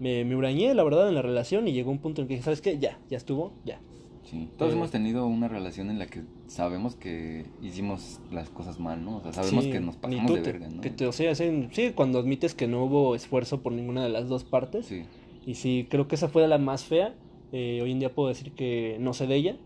me, 0.00 0.24
me 0.24 0.34
hurañé, 0.34 0.74
la 0.74 0.82
verdad, 0.84 1.08
en 1.08 1.14
la 1.14 1.22
relación 1.22 1.68
y 1.68 1.72
llegó 1.72 1.90
un 1.92 1.98
punto 1.98 2.22
en 2.22 2.28
que 2.28 2.34
dije, 2.34 2.44
¿sabes 2.44 2.60
qué? 2.60 2.78
Ya, 2.78 2.98
ya 3.08 3.16
estuvo, 3.16 3.52
ya. 3.64 3.80
Sí. 4.24 4.48
Todos 4.58 4.72
Eh, 4.72 4.76
hemos 4.76 4.90
tenido 4.90 5.24
una 5.26 5.46
relación 5.46 5.88
en 5.88 6.00
la 6.00 6.06
que 6.06 6.22
sabemos 6.48 6.96
que 6.96 7.46
hicimos 7.62 8.18
las 8.32 8.50
cosas 8.50 8.80
mal, 8.80 9.04
¿no? 9.04 9.18
O 9.18 9.22
sea, 9.22 9.32
sabemos 9.32 9.64
Sí, 9.64 9.70
que 9.70 9.80
nos 9.80 9.94
pasamos 9.96 10.32
de 10.34 10.40
te- 10.40 10.52
verga, 10.52 10.68
¿no? 10.68 10.80
Que 10.80 10.90
te, 10.90 11.06
o 11.06 11.12
sea, 11.12 11.32
sí, 11.36 11.68
cuando 11.94 12.18
admites 12.18 12.52
que 12.54 12.66
no 12.66 12.84
hubo 12.84 13.14
esfuerzo 13.14 13.62
por 13.62 13.72
ninguna 13.72 14.02
de 14.02 14.08
las 14.08 14.28
dos 14.28 14.42
partes. 14.42 14.86
Sí. 14.86 15.04
Y 15.46 15.54
sí, 15.54 15.86
creo 15.88 16.08
que 16.08 16.16
esa 16.16 16.28
fue 16.28 16.46
la 16.48 16.58
más 16.58 16.84
fea. 16.84 17.14
Eh, 17.52 17.78
hoy 17.80 17.92
en 17.92 18.00
día 18.00 18.12
puedo 18.12 18.28
decir 18.28 18.52
que 18.52 18.96
no 19.00 19.14
sé 19.14 19.28
de 19.28 19.36
ella. 19.36 19.56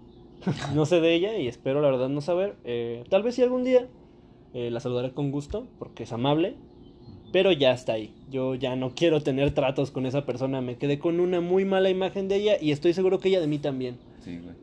no 0.74 0.84
sé 0.86 1.00
de 1.00 1.14
ella 1.14 1.36
y 1.38 1.48
espero 1.48 1.80
la 1.80 1.90
verdad 1.90 2.10
no 2.10 2.20
saber. 2.20 2.54
Eh, 2.64 3.02
tal 3.08 3.22
vez 3.22 3.34
si 3.34 3.42
algún 3.42 3.64
día 3.64 3.88
eh, 4.52 4.70
la 4.70 4.80
saludaré 4.80 5.12
con 5.12 5.30
gusto 5.30 5.66
porque 5.78 6.02
es 6.02 6.12
amable. 6.12 6.54
Pero 7.32 7.52
ya 7.52 7.72
está 7.72 7.94
ahí. 7.94 8.12
Yo 8.30 8.56
ya 8.56 8.76
no 8.76 8.94
quiero 8.94 9.22
tener 9.22 9.52
tratos 9.52 9.90
con 9.90 10.04
esa 10.04 10.26
persona. 10.26 10.60
Me 10.60 10.76
quedé 10.76 10.98
con 10.98 11.18
una 11.18 11.40
muy 11.40 11.64
mala 11.64 11.88
imagen 11.88 12.28
de 12.28 12.36
ella 12.36 12.56
y 12.60 12.72
estoy 12.72 12.92
seguro 12.92 13.18
que 13.18 13.28
ella 13.28 13.40
de 13.40 13.46
mí 13.46 13.58
también. 13.58 13.98
Sí, 14.18 14.38
güey. 14.38 14.54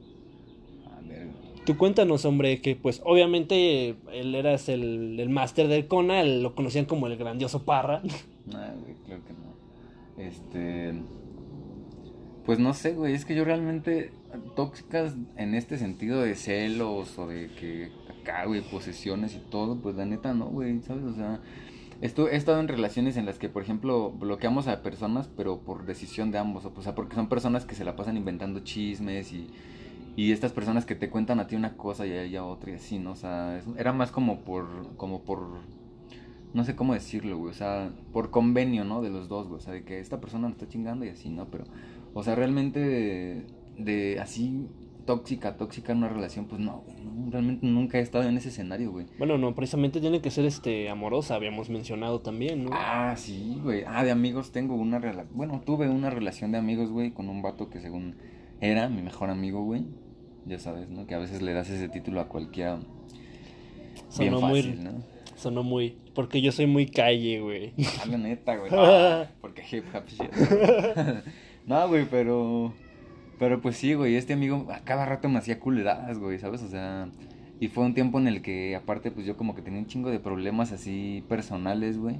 A 0.93 1.01
ver, 1.07 1.29
Tú 1.65 1.77
cuéntanos, 1.77 2.25
hombre, 2.25 2.61
que 2.61 2.75
pues 2.75 3.01
obviamente 3.05 3.95
él 4.11 4.35
eras 4.35 4.67
el, 4.67 5.17
el 5.17 5.29
máster 5.29 5.69
del 5.69 5.87
Kona, 5.87 6.23
lo 6.23 6.55
conocían 6.55 6.85
como 6.85 7.07
el 7.07 7.15
grandioso 7.15 7.63
Parra. 7.63 8.01
No, 8.45 8.59
güey, 8.81 8.95
claro 9.05 9.23
que 9.25 9.33
no. 9.33 9.56
Este. 10.17 10.93
Pues 12.45 12.59
no 12.59 12.73
sé, 12.73 12.93
güey. 12.93 13.13
Es 13.13 13.25
que 13.25 13.35
yo 13.35 13.43
realmente. 13.45 14.11
Tóxicas 14.55 15.15
en 15.37 15.55
este 15.55 15.77
sentido 15.77 16.21
de 16.21 16.35
celos 16.35 17.17
o 17.17 17.27
de 17.27 17.47
que 17.59 17.91
acá, 18.21 18.45
güey, 18.45 18.61
posesiones 18.61 19.35
y 19.35 19.39
todo. 19.49 19.77
Pues 19.81 19.95
la 19.95 20.05
neta 20.05 20.33
no, 20.33 20.47
güey, 20.47 20.81
¿sabes? 20.81 21.03
O 21.03 21.13
sea. 21.13 21.39
Estu- 22.01 22.29
he 22.31 22.35
estado 22.35 22.59
en 22.59 22.67
relaciones 22.67 23.17
en 23.17 23.25
las 23.25 23.39
que, 23.39 23.49
por 23.49 23.63
ejemplo, 23.63 24.11
bloqueamos 24.11 24.67
a 24.67 24.83
personas, 24.83 25.29
pero 25.35 25.61
por 25.61 25.85
decisión 25.87 26.29
de 26.31 26.37
ambos. 26.37 26.63
O 26.65 26.81
sea, 26.81 26.93
porque 26.93 27.15
son 27.15 27.27
personas 27.27 27.65
que 27.65 27.73
se 27.73 27.83
la 27.83 27.95
pasan 27.95 28.17
inventando 28.17 28.59
chismes 28.59 29.33
y, 29.33 29.47
y 30.15 30.31
estas 30.31 30.51
personas 30.51 30.85
que 30.85 30.93
te 30.93 31.09
cuentan 31.09 31.39
a 31.39 31.47
ti 31.47 31.55
una 31.55 31.75
cosa 31.75 32.05
y 32.05 32.11
a 32.11 32.21
ella 32.23 32.45
otra 32.45 32.71
y 32.71 32.75
así, 32.75 32.99
¿no? 32.99 33.11
O 33.13 33.15
sea, 33.15 33.59
era 33.77 33.93
más 33.93 34.11
como 34.11 34.41
por, 34.41 34.67
como 34.97 35.23
por, 35.23 35.39
no 36.57 36.63
sé 36.63 36.75
cómo 36.75 36.95
decirlo, 36.95 37.37
güey. 37.37 37.51
O 37.51 37.53
sea, 37.53 37.91
por 38.11 38.31
convenio, 38.31 38.83
¿no? 38.83 39.03
De 39.03 39.11
los 39.11 39.29
dos, 39.29 39.47
güey. 39.47 39.59
O 39.59 39.61
sea, 39.61 39.73
de 39.73 39.83
que 39.83 39.99
esta 39.99 40.19
persona 40.19 40.47
me 40.47 40.53
está 40.53 40.67
chingando 40.67 41.05
y 41.05 41.09
así, 41.09 41.29
¿no? 41.29 41.45
Pero, 41.51 41.65
o 42.15 42.23
sea, 42.23 42.33
realmente 42.33 42.79
de, 42.79 43.45
de 43.77 44.19
así 44.19 44.67
tóxica, 45.05 45.55
tóxica 45.55 45.91
en 45.91 45.99
una 45.99 46.09
relación, 46.09 46.47
pues 46.47 46.59
no, 46.59 46.83
güey. 46.83 46.97
no, 47.05 47.29
realmente 47.31 47.65
nunca 47.67 47.99
he 47.99 48.01
estado 48.01 48.27
en 48.27 48.37
ese 48.37 48.49
escenario, 48.49 48.91
güey. 48.91 49.05
Bueno, 49.19 49.37
no, 49.37 49.53
precisamente 49.53 50.01
tiene 50.01 50.19
que 50.19 50.31
ser 50.31 50.45
este 50.45 50.89
amorosa, 50.89 51.35
habíamos 51.35 51.69
mencionado 51.69 52.21
también, 52.21 52.65
¿no? 52.65 52.71
Ah, 52.73 53.13
sí, 53.15 53.59
güey. 53.61 53.83
Ah, 53.85 54.03
de 54.03 54.09
amigos 54.09 54.51
tengo 54.51 54.73
una 54.73 54.97
relación. 54.97 55.37
Bueno, 55.37 55.61
tuve 55.63 55.87
una 55.87 56.09
relación 56.09 56.51
de 56.51 56.57
amigos, 56.57 56.89
güey, 56.89 57.11
con 57.11 57.29
un 57.29 57.43
vato 57.43 57.69
que 57.69 57.79
según 57.81 58.15
era 58.61 58.89
mi 58.89 59.03
mejor 59.03 59.29
amigo, 59.29 59.63
güey. 59.63 59.85
Ya 60.47 60.57
sabes, 60.57 60.89
¿no? 60.89 61.05
Que 61.05 61.13
a 61.13 61.19
veces 61.19 61.43
le 61.43 61.53
das 61.53 61.69
ese 61.69 61.87
título 61.87 62.19
a 62.19 62.27
cualquiera. 62.27 62.79
Bien 64.17 64.33
sonó 64.33 64.41
fácil, 64.41 64.75
muy, 64.77 64.83
¿no? 64.85 65.16
Sonó 65.37 65.63
muy, 65.63 65.97
porque 66.13 66.41
yo 66.41 66.51
soy 66.51 66.67
muy 66.67 66.87
calle, 66.87 67.39
güey. 67.39 67.73
Ah, 68.01 68.05
la 68.09 68.17
neta, 68.17 68.57
güey. 68.57 68.71
Porque 69.41 69.63
hip 69.71 69.85
hop 69.93 70.05
shit. 70.07 70.31
No, 71.67 71.85
güey, 71.89 72.05
pero. 72.09 72.73
Pero 73.37 73.61
pues 73.61 73.75
sí, 73.75 73.93
güey. 73.93 74.15
Este 74.15 74.33
amigo 74.33 74.67
a 74.71 74.79
cada 74.79 75.05
rato 75.05 75.27
me 75.27 75.37
hacía 75.37 75.59
culeradas, 75.59 76.17
güey, 76.17 76.39
¿sabes? 76.39 76.63
O 76.63 76.69
sea. 76.69 77.09
Y 77.59 77.67
fue 77.67 77.83
un 77.83 77.93
tiempo 77.93 78.19
en 78.19 78.27
el 78.27 78.41
que, 78.41 78.75
aparte, 78.75 79.11
pues 79.11 79.25
yo 79.25 79.35
como 79.35 79.53
que 79.53 79.61
tenía 79.61 79.79
un 79.79 79.87
chingo 79.87 80.09
de 80.09 80.19
problemas 80.19 80.71
así 80.71 81.25
personales, 81.27 81.97
güey. 81.97 82.17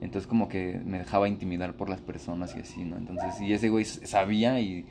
Entonces, 0.00 0.26
como 0.26 0.48
que 0.48 0.80
me 0.84 0.98
dejaba 0.98 1.28
intimidar 1.28 1.76
por 1.76 1.88
las 1.88 2.00
personas 2.00 2.56
y 2.56 2.60
así, 2.60 2.84
¿no? 2.84 2.96
Entonces, 2.96 3.40
y 3.40 3.52
ese 3.52 3.68
güey 3.68 3.84
sabía 3.84 4.58
y 4.58 4.86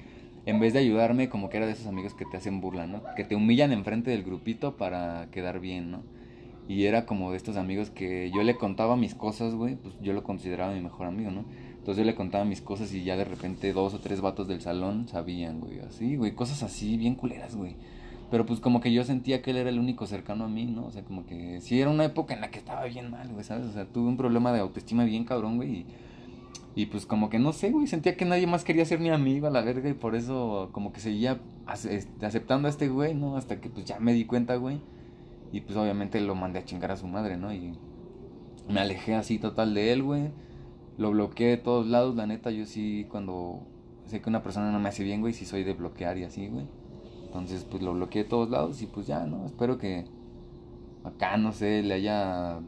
en 0.46 0.60
vez 0.60 0.74
de 0.74 0.80
ayudarme, 0.80 1.28
como 1.28 1.50
que 1.50 1.58
era 1.58 1.66
de 1.66 1.74
esos 1.74 1.88
amigos 1.88 2.14
que 2.14 2.26
te 2.26 2.38
hacen 2.38 2.62
burla, 2.62 2.88
¿no? 2.88 3.04
Que 3.16 3.26
te 3.26 3.36
humillan 3.36 3.74
enfrente 3.74 4.12
del 4.12 4.24
grupito 4.24 4.78
para 4.78 5.28
quedar 5.32 5.60
bien, 5.60 5.92
¿no? 5.92 6.04
Y 6.70 6.86
era 6.86 7.08
como 7.08 7.32
de 7.32 7.38
estos 7.38 7.58
amigos 7.58 7.90
que 7.90 8.30
yo 8.30 8.44
le 8.44 8.56
contaba 8.56 8.96
mis 8.96 9.16
cosas, 9.16 9.56
güey, 9.56 9.76
pues 9.76 9.96
yo 10.02 10.14
lo 10.14 10.24
consideraba 10.24 10.72
mi 10.72 10.82
mejor 10.82 11.08
amigo, 11.08 11.32
¿no? 11.32 11.44
Entonces 11.72 11.98
yo 11.98 12.04
le 12.04 12.14
contaba 12.14 12.46
mis 12.46 12.62
cosas 12.62 12.94
y 12.94 13.04
ya 13.04 13.18
de 13.18 13.26
repente 13.26 13.74
dos 13.74 13.96
o 13.96 14.00
tres 14.00 14.22
vatos 14.22 14.48
del 14.48 14.62
salón 14.62 15.08
sabían, 15.08 15.62
güey, 15.62 15.80
así, 15.80 16.16
güey, 16.16 16.36
cosas 16.36 16.62
así 16.62 16.96
bien 16.96 17.16
culeras, 17.16 17.56
güey. 17.56 17.76
Pero 18.30 18.46
pues 18.46 18.60
como 18.60 18.82
que 18.82 18.94
yo 18.94 19.04
sentía 19.04 19.42
que 19.42 19.50
él 19.50 19.58
era 19.58 19.72
el 19.72 19.80
único 19.80 20.06
cercano 20.06 20.44
a 20.44 20.48
mí, 20.48 20.68
¿no? 20.68 20.86
O 20.86 20.92
sea, 20.92 21.02
como 21.04 21.26
que 21.26 21.60
sí 21.60 21.82
era 21.82 21.90
una 21.90 22.06
época 22.06 22.36
en 22.36 22.42
la 22.42 22.52
que 22.52 22.60
estaba 22.60 22.86
bien 22.86 23.10
mal, 23.10 23.28
güey, 23.30 23.44
¿sabes? 23.44 23.66
O 23.66 23.72
sea, 23.72 23.86
tuve 23.86 24.08
un 24.08 24.18
problema 24.18 24.54
de 24.54 24.60
autoestima 24.60 25.06
bien 25.06 25.26
cabrón, 25.26 25.56
güey, 25.56 25.72
y, 25.72 25.86
y 26.76 26.86
pues 26.86 27.08
como 27.08 27.32
que 27.32 27.40
no 27.40 27.52
sé, 27.52 27.72
güey, 27.72 27.88
sentía 27.88 28.16
que 28.16 28.26
nadie 28.26 28.46
más 28.46 28.64
quería 28.64 28.86
ser 28.86 29.00
mi 29.00 29.10
amigo 29.10 29.48
a 29.48 29.50
la 29.50 29.62
verga 29.62 29.90
y 29.90 29.94
por 29.94 30.16
eso 30.16 30.70
como 30.72 30.94
que 30.94 31.00
seguía 31.00 31.42
este, 31.90 32.28
aceptando 32.28 32.68
a 32.68 32.70
este 32.70 32.90
güey, 32.90 33.16
¿no? 33.16 33.38
Hasta 33.38 33.60
que 33.60 33.70
pues 33.70 33.86
ya 33.86 34.00
me 34.00 34.14
di 34.14 34.26
cuenta, 34.26 34.56
güey. 34.58 34.80
Y 35.52 35.62
pues 35.62 35.78
obviamente 35.78 36.20
lo 36.22 36.36
mandé 36.36 36.60
a 36.60 36.66
chingar 36.66 36.92
a 36.92 36.98
su 36.98 37.08
madre, 37.08 37.38
¿no? 37.38 37.54
Y 37.54 37.74
me 38.68 38.80
alejé 38.80 39.16
así 39.16 39.40
total 39.40 39.74
de 39.74 39.92
él, 39.92 40.04
güey. 40.04 40.30
Lo 40.98 41.12
bloqueé 41.12 41.48
de 41.48 41.58
todos 41.58 41.88
lados, 41.88 42.16
la 42.16 42.28
neta, 42.28 42.52
yo 42.52 42.66
sí 42.66 43.06
cuando 43.10 43.62
sé 44.06 44.22
que 44.22 44.30
una 44.30 44.44
persona 44.44 44.72
no 44.72 44.80
me 44.80 44.90
hace 44.90 45.04
bien, 45.04 45.22
güey, 45.22 45.34
sí 45.34 45.46
soy 45.46 45.64
de 45.64 45.74
bloquear 45.74 46.18
y 46.18 46.24
así, 46.24 46.48
güey. 46.48 46.66
Entonces, 47.26 47.66
pues 47.70 47.84
lo 47.84 47.94
bloqueé 47.94 48.24
de 48.24 48.30
todos 48.30 48.50
lados 48.50 48.82
y 48.82 48.88
pues 48.88 49.08
ya, 49.08 49.26
¿no? 49.26 49.46
Espero 49.46 49.78
que 49.78 50.06
acá, 51.04 51.38
no 51.38 51.52
sé, 51.52 51.84
le 51.84 51.94
haya 51.94 52.60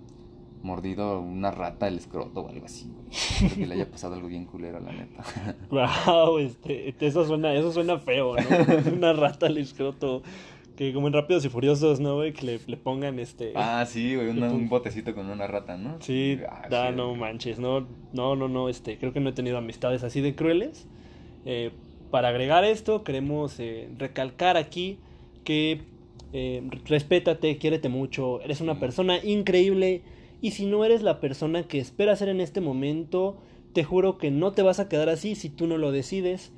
mordido 0.62 1.20
una 1.20 1.50
rata 1.50 1.88
el 1.88 1.98
escroto 1.98 2.42
o 2.42 2.50
algo 2.50 2.66
así, 2.66 2.92
güey. 2.94 3.56
Que 3.56 3.66
le 3.66 3.76
haya 3.76 3.90
pasado 3.90 4.14
algo 4.14 4.28
bien 4.28 4.46
culero, 4.46 4.80
la 4.80 4.92
neta. 4.92 5.24
Wow, 5.70 6.38
este, 6.38 6.96
eso 7.00 7.26
suena, 7.26 7.54
eso 7.54 7.72
suena 7.72 7.98
feo, 7.98 8.36
¿no? 8.36 8.94
Una 8.94 9.14
rata 9.14 9.48
al 9.48 9.58
escroto. 9.58 10.22
Que 10.82 10.94
como 10.94 11.06
en 11.06 11.14
Rápidos 11.14 11.46
y 11.46 11.50
Furiosos, 11.50 12.00
¿no, 12.00 12.16
güey? 12.16 12.34
Que 12.34 12.44
le, 12.44 12.60
le 12.66 12.76
pongan 12.76 13.20
este. 13.20 13.54
Ah, 13.56 13.86
sí, 13.88 14.16
güey, 14.16 14.30
una- 14.30 14.52
un 14.52 14.68
botecito 14.68 15.14
con 15.14 15.30
una 15.30 15.46
rata, 15.46 15.78
¿no? 15.78 15.98
Sí, 16.02 16.40
Ah, 16.50 16.68
da, 16.72 16.90
sí, 16.90 16.96
no 16.96 17.14
manches, 17.14 17.60
no, 17.60 17.86
no, 18.14 18.36
no, 18.36 18.48
no, 18.48 18.68
este, 18.68 18.98
creo 18.98 19.14
que 19.14 19.20
no 19.20 19.30
he 19.30 19.34
tenido 19.34 19.60
amistades 19.60 20.04
así 20.04 20.22
de 20.22 20.34
crueles. 20.34 20.88
Eh, 21.46 21.70
para 22.10 22.30
agregar 22.30 22.64
esto, 22.64 23.04
queremos 23.04 23.60
eh, 23.60 23.90
recalcar 24.00 24.58
aquí 24.58 24.98
que 25.44 25.82
eh, 26.34 26.64
respétate, 26.86 27.60
quiérete 27.60 27.88
mucho, 27.88 28.42
eres 28.42 28.60
una 28.60 28.80
persona 28.80 29.24
increíble 29.24 30.02
y 30.42 30.50
si 30.50 30.66
no 30.66 30.84
eres 30.84 31.04
la 31.04 31.20
persona 31.20 31.62
que 31.68 31.78
esperas 31.78 32.18
ser 32.18 32.30
en 32.30 32.42
este 32.42 32.60
momento, 32.60 33.38
te 33.74 33.84
juro 33.84 34.18
que 34.18 34.32
no 34.32 34.52
te 34.54 34.64
vas 34.64 34.80
a 34.80 34.90
quedar 34.90 35.10
así 35.10 35.36
si 35.36 35.50
tú 35.52 35.68
no 35.68 35.78
lo 35.78 35.92
decides 35.92 36.52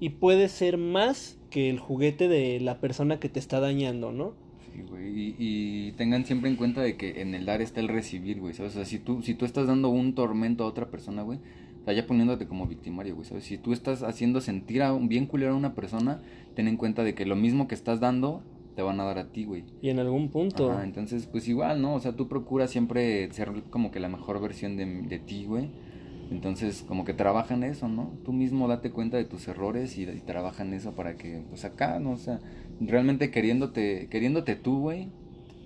y 0.00 0.10
puedes 0.10 0.52
ser 0.52 0.78
más 0.78 1.38
que 1.50 1.70
el 1.70 1.78
juguete 1.78 2.28
de 2.28 2.60
la 2.60 2.80
persona 2.80 3.18
que 3.18 3.28
te 3.28 3.38
está 3.38 3.60
dañando, 3.60 4.12
¿no? 4.12 4.34
Sí, 4.72 4.82
güey, 4.88 5.08
y, 5.08 5.36
y 5.38 5.92
tengan 5.92 6.24
siempre 6.26 6.50
en 6.50 6.56
cuenta 6.56 6.82
de 6.82 6.96
que 6.96 7.22
en 7.22 7.34
el 7.34 7.46
dar 7.46 7.62
está 7.62 7.80
el 7.80 7.88
recibir, 7.88 8.40
güey, 8.40 8.52
¿sabes? 8.54 8.72
O 8.72 8.76
sea, 8.76 8.84
si 8.84 8.98
tú, 8.98 9.22
si 9.22 9.34
tú 9.34 9.44
estás 9.44 9.66
dando 9.66 9.88
un 9.88 10.14
tormento 10.14 10.64
a 10.64 10.66
otra 10.66 10.90
persona, 10.90 11.22
güey, 11.22 11.38
o 11.80 11.84
sea, 11.84 11.94
ya 11.94 12.06
poniéndote 12.06 12.46
como 12.46 12.66
victimario, 12.66 13.14
güey, 13.14 13.26
¿sabes? 13.26 13.44
Si 13.44 13.58
tú 13.58 13.72
estás 13.72 14.02
haciendo 14.02 14.40
sentir 14.40 14.82
a 14.82 14.92
un 14.92 15.08
bien 15.08 15.26
culero 15.26 15.52
a 15.52 15.56
una 15.56 15.74
persona, 15.74 16.20
ten 16.54 16.68
en 16.68 16.76
cuenta 16.76 17.04
de 17.04 17.14
que 17.14 17.24
lo 17.24 17.36
mismo 17.36 17.68
que 17.68 17.74
estás 17.74 18.00
dando, 18.00 18.42
te 18.74 18.82
van 18.82 19.00
a 19.00 19.04
dar 19.04 19.18
a 19.18 19.32
ti, 19.32 19.44
güey. 19.44 19.64
Y 19.80 19.88
en 19.88 19.98
algún 19.98 20.28
punto... 20.28 20.70
Ajá, 20.70 20.84
entonces, 20.84 21.26
pues 21.26 21.48
igual, 21.48 21.80
¿no? 21.80 21.94
O 21.94 22.00
sea, 22.00 22.14
tú 22.14 22.28
procuras 22.28 22.70
siempre 22.70 23.32
ser 23.32 23.50
como 23.70 23.90
que 23.90 24.00
la 24.00 24.08
mejor 24.08 24.40
versión 24.40 24.76
de, 24.76 24.84
de 24.84 25.18
ti, 25.18 25.46
güey. 25.46 25.70
Entonces, 26.30 26.84
como 26.86 27.04
que 27.04 27.14
trabaja 27.14 27.54
en 27.54 27.62
eso, 27.62 27.88
¿no? 27.88 28.12
Tú 28.24 28.32
mismo 28.32 28.68
date 28.68 28.90
cuenta 28.90 29.16
de 29.16 29.24
tus 29.24 29.46
errores 29.48 29.96
y, 29.96 30.02
y 30.02 30.20
trabaja 30.26 30.64
en 30.64 30.74
eso 30.74 30.92
para 30.92 31.16
que, 31.16 31.42
pues 31.48 31.64
acá, 31.64 32.00
¿no? 32.00 32.12
O 32.12 32.18
sea, 32.18 32.40
realmente 32.80 33.30
queriéndote, 33.30 34.08
queriéndote 34.10 34.56
tú, 34.56 34.80
güey, 34.80 35.08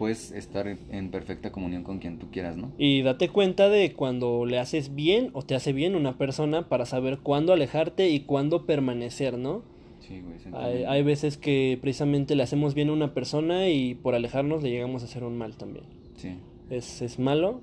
puedes 0.01 0.33
estar 0.33 0.67
en 0.67 1.11
perfecta 1.11 1.53
comunión 1.53 1.83
con 1.83 1.99
quien 1.99 2.19
tú 2.19 2.31
quieras, 2.31 2.57
¿no? 2.57 2.73
Y 2.79 3.03
date 3.03 3.29
cuenta 3.29 3.69
de 3.69 3.93
cuando 3.93 4.47
le 4.47 4.59
haces 4.59 4.95
bien 4.95 5.29
o 5.35 5.43
te 5.43 5.55
hace 5.55 5.75
bien 5.75 5.95
una 5.95 6.17
persona 6.17 6.71
para 6.71 6.87
saber 6.87 7.19
cuándo 7.19 7.53
alejarte 7.53 8.09
y 8.09 8.21
cuándo 8.21 8.65
permanecer, 8.65 9.37
¿no? 9.37 9.63
Sí, 10.01 10.23
güey. 10.23 10.55
Hay, 10.55 10.85
hay 10.85 11.03
veces 11.03 11.37
que 11.37 11.79
precisamente 11.83 12.35
le 12.35 12.43
hacemos 12.43 12.75
bien 12.75 12.89
a 12.89 12.93
una 12.95 13.13
persona 13.13 13.69
y 13.69 13.95
por 13.95 14.15
alejarnos 14.15 14.63
le 14.63 14.71
llegamos 14.71 15.03
a 15.03 15.05
hacer 15.05 15.23
un 15.23 15.37
mal 15.37 15.59
también. 15.59 15.85
Sí. 16.17 16.35
Es, 16.71 17.03
es 17.03 17.19
malo 17.19 17.61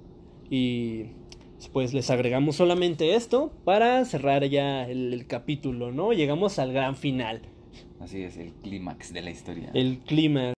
y 0.52 1.08
pues 1.74 1.94
les 1.94 2.10
agregamos 2.10 2.56
solamente 2.56 3.16
esto 3.16 3.52
para 3.66 4.04
cerrar 4.06 4.44
ya 4.46 4.88
el, 4.88 5.14
el 5.14 5.28
capítulo, 5.28 5.92
¿no? 5.92 6.14
Llegamos 6.14 6.60
al 6.60 6.72
gran 6.74 6.96
final, 6.96 7.42
Así 8.00 8.22
es, 8.22 8.38
el 8.38 8.54
clímax 8.54 9.12
de 9.12 9.22
la 9.22 9.32
historia. 9.32 9.72
el 9.74 10.00
clima, 10.00 10.54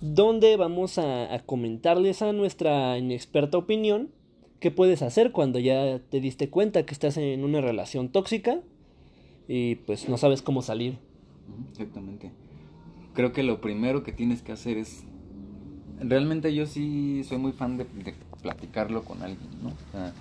donde 0.00 0.56
vamos 0.56 0.98
a, 0.98 1.32
a 1.34 1.38
comentarles 1.40 2.22
a 2.22 2.32
nuestra 2.32 2.96
inexperta 2.98 3.58
opinión 3.58 4.10
qué 4.58 4.70
puedes 4.70 5.02
hacer 5.02 5.30
cuando 5.32 5.58
ya 5.58 6.00
te 6.08 6.20
diste 6.20 6.48
cuenta 6.48 6.84
que 6.86 6.94
estás 6.94 7.16
en 7.18 7.44
una 7.44 7.60
relación 7.60 8.08
tóxica 8.08 8.60
y 9.46 9.76
pues 9.76 10.08
no 10.08 10.16
sabes 10.16 10.42
cómo 10.42 10.62
salir. 10.62 10.98
Exactamente. 11.70 12.32
Creo 13.14 13.32
que 13.32 13.42
lo 13.42 13.60
primero 13.60 14.02
que 14.02 14.12
tienes 14.12 14.42
que 14.42 14.52
hacer 14.52 14.78
es... 14.78 15.04
Realmente 16.00 16.54
yo 16.54 16.66
sí 16.66 17.22
soy 17.24 17.38
muy 17.38 17.52
fan 17.52 17.76
de, 17.76 17.84
de 17.84 18.14
platicarlo 18.42 19.04
con 19.04 19.22
alguien, 19.22 19.48
¿no? 19.62 19.68
O 19.68 19.92
sea, 19.92 20.12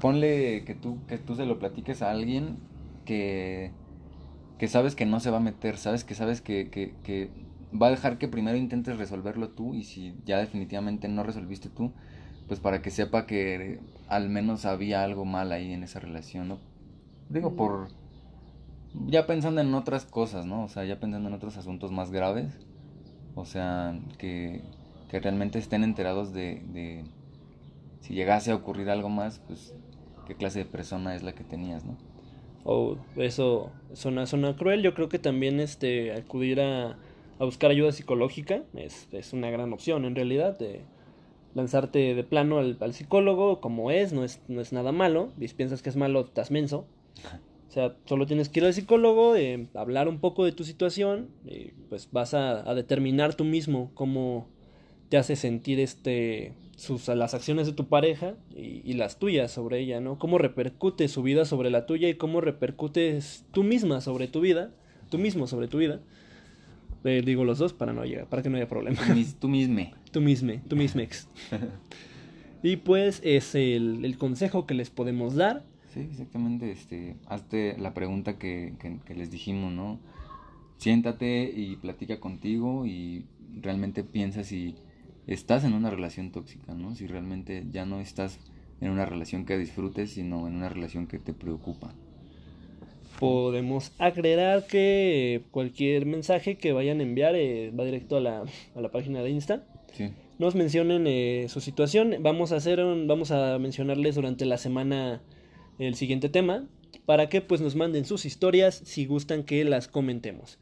ponle 0.00 0.64
que 0.64 0.74
tú, 0.74 0.98
que 1.06 1.18
tú 1.18 1.34
se 1.34 1.46
lo 1.46 1.58
platiques 1.58 2.02
a 2.02 2.10
alguien 2.10 2.58
que, 3.04 3.72
que 4.58 4.68
sabes 4.68 4.94
que 4.94 5.06
no 5.06 5.20
se 5.20 5.30
va 5.30 5.38
a 5.38 5.40
meter, 5.40 5.76
sabes 5.76 6.04
que 6.04 6.14
sabes 6.14 6.40
que, 6.40 6.70
que, 6.70 6.94
que 7.02 7.30
va 7.80 7.88
a 7.88 7.90
dejar 7.90 8.18
que 8.18 8.28
primero 8.28 8.56
intentes 8.56 8.98
resolverlo 8.98 9.50
tú 9.50 9.74
y 9.74 9.84
si 9.84 10.14
ya 10.24 10.38
definitivamente 10.38 11.08
no 11.08 11.22
resolviste 11.22 11.68
tú, 11.68 11.92
pues 12.48 12.60
para 12.60 12.82
que 12.82 12.90
sepa 12.90 13.26
que 13.26 13.80
al 14.08 14.28
menos 14.28 14.64
había 14.64 15.02
algo 15.02 15.24
mal 15.24 15.52
ahí 15.52 15.72
en 15.72 15.82
esa 15.82 16.00
relación, 16.00 16.48
¿no? 16.48 16.58
Digo, 17.28 17.56
por 17.56 17.88
ya 19.06 19.26
pensando 19.26 19.60
en 19.60 19.74
otras 19.74 20.04
cosas, 20.04 20.46
¿no? 20.46 20.64
O 20.64 20.68
sea, 20.68 20.84
ya 20.84 21.00
pensando 21.00 21.28
en 21.28 21.34
otros 21.34 21.56
asuntos 21.56 21.90
más 21.90 22.10
graves. 22.10 22.58
O 23.34 23.44
sea, 23.44 23.98
que, 24.18 24.62
que 25.08 25.20
realmente 25.20 25.58
estén 25.58 25.84
enterados 25.84 26.32
de, 26.32 26.62
de 26.72 27.04
si 28.00 28.14
llegase 28.14 28.50
a 28.50 28.56
ocurrir 28.56 28.90
algo 28.90 29.08
más, 29.08 29.38
pues 29.46 29.74
qué 30.26 30.34
clase 30.34 30.60
de 30.60 30.64
persona 30.64 31.14
es 31.14 31.22
la 31.22 31.34
que 31.34 31.44
tenías, 31.44 31.84
¿no? 31.84 31.96
O 32.64 32.96
eso 33.16 33.70
suena, 33.92 34.26
suena 34.26 34.56
cruel. 34.56 34.82
Yo 34.82 34.94
creo 34.94 35.08
que 35.08 35.18
también 35.18 35.60
este 35.60 36.12
acudir 36.12 36.60
a, 36.60 36.98
a 37.38 37.44
buscar 37.44 37.70
ayuda 37.70 37.92
psicológica 37.92 38.62
es, 38.74 39.08
es 39.12 39.32
una 39.32 39.50
gran 39.50 39.72
opción 39.72 40.04
en 40.04 40.14
realidad. 40.14 40.58
De 40.58 40.82
lanzarte 41.54 42.14
de 42.14 42.24
plano 42.24 42.58
al, 42.58 42.78
al 42.80 42.94
psicólogo 42.94 43.60
como 43.60 43.90
es, 43.90 44.12
no 44.12 44.24
es, 44.24 44.40
no 44.48 44.60
es 44.60 44.72
nada 44.72 44.92
malo. 44.92 45.30
Si 45.38 45.48
piensas 45.48 45.82
que 45.82 45.90
es 45.90 45.96
malo, 45.96 46.22
estás 46.22 46.50
menso. 46.50 46.86
O 47.68 47.70
sea, 47.74 47.96
solo 48.06 48.24
tienes 48.26 48.48
que 48.48 48.60
ir 48.60 48.66
al 48.66 48.74
psicólogo, 48.74 49.36
eh, 49.36 49.66
hablar 49.74 50.08
un 50.08 50.18
poco 50.18 50.44
de 50.44 50.52
tu 50.52 50.64
situación, 50.64 51.28
y 51.44 51.72
pues 51.88 52.08
vas 52.12 52.32
a, 52.32 52.68
a 52.70 52.74
determinar 52.74 53.34
tú 53.34 53.44
mismo 53.44 53.90
cómo 53.94 54.46
te 55.14 55.18
hace 55.18 55.36
sentir 55.36 55.78
este 55.78 56.54
sus, 56.74 57.06
las 57.06 57.34
acciones 57.34 57.68
de 57.68 57.72
tu 57.72 57.86
pareja 57.86 58.34
y, 58.50 58.82
y, 58.84 58.94
las 58.94 59.20
tuyas 59.20 59.52
sobre 59.52 59.78
ella, 59.78 60.00
¿no? 60.00 60.18
Cómo 60.18 60.38
repercute 60.38 61.06
su 61.06 61.22
vida 61.22 61.44
sobre 61.44 61.70
la 61.70 61.86
tuya 61.86 62.08
y 62.08 62.16
cómo 62.16 62.40
repercutes 62.40 63.44
tú 63.52 63.62
misma 63.62 64.00
sobre 64.00 64.26
tu 64.26 64.40
vida, 64.40 64.72
tú 65.10 65.18
mismo 65.18 65.46
sobre 65.46 65.68
tu 65.68 65.78
vida. 65.78 66.00
Eh, 67.04 67.22
digo 67.24 67.44
los 67.44 67.58
dos 67.58 67.72
para, 67.72 67.92
no 67.92 68.00
haya, 68.00 68.24
para 68.28 68.42
que 68.42 68.50
no 68.50 68.56
haya 68.56 68.66
problema. 68.66 68.98
Tú 69.06 69.14
mismo. 69.48 69.92
tú 70.10 70.20
mismo, 70.20 70.52
tú 70.68 70.74
mismex. 70.74 71.28
y 72.64 72.74
pues 72.78 73.20
es 73.22 73.54
el, 73.54 74.04
el, 74.04 74.18
consejo 74.18 74.66
que 74.66 74.74
les 74.74 74.90
podemos 74.90 75.36
dar. 75.36 75.64
Sí, 75.92 76.00
exactamente. 76.00 76.72
Este, 76.72 77.14
hazte 77.26 77.76
la 77.78 77.94
pregunta 77.94 78.36
que, 78.36 78.74
que, 78.80 78.98
que 79.06 79.14
les 79.14 79.30
dijimos, 79.30 79.72
¿no? 79.72 80.00
Siéntate 80.78 81.52
y 81.54 81.76
platica 81.76 82.18
contigo 82.18 82.84
y 82.84 83.26
realmente 83.60 84.04
piensa 84.04 84.44
si 84.44 84.74
estás 85.26 85.64
en 85.64 85.72
una 85.72 85.90
relación 85.90 86.30
tóxica, 86.30 86.74
¿no? 86.74 86.94
Si 86.94 87.06
realmente 87.06 87.64
ya 87.70 87.84
no 87.84 88.00
estás 88.00 88.38
en 88.80 88.90
una 88.90 89.06
relación 89.06 89.44
que 89.44 89.56
disfrutes, 89.58 90.12
sino 90.12 90.46
en 90.46 90.56
una 90.56 90.68
relación 90.68 91.06
que 91.06 91.18
te 91.18 91.32
preocupa. 91.32 91.94
Podemos 93.20 93.92
agregar 93.98 94.66
que 94.66 95.42
cualquier 95.50 96.04
mensaje 96.04 96.56
que 96.56 96.72
vayan 96.72 97.00
a 97.00 97.04
enviar 97.04 97.36
eh, 97.36 97.70
va 97.70 97.84
directo 97.84 98.16
a 98.16 98.20
la, 98.20 98.44
a 98.74 98.80
la, 98.80 98.90
página 98.90 99.22
de 99.22 99.30
Insta. 99.30 99.64
Sí. 99.92 100.10
Nos 100.38 100.56
mencionen 100.56 101.06
eh, 101.06 101.46
su 101.48 101.60
situación. 101.60 102.16
Vamos 102.20 102.50
a 102.50 102.56
hacer 102.56 102.80
un, 102.80 103.06
vamos 103.06 103.30
a 103.30 103.58
mencionarles 103.58 104.16
durante 104.16 104.44
la 104.44 104.58
semana 104.58 105.22
el 105.78 105.94
siguiente 105.94 106.28
tema 106.28 106.66
para 107.06 107.28
que 107.28 107.40
pues 107.40 107.60
nos 107.60 107.76
manden 107.76 108.04
sus 108.04 108.24
historias 108.24 108.82
si 108.84 109.06
gustan 109.06 109.44
que 109.44 109.64
las 109.64 109.88
comentemos. 109.88 110.58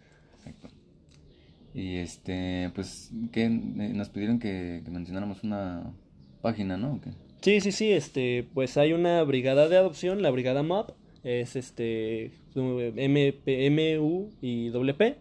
Y 1.74 1.96
este, 1.96 2.70
pues, 2.74 3.10
que 3.32 3.48
nos 3.48 4.10
pidieron 4.10 4.38
que, 4.38 4.82
que, 4.84 4.90
mencionáramos 4.90 5.42
una 5.42 5.94
página, 6.42 6.76
¿no? 6.76 7.00
Sí, 7.40 7.60
sí, 7.60 7.72
sí, 7.72 7.92
este, 7.92 8.46
pues 8.54 8.76
hay 8.76 8.92
una 8.92 9.22
brigada 9.22 9.68
de 9.68 9.76
adopción, 9.76 10.22
la 10.22 10.30
brigada 10.30 10.62
MOB, 10.62 10.92
es 11.24 11.56
este, 11.56 12.32
MU 12.54 14.30
y 14.40 14.68
WP. 14.68 15.16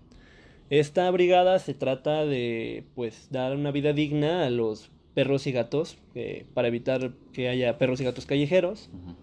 Esta 0.70 1.10
brigada 1.12 1.60
se 1.60 1.74
trata 1.74 2.26
de, 2.26 2.84
pues, 2.96 3.28
dar 3.30 3.56
una 3.56 3.72
vida 3.72 3.94
digna 3.94 4.46
a 4.46 4.50
los 4.50 4.92
perros 5.14 5.48
y 5.48 5.52
gatos, 5.52 5.98
eh, 6.16 6.46
para 6.54 6.68
evitar 6.68 7.12
que 7.34 7.50
haya 7.50 7.78
perros 7.78 8.00
y 8.02 8.06
gatos 8.06 8.26
callejeros. 8.26 8.90
Uh 8.94 9.10
-huh. 9.10 9.16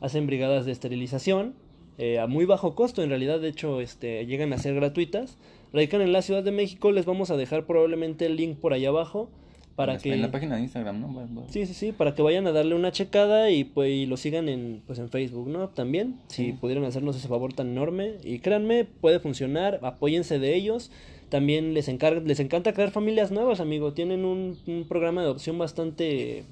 Hacen 0.00 0.26
brigadas 0.26 0.66
de 0.66 0.72
esterilización, 0.72 1.54
eh, 1.98 2.18
a 2.18 2.26
muy 2.26 2.44
bajo 2.44 2.74
costo, 2.74 3.02
en 3.02 3.08
realidad, 3.08 3.40
de 3.40 3.48
hecho, 3.48 3.80
este, 3.80 4.26
llegan 4.26 4.52
a 4.52 4.58
ser 4.58 4.74
gratuitas 4.74 5.38
radican 5.72 6.00
en 6.00 6.12
la 6.12 6.22
Ciudad 6.22 6.42
de 6.42 6.52
México. 6.52 6.92
Les 6.92 7.04
vamos 7.04 7.30
a 7.30 7.36
dejar 7.36 7.66
probablemente 7.66 8.26
el 8.26 8.36
link 8.36 8.58
por 8.58 8.72
ahí 8.72 8.84
abajo. 8.84 9.30
Para 9.76 9.94
en 9.94 10.00
que... 10.00 10.12
En 10.14 10.22
la 10.22 10.30
página 10.30 10.56
de 10.56 10.62
Instagram, 10.62 11.00
¿no? 11.00 11.08
Bueno, 11.08 11.28
bueno. 11.30 11.50
Sí, 11.50 11.66
sí, 11.66 11.74
sí, 11.74 11.92
para 11.92 12.14
que 12.14 12.22
vayan 12.22 12.46
a 12.46 12.52
darle 12.52 12.74
una 12.74 12.92
checada 12.92 13.50
y 13.50 13.64
pues 13.64 13.90
y 13.90 14.06
lo 14.06 14.16
sigan 14.16 14.48
en, 14.48 14.82
pues, 14.86 14.98
en 14.98 15.10
Facebook, 15.10 15.48
¿no? 15.48 15.68
También, 15.68 16.16
sí. 16.28 16.46
si 16.46 16.52
pudieran 16.52 16.84
hacernos 16.84 17.14
ese 17.16 17.28
favor 17.28 17.52
tan 17.52 17.68
enorme. 17.68 18.14
Y 18.24 18.38
créanme, 18.38 18.84
puede 18.84 19.20
funcionar, 19.20 19.80
apóyense 19.82 20.38
de 20.38 20.54
ellos. 20.54 20.90
También 21.28 21.74
les, 21.74 21.88
encarga, 21.88 22.20
les 22.20 22.40
encanta 22.40 22.72
crear 22.72 22.90
familias 22.90 23.30
nuevas, 23.30 23.60
amigo. 23.60 23.92
Tienen 23.92 24.24
un, 24.24 24.56
un 24.66 24.86
programa 24.88 25.20
de 25.20 25.26
adopción 25.26 25.58
bastante... 25.58 26.44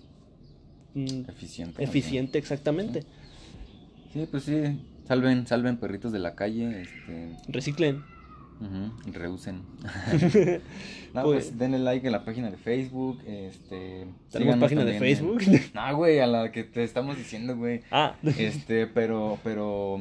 Mm, 0.94 1.30
eficiente. 1.30 1.82
Eficiente, 1.82 2.38
exactamente. 2.38 3.02
Sí. 4.12 4.20
sí, 4.20 4.28
pues 4.30 4.42
sí. 4.42 4.78
Salven, 5.08 5.46
salven 5.46 5.78
perritos 5.78 6.12
de 6.12 6.18
la 6.18 6.34
calle. 6.34 6.82
Este... 6.82 7.36
Reciclen. 7.48 8.02
Uh 8.60 8.66
-huh. 8.66 10.60
No, 11.14 11.22
pues, 11.22 11.44
pues, 11.44 11.58
denle 11.58 11.78
like 11.78 12.04
en 12.04 12.12
la 12.12 12.24
página 12.24 12.50
de 12.50 12.56
Facebook. 12.56 13.20
Este, 13.24 14.04
¿Tenemos 14.32 14.56
página 14.56 14.84
de 14.84 14.98
Facebook? 14.98 15.42
En... 15.46 15.62
No, 15.74 15.96
güey, 15.96 16.18
a 16.18 16.26
la 16.26 16.50
que 16.50 16.64
te 16.64 16.82
estamos 16.82 17.16
diciendo, 17.16 17.56
güey. 17.56 17.82
Ah. 17.92 18.16
Este, 18.24 18.88
pero, 18.88 19.38
pero, 19.44 20.00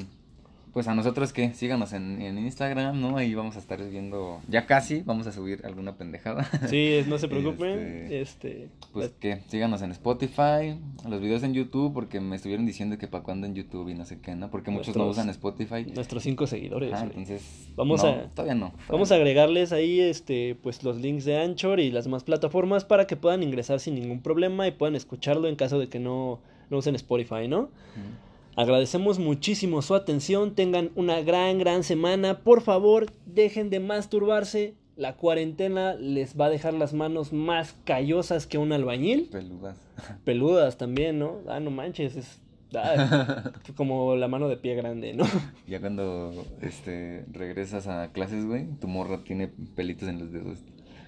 pues 0.74 0.88
a 0.88 0.96
nosotros 0.96 1.34
que 1.34 1.54
síganos 1.54 1.94
en, 1.94 2.20
en, 2.20 2.40
Instagram, 2.40 3.00
¿no? 3.00 3.18
Ahí 3.18 3.36
vamos 3.36 3.56
a 3.56 3.60
estar 3.60 3.82
viendo, 3.88 4.42
ya 4.50 4.66
casi 4.66 5.02
vamos 5.02 5.28
a 5.28 5.32
subir 5.32 5.62
alguna 5.66 5.96
pendejada. 5.98 6.50
Sí, 6.68 7.02
no 7.08 7.20
se 7.20 7.28
preocupen. 7.30 8.08
Este, 8.10 8.22
este 8.22 8.70
pues 8.92 9.12
la... 9.12 9.20
que 9.20 9.42
síganos 9.50 9.84
en 9.84 9.92
Spotify, 9.92 10.80
los 11.08 11.22
videos 11.22 11.44
en 11.44 11.54
YouTube, 11.54 11.94
porque 11.94 12.20
me 12.20 12.36
estuvieron 12.36 12.66
diciendo 12.66 12.98
que 12.98 13.08
para 13.08 13.24
cuándo 13.24 13.46
en 13.46 13.54
YouTube 13.54 13.90
y 13.90 13.94
no 13.94 14.06
sé 14.06 14.20
qué, 14.20 14.36
¿no? 14.36 14.50
Porque 14.50 14.72
muchos 14.72 14.96
no 14.96 15.06
usan 15.06 15.30
Spotify. 15.30 15.86
Nuestros 15.94 16.24
cinco 16.24 16.48
seguidores. 16.48 16.92
Ah, 16.94 17.04
entonces, 17.04 17.70
vamos 17.76 18.04
no, 18.04 18.10
a, 18.10 18.14
todavía 18.30 18.56
no. 18.56 18.72
Todavía 18.72 18.86
vamos 18.90 19.10
no. 19.10 19.16
a 19.16 19.18
agregarles 19.20 19.74
ahí, 19.74 20.00
este, 20.00 20.56
pues 20.56 20.84
los 20.84 20.98
links 20.98 21.24
de 21.26 21.38
Anchor 21.38 21.80
y 21.80 21.92
las 21.92 22.06
demás 22.06 22.24
plataformas 22.24 22.84
para 22.84 23.06
que 23.06 23.16
puedan 23.16 23.44
ingresar 23.44 23.80
sin 23.80 23.94
ningún 23.94 24.22
problema 24.22 24.68
y 24.68 24.72
puedan 24.72 24.96
escucharlo 24.96 25.48
en 25.48 25.56
caso 25.56 25.78
de 25.78 25.88
que 25.88 26.00
no, 26.00 26.40
no 26.72 26.78
usen 26.78 26.96
Spotify, 26.96 27.48
¿no? 27.48 27.64
Mm. 27.96 28.33
Agradecemos 28.56 29.18
muchísimo 29.18 29.82
su 29.82 29.96
atención, 29.96 30.54
tengan 30.54 30.92
una 30.96 31.22
gran, 31.22 31.58
gran 31.58 31.84
semana. 31.84 32.40
Por 32.40 32.62
favor, 32.62 33.08
dejen 33.26 33.70
de 33.70 33.80
masturbarse. 33.80 34.76
La 34.96 35.16
cuarentena 35.16 35.96
les 35.96 36.40
va 36.40 36.46
a 36.46 36.50
dejar 36.52 36.76
las 36.76 36.94
manos 36.94 37.34
más 37.34 37.76
callosas 37.84 38.46
que 38.46 38.60
un 38.60 38.72
albañil. 38.72 39.30
Peludas. 39.32 39.78
Peludas 40.24 40.78
también, 40.78 41.18
¿no? 41.18 41.40
Ah, 41.48 41.60
no 41.60 41.72
manches, 41.72 42.16
es 42.16 42.40
ah, 42.76 43.52
como 43.76 44.16
la 44.16 44.28
mano 44.28 44.48
de 44.48 44.58
pie 44.58 44.76
grande, 44.76 45.14
¿no? 45.14 45.26
Ya 45.68 45.80
cuando 45.80 46.46
este 46.62 47.26
regresas 47.32 47.88
a 47.88 48.12
clases, 48.12 48.46
güey, 48.46 48.68
tu 48.80 48.88
morra 48.88 49.24
tiene 49.24 49.48
pelitos 49.48 50.08
en 50.08 50.20
los 50.20 50.32
dedos. 50.32 50.60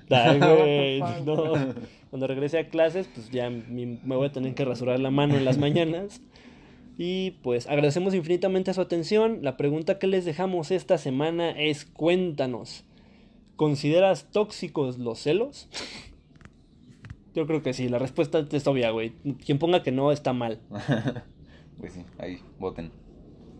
Ay, 0.10 0.40
güey, 0.40 1.00
no. 1.24 1.54
Cuando 2.10 2.26
regrese 2.26 2.58
a 2.58 2.70
clases, 2.70 3.08
pues 3.14 3.30
ya 3.30 3.52
me 3.52 4.16
voy 4.16 4.28
a 4.28 4.32
tener 4.32 4.56
que 4.56 4.66
rasurar 4.66 5.00
la 5.00 5.12
mano 5.12 5.36
en 5.36 5.46
las 5.46 5.60
mañanas. 5.60 6.22
Y 6.98 7.32
pues 7.44 7.68
agradecemos 7.68 8.14
infinitamente 8.14 8.74
su 8.74 8.82
atención. 8.82 9.40
La 9.42 9.58
pregunta 9.58 10.00
que 10.00 10.08
les 10.08 10.26
dejamos 10.26 10.72
esta 10.72 10.98
semana 10.98 11.52
es 11.52 11.86
cuéntanos. 11.86 12.86
¿Consideras 13.56 14.32
tóxicos 14.32 14.98
los 14.98 15.20
celos? 15.20 15.70
Yo 17.34 17.46
creo 17.48 17.62
que 17.62 17.74
sí, 17.74 17.90
la 17.90 18.00
respuesta 18.00 18.46
es 18.50 18.68
obvia, 18.68 18.92
güey. 18.92 19.14
Quien 19.46 19.60
ponga 19.60 19.84
que 19.84 19.92
no 19.92 20.12
está 20.12 20.32
mal. 20.32 20.60
pues 21.80 21.94
sí, 21.94 22.04
ahí, 22.18 22.40
voten. 22.60 22.92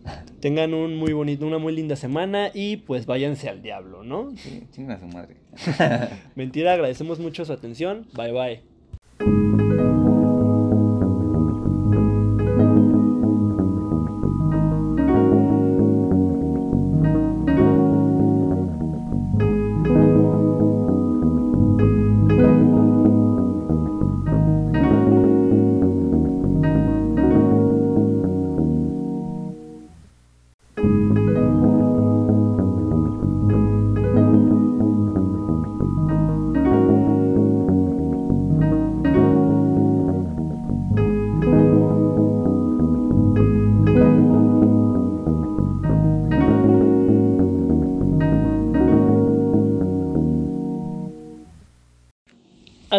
Tengan 0.40 0.74
un 0.74 0.96
muy 0.96 1.12
bonito, 1.12 1.46
una 1.46 1.58
muy 1.58 1.74
linda 1.74 1.96
semana 1.96 2.50
y 2.54 2.78
pues 2.78 3.06
váyanse 3.06 3.48
al 3.48 3.62
diablo, 3.62 4.02
¿no? 4.02 4.30
Sí, 4.36 4.66
chinga 4.70 4.94
a 4.94 5.00
su 5.00 5.06
madre. 5.06 5.36
Mentira, 6.34 6.72
agradecemos 6.72 7.18
mucho 7.18 7.44
su 7.44 7.52
atención. 7.52 8.06
Bye 8.14 8.32
bye. 8.32 8.75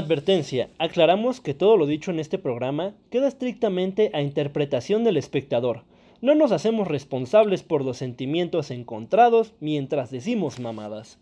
Advertencia, 0.08 0.70
aclaramos 0.78 1.42
que 1.42 1.54
todo 1.54 1.76
lo 1.76 1.86
dicho 1.86 2.12
en 2.12 2.22
este 2.22 2.38
programa 2.38 2.94
queda 3.10 3.28
estrictamente 3.28 4.10
a 4.14 4.22
interpretación 4.22 5.04
del 5.04 5.18
espectador. 5.18 5.84
No 6.22 6.34
nos 6.34 6.54
hacemos 6.54 6.88
responsables 6.88 7.62
por 7.62 7.84
los 7.84 7.98
sentimientos 7.98 8.72
encontrados 8.72 9.54
mientras 9.60 10.10
decimos 10.10 10.62
mamadas. 10.62 11.20